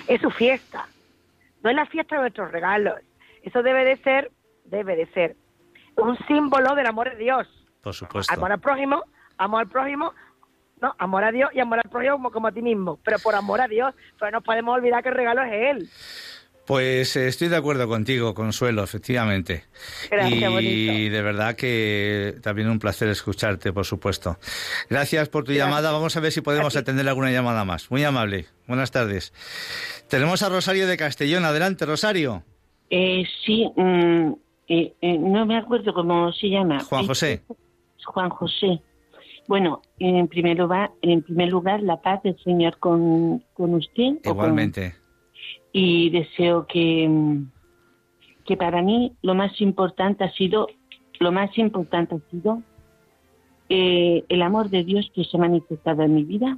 Es 0.09 0.21
su 0.21 0.31
fiesta, 0.31 0.87
no 1.63 1.71
es 1.71 1.77
la 1.77 1.87
fiesta 1.87 2.17
de 2.17 2.23
nuestros 2.23 2.53
regalos. 2.53 2.95
Eso 3.43 3.63
debe 3.63 3.85
de 3.85 3.97
ser, 3.99 4.31
debe 4.65 4.97
de 4.97 5.07
ser 5.07 5.37
un 5.97 6.17
símbolo 6.27 6.75
del 6.75 6.87
amor 6.87 7.11
de 7.11 7.17
Dios. 7.17 7.49
Por 7.83 7.95
supuesto. 7.95 8.33
Amor 8.35 8.53
al 8.53 8.61
prójimo, 8.61 9.03
amor 9.39 9.61
al 9.63 9.69
prójimo, 9.69 10.13
no, 10.81 10.95
amor 10.99 11.25
a 11.25 11.33
Dios 11.33 11.51
y 11.55 11.61
amor 11.61 11.81
al 11.83 11.91
prójimo 11.91 12.17
como, 12.17 12.31
como 12.31 12.49
a 12.49 12.53
ti 12.53 12.61
mismo, 12.63 12.99
pero 13.03 13.19
por 13.19 13.35
amor 13.35 13.61
a 13.61 13.69
Dios, 13.69 13.95
pero 14.19 14.31
no 14.31 14.41
podemos 14.43 14.75
olvidar 14.75 15.03
que 15.03 15.09
el 15.09 15.15
regalo 15.15 15.43
es 15.43 15.53
Él. 15.53 15.89
Pues 16.67 17.15
eh, 17.17 17.29
estoy 17.29 17.47
de 17.49 17.57
acuerdo 17.57 17.87
contigo, 17.87 18.35
Consuelo, 18.35 18.83
efectivamente. 18.83 19.65
Gracias, 20.11 20.43
y 20.43 20.47
bonito. 20.53 21.15
de 21.15 21.23
verdad 21.23 21.55
que 21.55 22.35
también 22.43 22.69
un 22.69 22.79
placer 22.81 23.09
escucharte, 23.09 23.73
por 23.73 23.85
supuesto. 23.87 24.37
Gracias 24.91 25.29
por 25.29 25.45
tu 25.45 25.53
llamada. 25.53 25.93
Vamos 25.93 26.17
a 26.17 26.21
ver 26.21 26.33
si 26.33 26.41
podemos 26.41 26.75
atender 26.77 27.09
alguna 27.09 27.31
llamada 27.31 27.65
más. 27.65 27.91
Muy 27.91 28.03
amable. 28.03 28.47
Buenas 28.67 28.91
tardes. 28.91 29.33
Tenemos 30.09 30.43
a 30.43 30.49
Rosario 30.49 30.89
de 30.89 30.97
Castellón. 30.97 31.45
Adelante, 31.45 31.87
Rosario. 31.87 32.43
Eh, 32.91 33.25
sí, 33.45 33.65
mm, 33.77 34.33
eh, 34.69 34.93
eh, 35.01 35.19
no 35.19 35.47
me 35.47 35.57
acuerdo 35.59 35.95
cómo 35.95 36.33
se 36.33 36.49
llama. 36.49 36.81
Juan 36.81 37.07
José. 37.07 37.43
Juan 38.05 38.31
José. 38.31 38.81
Bueno, 39.49 39.83
en 40.01 40.27
primer 40.27 40.57
lugar, 40.59 40.91
en 41.03 41.23
primer 41.23 41.49
lugar 41.51 41.81
la 41.81 42.01
paz 42.03 42.21
del 42.25 42.37
Señor 42.43 42.79
con, 42.79 43.39
con 43.55 43.75
usted. 43.75 44.15
o 44.19 44.23
con- 44.23 44.33
Igualmente. 44.33 44.95
Y 45.79 46.09
deseo 46.09 46.67
que, 46.67 47.07
que 48.47 48.57
para 48.57 48.81
mí 48.81 49.13
lo 49.21 49.35
más 49.35 49.61
importante 49.61 50.25
ha 50.25 50.33
sido, 50.33 50.69
lo 51.21 51.33
más 51.33 51.51
importante 51.59 52.15
ha 52.15 52.31
sido 52.31 52.63
eh, 53.69 54.25
el 54.31 54.41
amor 54.41 54.71
de 54.71 54.85
Dios 54.85 55.11
que 55.15 55.25
se 55.25 55.37
ha 55.37 55.41
manifestado 55.41 56.03
en 56.03 56.15
mi 56.15 56.25
vida 56.25 56.57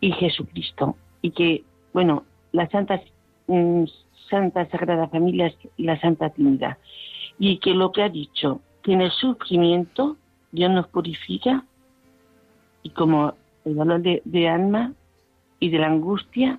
y 0.00 0.10
Jesucristo. 0.10 0.96
Y 1.20 1.30
que, 1.30 1.62
bueno, 1.92 2.24
la 2.50 2.68
Santa, 2.70 3.00
mm, 3.46 3.84
Santa 4.28 4.68
Sagrada 4.70 5.06
Familia 5.06 5.46
es 5.46 5.56
la 5.76 6.00
Santa 6.00 6.30
Trinidad. 6.30 6.78
Y 7.38 7.58
que 7.58 7.72
lo 7.72 7.92
que 7.92 8.02
ha 8.02 8.08
dicho, 8.08 8.62
que 8.82 8.94
en 8.94 9.02
el 9.02 9.12
sufrimiento 9.12 10.16
Dios 10.50 10.72
nos 10.72 10.88
purifica 10.88 11.64
y 12.82 12.90
como 12.90 13.34
el 13.64 13.76
dolor 13.76 14.02
de, 14.02 14.22
de 14.24 14.48
alma 14.48 14.92
y 15.60 15.70
de 15.70 15.78
la 15.78 15.86
angustia 15.86 16.58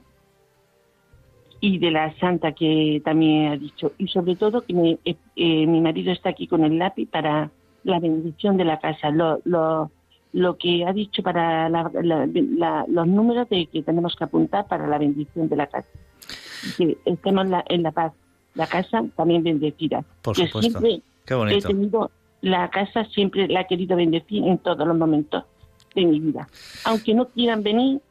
y 1.66 1.78
de 1.78 1.91
la 1.91 2.14
santa 2.20 2.51
que 2.51 3.01
también 3.05 3.53
ha 3.53 3.55
dicho. 3.57 3.93
Y 3.97 4.09
sobre 4.09 4.36
todo 4.36 4.61
que 4.66 4.74
me- 4.74 4.97
eh, 5.05 5.16
eh, 5.38 5.66
mi 5.66 5.80
marido 5.80 6.11
está 6.11 6.28
aquí 6.30 6.45
con 6.45 6.66
el 6.66 6.78
lápiz 6.78 7.07
para 7.09 7.51
la 7.86 7.99
bendición 8.01 8.57
de 8.57 8.66
la 8.66 8.80
casa. 8.82 9.11
Lo, 9.11 9.39
lo, 9.45 9.89
lo 10.34 10.57
que 10.57 10.84
ha 10.86 10.91
dicho 10.91 11.24
para 11.24 11.70
la- 11.70 11.89
la- 12.01 12.28
la- 12.34 12.86
los 12.89 13.07
números 13.07 13.47
de 13.47 13.68
que 13.68 13.82
tenemos 13.82 14.14
que 14.18 14.26
apuntar 14.26 14.68
para 14.68 14.88
la 14.88 14.97
bendición 14.97 15.47
de 15.47 15.55
la 15.55 15.68
casa. 15.68 15.88
Que 16.78 16.97
estemos 17.05 17.47
la- 17.47 17.64
en 17.70 17.84
la 17.84 17.91
paz. 17.91 18.11
La 18.55 18.68
casa 18.68 19.01
también 19.16 19.41
bendecida. 19.43 20.03
Por 20.22 20.36
Que 20.36 20.47
supuesto. 20.47 20.80
siempre 20.82 21.01
Qué 21.26 21.34
bonito. 21.34 21.57
He 21.59 21.61
tenido 21.74 22.11
la 22.41 22.70
casa 22.72 23.05
siempre 23.05 23.47
la 23.47 23.61
he 23.61 23.68
querido 23.68 23.95
bendecir 23.95 24.43
en 24.43 24.57
todos 24.57 24.86
los 24.86 24.97
momentos 24.97 25.45
de 25.95 26.05
mi 26.05 26.20
vida. 26.20 26.45
Aunque 26.84 27.14
no 27.14 27.30
quieran 27.30 27.64
venir, 27.64 28.01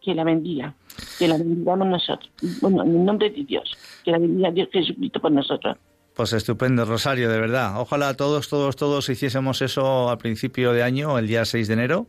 que 0.00 0.14
la 0.14 0.24
bendiga, 0.24 0.74
que 1.18 1.28
la 1.28 1.36
bendigamos 1.38 1.86
nosotros. 1.88 2.30
Bueno, 2.60 2.82
en 2.82 2.90
el 2.96 3.04
nombre 3.04 3.30
de 3.30 3.44
Dios, 3.44 3.76
que 4.04 4.10
la 4.10 4.18
bendiga 4.18 4.50
Dios 4.50 4.68
Jesucristo 4.72 5.20
por 5.20 5.32
nosotros. 5.32 5.76
Pues 6.14 6.32
estupendo, 6.32 6.84
Rosario, 6.84 7.28
de 7.28 7.40
verdad. 7.40 7.80
Ojalá 7.80 8.14
todos, 8.14 8.48
todos, 8.48 8.76
todos 8.76 9.08
hiciésemos 9.08 9.62
eso 9.62 10.10
a 10.10 10.18
principio 10.18 10.72
de 10.72 10.82
año, 10.84 11.18
el 11.18 11.26
día 11.26 11.44
6 11.44 11.66
de 11.68 11.74
enero. 11.74 12.06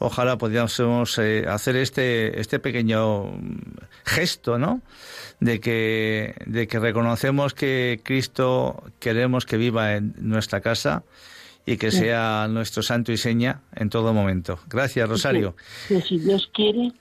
Ojalá 0.00 0.38
pudiésemos 0.38 1.18
eh, 1.18 1.44
hacer 1.48 1.76
este, 1.76 2.40
este 2.40 2.58
pequeño 2.60 3.24
mm, 3.24 3.58
gesto, 4.04 4.58
¿no? 4.58 4.80
De 5.40 5.60
que, 5.60 6.34
de 6.46 6.66
que 6.68 6.78
reconocemos 6.78 7.54
que 7.54 8.00
Cristo 8.04 8.82
queremos 9.00 9.44
que 9.46 9.56
viva 9.56 9.94
en 9.96 10.14
nuestra 10.18 10.60
casa 10.60 11.02
y 11.66 11.76
que 11.76 11.90
Sí. 11.90 11.98
sea 11.98 12.46
nuestro 12.48 12.82
santo 12.82 13.12
y 13.12 13.16
seña 13.16 13.60
en 13.74 13.88
todo 13.90 14.12
momento. 14.14 14.58
Gracias, 14.68 15.08
Rosario. 15.08 15.54
Que 15.88 16.00
si 16.00 16.18
Dios 16.18 16.48
quiere, 16.54 16.92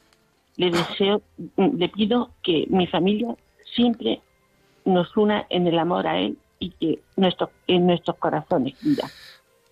le 0.57 0.71
deseo, 0.71 1.21
le 1.57 1.89
pido 1.89 2.31
que 2.43 2.65
mi 2.69 2.87
familia 2.87 3.35
siempre 3.75 4.21
nos 4.85 5.15
una 5.17 5.45
en 5.49 5.67
el 5.67 5.77
amor 5.79 6.07
a 6.07 6.19
él 6.19 6.37
y 6.59 6.71
que 6.71 6.99
nuestro, 7.15 7.51
en 7.67 7.87
nuestros 7.87 8.17
corazones, 8.17 8.73
mira. 8.83 9.07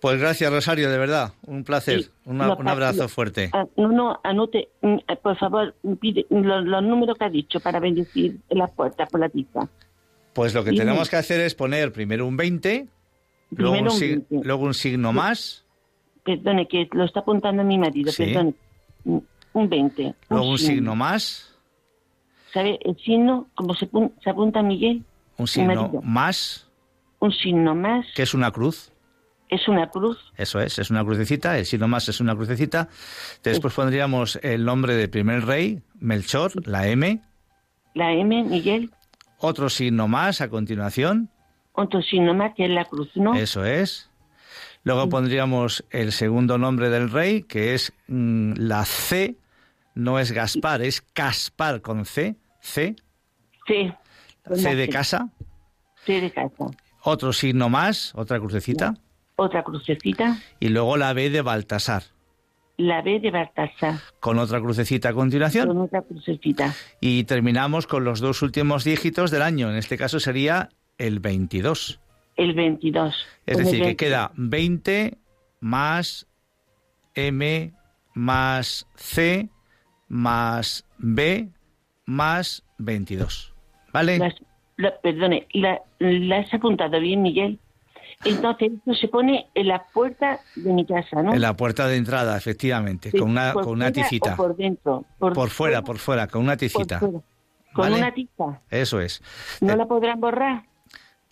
Pues 0.00 0.20
gracias, 0.20 0.52
Rosario, 0.52 0.90
de 0.90 0.98
verdad. 0.98 1.32
Un 1.46 1.64
placer. 1.64 2.02
Sí, 2.02 2.10
Una- 2.26 2.46
no, 2.48 2.56
un 2.56 2.68
abrazo 2.68 3.08
fuerte. 3.08 3.50
ah, 3.52 3.66
no, 3.76 3.88
no, 3.88 4.20
anote, 4.22 4.68
mm, 4.82 4.94
eh, 5.08 5.16
por 5.20 5.36
favor, 5.38 5.74
pide 6.00 6.26
los, 6.30 6.64
los 6.64 6.82
números 6.82 7.16
que 7.18 7.24
ha 7.24 7.30
dicho 7.30 7.58
para 7.60 7.80
bendecir 7.80 8.38
las 8.50 8.70
puertas 8.70 9.08
por 9.10 9.20
la 9.20 9.28
tiza. 9.28 9.68
Pues 10.34 10.54
lo 10.54 10.62
que 10.62 10.72
tenemos 10.72 11.08
que 11.08 11.16
hacer 11.16 11.40
es 11.40 11.54
poner 11.54 11.92
primero 11.92 12.26
un 12.26 12.36
20, 12.36 12.86
luego 13.52 13.72
Primero 13.72 13.90
un, 13.90 13.96
un 13.96 14.02
sig- 14.02 14.26
20. 14.28 14.46
luego 14.46 14.64
un 14.64 14.74
signo 14.74 15.12
más, 15.12 15.64
Perdone, 16.24 16.66
que 16.68 16.88
lo 16.92 17.04
está 17.04 17.20
apuntando 17.20 17.64
mi 17.64 17.78
marido, 17.78 18.12
Sí. 18.12 18.24
perdone. 18.26 18.54
Un 19.56 19.70
20. 19.70 20.14
luego 20.28 20.50
un 20.50 20.58
signo 20.58 20.94
más, 20.94 21.56
¿Sabe 22.52 22.78
el 22.84 22.94
signo? 22.98 23.48
Como 23.54 23.74
se, 23.74 23.88
se 24.22 24.28
apunta 24.28 24.62
Miguel, 24.62 25.02
un 25.38 25.46
signo 25.46 25.90
más, 26.02 26.68
un 27.20 27.32
signo 27.32 27.74
más 27.74 28.04
que 28.14 28.22
es 28.22 28.34
una 28.34 28.50
cruz. 28.50 28.92
es 29.48 29.66
una 29.66 29.88
cruz. 29.88 30.18
Eso 30.36 30.60
es, 30.60 30.78
es 30.78 30.90
una 30.90 31.02
crucecita, 31.02 31.58
el 31.58 31.64
signo 31.64 31.88
más 31.88 32.06
es 32.10 32.20
una 32.20 32.36
crucecita. 32.36 32.90
Después 33.42 33.72
pondríamos 33.72 34.38
el 34.42 34.66
nombre 34.66 34.94
del 34.94 35.08
primer 35.08 35.46
rey, 35.46 35.80
Melchor, 36.00 36.52
la 36.68 36.86
M, 36.88 37.22
La 37.94 38.12
M, 38.12 38.44
Miguel, 38.44 38.90
otro 39.38 39.70
signo 39.70 40.06
más 40.06 40.42
a 40.42 40.50
continuación, 40.50 41.30
otro 41.72 42.02
signo 42.02 42.34
más 42.34 42.54
que 42.54 42.66
es 42.66 42.70
la 42.70 42.84
cruz, 42.84 43.08
¿no? 43.14 43.34
eso 43.34 43.64
es. 43.64 44.10
Luego 44.82 45.08
pondríamos 45.08 45.82
el 45.90 46.12
segundo 46.12 46.58
nombre 46.58 46.90
del 46.90 47.10
rey, 47.10 47.42
que 47.42 47.74
es 47.74 47.94
mm, 48.06 48.52
la 48.58 48.84
C, 48.84 49.36
no 49.96 50.20
es 50.20 50.30
Gaspar, 50.30 50.82
es 50.82 51.00
Caspar 51.00 51.80
con 51.80 52.04
C, 52.04 52.36
C, 52.60 52.94
C. 53.66 53.96
con 54.46 54.56
C 54.56 54.76
de 54.76 54.88
casa. 54.88 55.30
C 56.04 56.20
de 56.20 56.30
casa. 56.30 56.66
Otro 57.02 57.32
signo 57.32 57.68
más, 57.68 58.12
otra 58.14 58.38
crucecita. 58.38 58.94
Otra 59.36 59.64
crucecita. 59.64 60.38
Y 60.60 60.68
luego 60.68 60.96
la 60.96 61.12
B 61.12 61.30
de 61.30 61.40
Baltasar, 61.40 62.04
La 62.76 63.00
B 63.02 63.20
de 63.20 63.30
Baltasar. 63.30 63.98
con 64.20 64.38
otra 64.38 64.60
crucecita 64.60 65.08
a 65.08 65.12
continuación. 65.14 65.68
Con 65.68 65.78
otra 65.78 66.02
crucecita. 66.02 66.74
Y 67.00 67.24
terminamos 67.24 67.86
con 67.86 68.04
los 68.04 68.20
dos 68.20 68.42
últimos 68.42 68.84
dígitos 68.84 69.30
del 69.30 69.42
año. 69.42 69.70
En 69.70 69.76
este 69.76 69.96
caso 69.96 70.20
sería 70.20 70.68
el 70.98 71.20
22. 71.20 72.00
El 72.36 72.54
22. 72.54 73.14
Es 73.46 73.58
decir, 73.58 73.78
que 73.78 73.86
20. 73.86 73.96
queda 73.96 74.30
20 74.36 75.18
más 75.60 76.26
M 77.14 77.72
más 78.12 78.86
C 78.96 79.48
más 80.08 80.84
B 80.98 81.48
más 82.04 82.62
22. 82.78 83.52
¿Vale? 83.92 84.18
Las- 84.18 84.34
la- 84.76 84.96
perdone, 85.00 85.46
la, 85.52 85.80
la 85.98 86.38
has 86.38 86.52
apuntado 86.54 87.00
bien, 87.00 87.22
Miguel. 87.22 87.58
Entonces, 88.24 88.72
esto 88.72 88.94
se 88.94 89.08
pone 89.08 89.46
en 89.54 89.68
la 89.68 89.84
puerta 89.92 90.40
de 90.54 90.72
mi 90.72 90.86
casa, 90.86 91.22
¿no? 91.22 91.34
En 91.34 91.40
la 91.40 91.54
puerta 91.54 91.86
de 91.86 91.96
entrada, 91.96 92.36
efectivamente, 92.36 93.10
Sí, 93.10 93.18
con 93.18 93.30
una, 93.30 93.52
con 93.52 93.68
una 93.68 93.92
ticita. 93.92 94.34
o 94.34 94.36
por 94.36 94.56
dentro. 94.56 95.04
Por, 95.18 95.32
Por 95.34 95.50
fuera, 95.50 95.82
por 95.82 95.98
fuera, 95.98 96.26
con 96.26 96.42
una 96.42 96.56
fuera. 96.56 96.98
Con 97.00 97.22
¿Vale? 97.74 97.96
una 97.96 98.14
tiza. 98.14 98.60
Eso 98.70 99.00
es. 99.00 99.22
¿No 99.60 99.74
Eh, 99.74 99.76
la 99.76 99.86
podrán 99.86 100.18
borrar? 100.20 100.64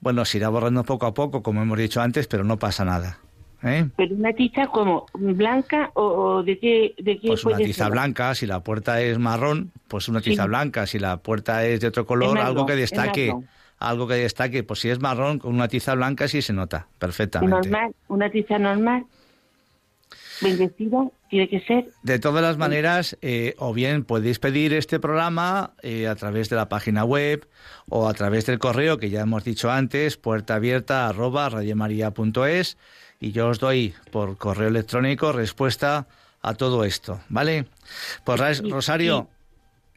Bueno, 0.01 0.25
se 0.27 0.37
irá 0.39 0.51
borrando 0.51 0.85
poco 0.85 1.07
a 1.07 1.15
poco, 1.15 1.43
como 1.43 1.63
hemos 1.63 1.79
dicho 1.79 2.03
antes, 2.03 2.27
pero 2.27 2.45
no 2.45 2.59
pasa 2.59 2.85
nada. 2.85 3.19
¿Eh? 3.65 3.89
Pero 3.97 4.15
una 4.15 4.33
tiza 4.33 4.67
como 4.69 5.07
blanca 5.15 5.91
o, 5.95 6.03
o 6.05 6.43
de 6.43 6.59
qué, 6.59 6.95
de 6.99 7.19
qué 7.19 7.29
Pues 7.29 7.45
una 7.45 7.57
tiza 7.57 7.85
ser? 7.85 7.93
blanca, 7.93 8.35
si 8.35 8.47
la 8.47 8.61
puerta 8.63 9.01
es 9.01 9.19
marrón, 9.19 9.73
pues 9.89 10.09
una 10.09 10.21
tiza 10.21 10.43
Sí. 10.45 10.49
blanca, 10.49 10.87
si 10.87 10.99
la 10.99 11.17
puerta 11.19 11.65
es 11.67 11.81
de 11.81 11.89
otro 11.89 12.07
color, 12.07 12.35
marrón, 12.35 12.47
algo 12.47 12.67
que 12.67 12.73
es 12.75 12.79
destaque, 12.79 13.35
algo 13.79 14.07
que 14.07 14.15
destaque, 14.15 14.63
pues 14.63 14.81
si 14.81 14.91
es 14.91 15.01
marrón, 15.01 15.39
con 15.39 15.55
una 15.55 15.69
tiza 15.69 15.95
blanca 15.95 16.29
sí 16.29 16.43
se 16.43 16.53
nota 16.53 16.87
perfectamente. 16.99 17.69
Normal, 17.69 17.95
una 18.09 18.31
tiza 18.31 18.59
normal, 18.59 19.05
bendecida, 20.41 21.09
tiene 21.31 21.49
que 21.49 21.61
ser. 21.61 21.89
De 22.03 22.19
todas 22.19 22.43
las 22.43 22.57
maneras, 22.59 23.17
eh, 23.23 23.55
o 23.59 23.73
bien 23.73 24.05
podéis 24.05 24.39
pedir 24.39 24.73
este 24.75 25.01
programa 25.01 25.73
eh, 25.83 26.07
a 26.07 26.15
través 26.15 26.49
de 26.51 26.57
la 26.57 26.69
página 26.69 27.05
web 27.05 27.47
o 27.89 28.09
a 28.09 28.15
través 28.15 28.47
del 28.47 28.59
correo 28.59 28.99
que 28.99 29.11
ya 29.11 29.23
hemos 29.23 29.45
dicho 29.45 29.71
antes, 29.71 30.17
puerta 30.17 30.57
abierta 30.57 31.09
arroba 31.09 31.49
radiomaria.es 31.49 32.77
y 33.21 33.33
yo 33.33 33.49
os 33.49 33.59
doy 33.59 33.95
por 34.11 34.37
correo 34.37 34.69
electrónico 34.69 35.33
respuesta 35.33 36.07
a 36.43 36.55
todo 36.55 36.85
esto, 36.85 37.21
¿vale? 37.29 37.67
Pues 38.25 38.41
Ras- 38.41 38.59
Sí, 38.59 38.71
Rosario, 38.71 39.29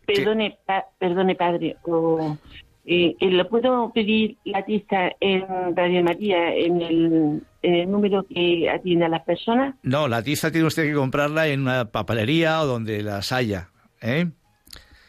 Perdone, 0.06 0.58
pa- 0.66 0.86
perdone 0.98 1.36
padre, 1.36 1.76
o, 1.84 2.38
eh, 2.86 3.16
eh, 3.20 3.30
¿lo 3.32 3.50
puedo 3.50 3.92
pedir 3.92 4.38
la 4.46 4.64
tiza 4.64 5.10
en 5.20 5.76
Radio 5.76 6.02
María, 6.02 6.54
en 6.56 6.82
el, 6.82 7.42
en 7.62 7.74
el 7.76 7.92
número 7.92 8.24
que 8.24 8.70
atiende 8.70 9.04
a 9.06 9.10
las 9.10 9.24
personas? 9.24 9.76
no, 9.84 10.08
la 10.08 10.24
tiza 10.24 10.50
tiene 10.50 10.68
usted 10.68 10.84
que 10.86 10.94
comprarla 10.94 11.48
en 11.48 11.60
una 11.64 11.86
papelería 11.92 12.62
o 12.62 12.66
donde 12.66 13.04
las 13.04 13.34
haya, 13.34 13.68
¿eh? 14.02 14.28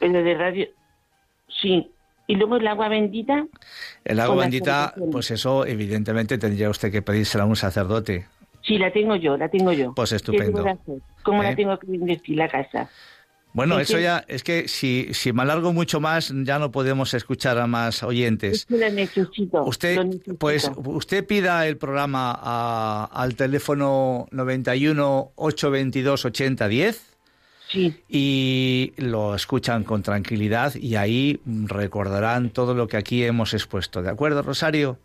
Pero 0.00 0.22
de 0.24 0.34
radio, 0.34 0.66
sí. 1.62 1.88
Y 2.28 2.36
luego 2.36 2.56
el 2.58 2.66
agua 2.68 2.88
bendita, 2.88 3.46
El 4.04 4.20
agua 4.20 4.42
bendita, 4.42 4.94
pues 5.10 5.30
eso 5.32 5.66
evidentemente 5.66 6.38
tendría 6.38 6.70
usted 6.70 6.92
que 6.92 7.02
pedírsela 7.02 7.42
a 7.44 7.46
un 7.46 7.56
sacerdote. 7.56 8.26
sí, 8.62 8.76
la 8.78 8.92
tengo 8.92 9.16
yo, 9.16 9.36
la 9.36 9.48
tengo 9.48 9.72
yo. 9.72 9.94
Pues 9.94 10.10
¿Qué 10.10 10.16
estupendo. 10.16 10.62
¿Cómo 11.22 11.42
¿Eh? 11.42 11.46
la 11.46 11.56
tengo 11.56 11.78
que 11.78 11.86
bendecir 11.86 12.36
la 12.36 12.48
casa? 12.48 12.88
Bueno, 13.54 13.80
Es 13.80 13.88
eso 13.88 13.96
que- 13.96 14.02
ya 14.04 14.24
es 14.28 14.44
que 14.44 14.68
si, 14.68 15.08
si 15.14 15.32
me 15.32 15.40
alargo 15.40 15.72
mucho 15.72 16.00
más 16.00 16.30
ya 16.44 16.58
no 16.58 16.70
podemos 16.70 17.14
escuchar 17.14 17.56
a 17.58 17.66
más 17.66 18.02
oyentes. 18.02 18.52
Es 18.58 18.66
que 18.66 18.76
lo 18.76 18.90
necesito. 18.90 19.64
Usted, 19.64 19.96
lo 19.96 20.04
necesito. 20.04 20.36
pues, 20.36 20.70
usted 20.84 21.26
pida 21.26 21.66
el 21.66 21.78
programa 21.78 22.38
a- 22.38 23.08
al 23.10 23.36
teléfono 23.36 24.26
91 24.32 25.32
822 25.36 26.26
8010 26.26 27.07
Sí. 27.70 27.94
y 28.08 28.92
lo 28.96 29.34
escuchan 29.34 29.84
con 29.84 30.02
tranquilidad 30.02 30.74
y 30.74 30.96
ahí 30.96 31.40
recordarán 31.66 32.50
todo 32.50 32.74
lo 32.74 32.88
que 32.88 32.96
aquí 32.96 33.22
hemos 33.24 33.52
expuesto. 33.54 34.02
¿De 34.02 34.10
acuerdo, 34.10 34.42
Rosario? 34.42 34.98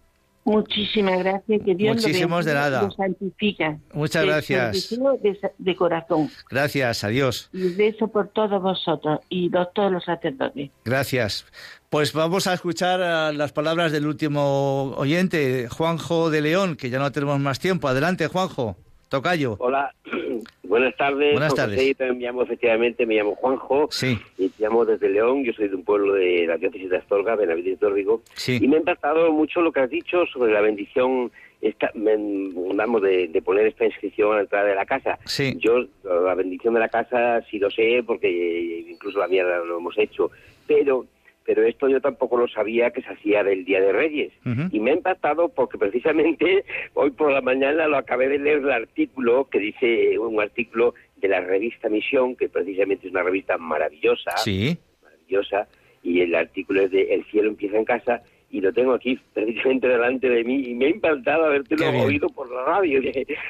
Muchísimas 0.45 1.20
gracias. 1.20 1.61
Que 1.64 1.74
Dios 1.74 1.95
lo 1.95 2.01
Muchísimos 2.01 2.43
de 2.45 2.53
bendiga 2.53 2.68
y 2.68 2.72
nada. 2.72 2.88
lo 2.88 2.91
santifica. 2.91 3.78
Muchas 3.93 4.26
gracias. 4.26 4.91
lo 4.91 5.14
De, 5.18 5.39
de 5.57 5.76
corazón. 5.76 6.30
Gracias, 6.49 7.03
adiós. 7.05 7.49
Y 7.53 7.70
beso 7.76 8.09
por 8.09 8.28
todos 8.30 8.61
vosotros 8.61 9.20
y 9.30 9.49
todos 9.49 9.91
los 9.91 10.03
sacerdotes. 10.03 10.70
Gracias. 10.84 11.45
Pues 11.89 12.11
vamos 12.11 12.47
a 12.47 12.53
escuchar 12.55 12.99
eh, 13.01 13.38
las 13.38 13.53
palabras 13.53 13.91
del 13.93 14.05
último 14.05 14.93
oyente, 14.97 15.70
Juanjo 15.70 16.30
de 16.30 16.41
León, 16.41 16.76
que 16.76 16.89
ya 16.89 16.99
no 16.99 17.11
tenemos 17.11 17.39
más 17.39 17.59
tiempo. 17.59 17.88
Adelante, 17.88 18.28
Juanjo. 18.28 18.76
Tocayo. 19.14 19.57
Hola, 19.59 19.93
buenas 20.64 20.97
tardes. 20.97 21.34
Buenas 21.34 21.53
tardes. 21.53 21.76
José, 21.76 21.89
yo 21.89 21.95
también 21.95 22.18
me 22.18 22.26
llamo, 22.26 22.41
efectivamente, 22.41 23.05
me 23.05 23.14
llamo 23.14 23.36
Juanjo. 23.36 23.88
Sí. 23.91 24.18
Y 24.39 24.49
te 24.49 24.64
llamo 24.64 24.86
desde 24.86 25.07
León. 25.07 25.43
Yo 25.43 25.53
soy 25.53 25.68
de 25.68 25.76
un 25.76 25.84
pueblo 25.84 26.14
de 26.14 26.47
la 26.47 26.57
diócesis 26.57 26.89
de 26.89 26.97
Astorga, 26.97 27.36
Benavides 27.36 27.80
de 27.80 27.86
Órbigo. 27.86 28.24
Sí. 28.34 28.57
Y 28.59 28.68
me 28.68 28.78
ha 28.78 28.80
impactado 28.80 29.32
mucho 29.32 29.61
lo 29.61 29.72
que 29.72 29.82
has 29.82 29.89
dicho 29.91 30.26
sobre 30.34 30.51
la 30.51 30.61
bendición, 30.61 31.32
esta, 31.61 31.91
vamos, 31.93 33.03
de, 33.03 33.28
de 33.28 33.41
poner 33.43 33.68
esta 33.68 33.86
inscripción 33.86 34.32
a 34.32 34.38
la 34.38 34.41
entrada 34.41 34.66
de 34.66 34.74
la 34.74 34.86
casa. 34.88 35.20
Sí. 35.26 35.57
Yo, 35.59 35.86
la 36.03 36.34
bendición 36.34 36.74
de 36.74 36.80
la 36.80 36.89
casa 36.89 37.43
sí 37.51 37.59
lo 37.59 37.70
sé, 37.70 38.01
porque 38.03 38.28
eh, 38.28 38.86
incluso 38.89 39.20
la 39.20 39.28
mía 39.28 39.43
lo 39.43 39.78
hemos 39.78 39.95
hecho. 39.95 40.32
Pero 40.66 41.05
pero 41.46 41.64
esto 41.66 41.89
yo 41.89 42.00
tampoco 42.02 42.38
lo 42.38 42.48
sabía 42.48 42.91
que 42.91 43.02
se 43.02 43.10
hacía 43.10 43.44
del 43.44 43.66
Día 43.66 43.82
de 43.82 43.91
Reyes. 43.91 44.32
Y 44.72 44.80
me 44.80 44.91
ha 44.91 44.96
impactado 44.96 45.50
porque 45.50 45.78
precisamente 45.78 46.64
hoy 46.94 47.12
por 47.12 47.32
la 47.32 47.41
mañana 47.41 47.88
lo 47.88 47.98
acabé 47.98 48.30
de 48.30 48.39
leer 48.39 48.60
el 48.60 48.72
artículo 48.72 49.48
que 49.50 49.60
dice, 49.60 50.18
un 50.20 50.39
artículo 50.41 50.94
de 51.18 51.28
la 51.28 51.41
revista 51.41 51.89
Misión, 51.89 52.36
que 52.36 52.50
precisamente 52.50 53.08
es 53.08 53.12
una 53.14 53.24
revista 53.24 53.58
maravillosa, 53.58 54.32
Sí. 54.38 54.78
maravillosa, 55.02 55.68
y 56.02 56.22
el 56.22 56.36
artículo 56.36 56.82
es 56.82 56.91
de 56.91 57.14
El 57.14 57.24
cielo 57.26 57.50
empieza 57.50 57.78
en 57.78 57.86
casa, 57.86 58.22
y 58.50 58.62
lo 58.62 58.72
tengo 58.72 58.94
aquí 58.94 59.18
precisamente 59.34 59.88
delante 59.88 60.30
de 60.30 60.44
mí, 60.44 60.64
y 60.68 60.76
me 60.76 60.86
ha 60.86 60.89
impactado 60.89 61.50
bien. 61.52 61.96
oído 62.02 62.28
por 62.30 62.52
la 62.52 62.64
radio, 62.66 63.02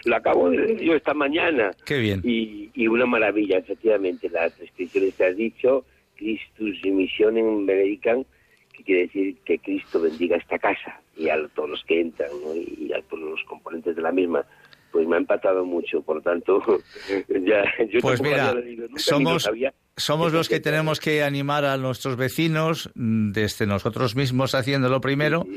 lo 0.06 0.16
acabo 0.16 0.50
de 0.50 0.58
leer 0.58 0.80
yo 0.82 0.96
esta 0.96 1.14
mañana. 1.14 1.72
Qué 1.86 1.98
bien. 2.00 2.22
Y, 2.24 2.70
y 2.74 2.88
una 2.88 3.06
maravilla, 3.06 3.58
efectivamente, 3.58 4.30
las 4.30 4.58
descripciones 4.60 5.16
que 5.16 5.24
has 5.26 5.36
dicho, 5.36 5.86
Christus 6.18 6.80
en 6.84 7.66
Benedican, 7.66 8.26
que 8.74 8.84
quiere 8.84 9.02
decir 9.04 9.38
que 9.46 9.60
Cristo 9.60 10.02
bendiga 10.02 10.38
esta 10.38 10.58
casa 10.60 11.02
y 11.16 11.30
a 11.30 11.36
todos 11.56 11.70
los 11.70 11.84
que 11.84 12.02
entran 12.02 12.30
¿no? 12.44 12.56
y 12.56 12.92
a 12.94 13.02
todos 13.04 13.24
los 13.24 13.44
componentes 13.44 13.96
de 13.96 14.02
la 14.02 14.12
misma. 14.12 14.46
Pues 14.92 15.08
me 15.08 15.16
ha 15.16 15.20
empatado 15.20 15.66
mucho, 15.66 16.04
por 16.04 16.22
tanto, 16.22 16.62
ya 17.30 17.64
yo 17.92 18.00
Pues 18.02 18.22
mira, 18.22 18.54
lo 18.54 18.98
somos, 18.98 19.50
somos 19.98 20.34
los 20.34 20.48
que 20.48 20.60
tenemos 20.60 21.00
que 21.00 21.24
animar 21.24 21.66
a 21.66 21.78
nuestros 21.78 22.16
vecinos, 22.16 22.92
mm, 22.94 23.32
desde 23.32 23.66
nosotros 23.66 24.16
mismos 24.16 24.54
haciéndolo 24.54 25.02
primero, 25.02 25.48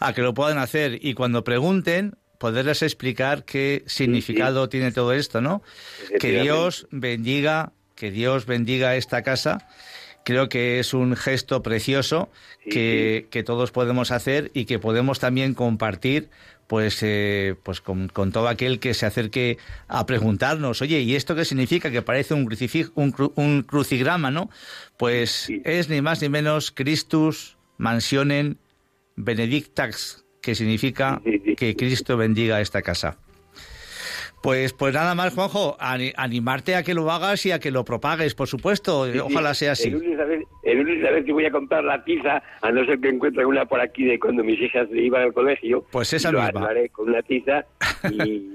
a 0.00 0.12
que 0.12 0.20
lo 0.20 0.34
puedan 0.34 0.58
hacer 0.58 0.98
y 1.00 1.14
cuando 1.14 1.44
pregunten, 1.44 2.16
poderles 2.38 2.82
explicar 2.82 3.44
qué 3.44 3.84
significado 3.86 4.68
tiene 4.68 4.92
todo 4.92 5.14
esto, 5.14 5.40
¿no? 5.40 5.62
Que. 6.20 6.42
Dios 6.42 6.86
bendiga 6.90 7.72
que 7.94 8.10
Dios 8.10 8.46
bendiga 8.46 8.96
esta 8.96 9.22
casa. 9.22 9.68
Creo 10.24 10.48
que 10.48 10.80
es 10.80 10.94
un 10.94 11.16
gesto 11.16 11.62
precioso 11.62 12.30
que, 12.68 13.28
que 13.30 13.42
todos 13.42 13.70
podemos 13.72 14.10
hacer 14.10 14.50
y 14.54 14.64
que 14.64 14.78
podemos 14.78 15.20
también 15.20 15.54
compartir 15.54 16.30
pues, 16.66 17.02
eh, 17.02 17.56
pues 17.62 17.80
con, 17.80 18.08
con, 18.08 18.32
todo 18.32 18.48
aquel 18.48 18.80
que 18.80 18.94
se 18.94 19.06
acerque 19.06 19.58
a 19.86 20.06
preguntarnos, 20.06 20.80
oye, 20.82 21.00
¿y 21.00 21.14
esto 21.14 21.34
qué 21.34 21.44
significa? 21.44 21.90
Que 21.90 22.02
parece 22.02 22.34
un, 22.34 22.46
crucifix, 22.46 22.90
un, 22.94 23.12
cru, 23.12 23.32
un 23.36 23.62
crucigrama, 23.62 24.30
¿no? 24.30 24.50
Pues 24.96 25.50
es 25.64 25.88
ni 25.88 26.00
más 26.00 26.22
ni 26.22 26.28
menos 26.28 26.70
Christus 26.70 27.56
mansionen 27.76 28.58
benedictax, 29.16 30.24
que 30.40 30.54
significa 30.54 31.20
que 31.56 31.76
Cristo 31.76 32.16
bendiga 32.16 32.60
esta 32.60 32.82
casa. 32.82 33.18
Pues, 34.44 34.74
pues 34.74 34.92
nada 34.92 35.14
más, 35.14 35.32
Juanjo, 35.32 35.74
animarte 35.80 36.74
a 36.76 36.82
que 36.82 36.92
lo 36.92 37.10
hagas 37.10 37.46
y 37.46 37.50
a 37.50 37.58
que 37.58 37.70
lo 37.70 37.82
propagues, 37.82 38.34
por 38.34 38.46
supuesto. 38.46 39.10
Sí, 39.10 39.18
Ojalá 39.18 39.54
sea 39.54 39.72
así. 39.72 39.88
El 39.88 39.94
lunes, 39.94 40.20
a 40.20 40.24
ver, 40.24 40.44
el 40.64 40.78
lunes 40.80 41.02
a 41.02 41.12
ver 41.12 41.24
si 41.24 41.32
voy 41.32 41.46
a 41.46 41.50
comprar 41.50 41.82
la 41.82 42.04
tiza, 42.04 42.42
a 42.60 42.70
no 42.70 42.84
ser 42.84 43.00
que 43.00 43.08
encuentre 43.08 43.46
una 43.46 43.64
por 43.64 43.80
aquí 43.80 44.04
de 44.04 44.20
cuando 44.20 44.44
mis 44.44 44.60
hijas 44.60 44.86
iban 44.92 45.22
al 45.22 45.32
colegio. 45.32 45.86
Pues 45.90 46.12
esa 46.12 46.30
lo, 46.30 46.42
misma. 46.42 46.60
Lo 46.60 46.66
haré 46.66 46.90
con 46.90 47.08
una 47.08 47.22
tiza 47.22 47.64
y, 48.10 48.52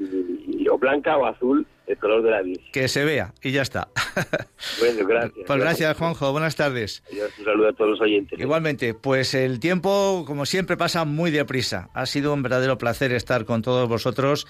y, 0.60 0.68
o 0.70 0.78
blanca 0.78 1.18
o 1.18 1.26
azul, 1.26 1.66
el 1.90 1.98
color 1.98 2.24
de 2.24 2.32
la 2.32 2.42
Virgen. 2.42 2.72
Que 2.72 2.88
se 2.88 3.04
vea 3.04 3.34
y 3.42 3.52
ya 3.52 3.62
está. 3.62 3.90
Bueno, 4.80 5.08
gracias. 5.08 5.46
Pues 5.48 5.60
gracias, 5.60 5.98
Juanjo. 5.98 6.32
Buenas 6.32 6.56
tardes. 6.56 7.02
Adiós, 7.10 7.32
un 7.40 7.46
saludo 7.46 7.70
a 7.70 7.74
todos 7.74 7.92
los 7.92 8.02
oyentes. 8.02 8.40
Igualmente, 8.40 8.94
pues 8.94 9.34
el 9.34 9.60
tiempo, 9.60 10.26
como 10.28 10.46
siempre, 10.46 10.78
pasa 10.78 11.06
muy 11.06 11.32
deprisa. 11.32 11.90
Ha 11.94 12.06
sido 12.06 12.34
un 12.34 12.44
verdadero 12.44 12.78
placer 12.78 13.12
estar 13.14 13.46
con 13.46 13.62
todos 13.62 13.88
vosotros 13.88 14.48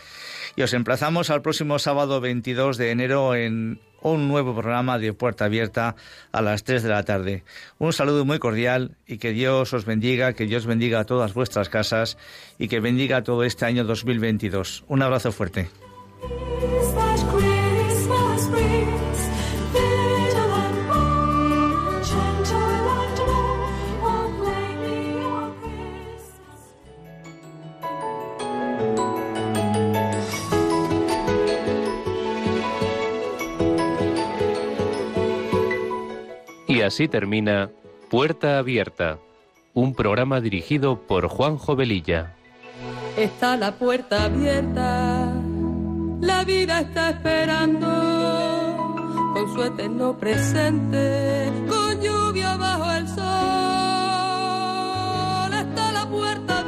y 0.55 0.63
os 0.63 0.73
emplazamos 0.73 1.29
al 1.29 1.41
próximo 1.41 1.79
sábado 1.79 2.21
22 2.21 2.77
de 2.77 2.91
enero 2.91 3.35
en 3.35 3.79
un 4.01 4.27
nuevo 4.27 4.53
programa 4.53 4.97
de 4.97 5.13
Puerta 5.13 5.45
Abierta 5.45 5.95
a 6.31 6.41
las 6.41 6.63
3 6.63 6.83
de 6.83 6.89
la 6.89 7.03
tarde. 7.03 7.43
Un 7.77 7.93
saludo 7.93 8.25
muy 8.25 8.39
cordial 8.39 8.97
y 9.07 9.17
que 9.17 9.31
Dios 9.31 9.73
os 9.73 9.85
bendiga, 9.85 10.33
que 10.33 10.45
Dios 10.45 10.65
bendiga 10.65 10.99
a 10.99 11.05
todas 11.05 11.33
vuestras 11.33 11.69
casas 11.69 12.17
y 12.57 12.67
que 12.67 12.79
bendiga 12.79 13.23
todo 13.23 13.43
este 13.43 13.65
año 13.65 13.83
2022. 13.83 14.85
Un 14.87 15.01
abrazo 15.01 15.31
fuerte. 15.31 15.69
Y 36.79 36.81
así 36.81 37.09
termina 37.09 37.69
Puerta 38.09 38.57
Abierta, 38.57 39.19
un 39.73 39.93
programa 39.93 40.39
dirigido 40.39 41.01
por 41.07 41.27
Juan 41.27 41.57
Jovelilla. 41.57 42.37
Está 43.17 43.57
la 43.57 43.73
puerta 43.73 44.23
abierta, 44.23 45.33
la 46.21 46.45
vida 46.45 46.79
está 46.79 47.09
esperando, 47.09 47.85
con 49.33 49.53
su 49.53 49.61
eterno 49.61 50.17
presente, 50.17 51.51
con 51.67 52.01
lluvia 52.01 52.55
bajo 52.55 52.89
el 52.93 53.09
sol. 53.09 53.25
Está 55.53 55.91
la 55.91 56.07
puerta 56.09 56.58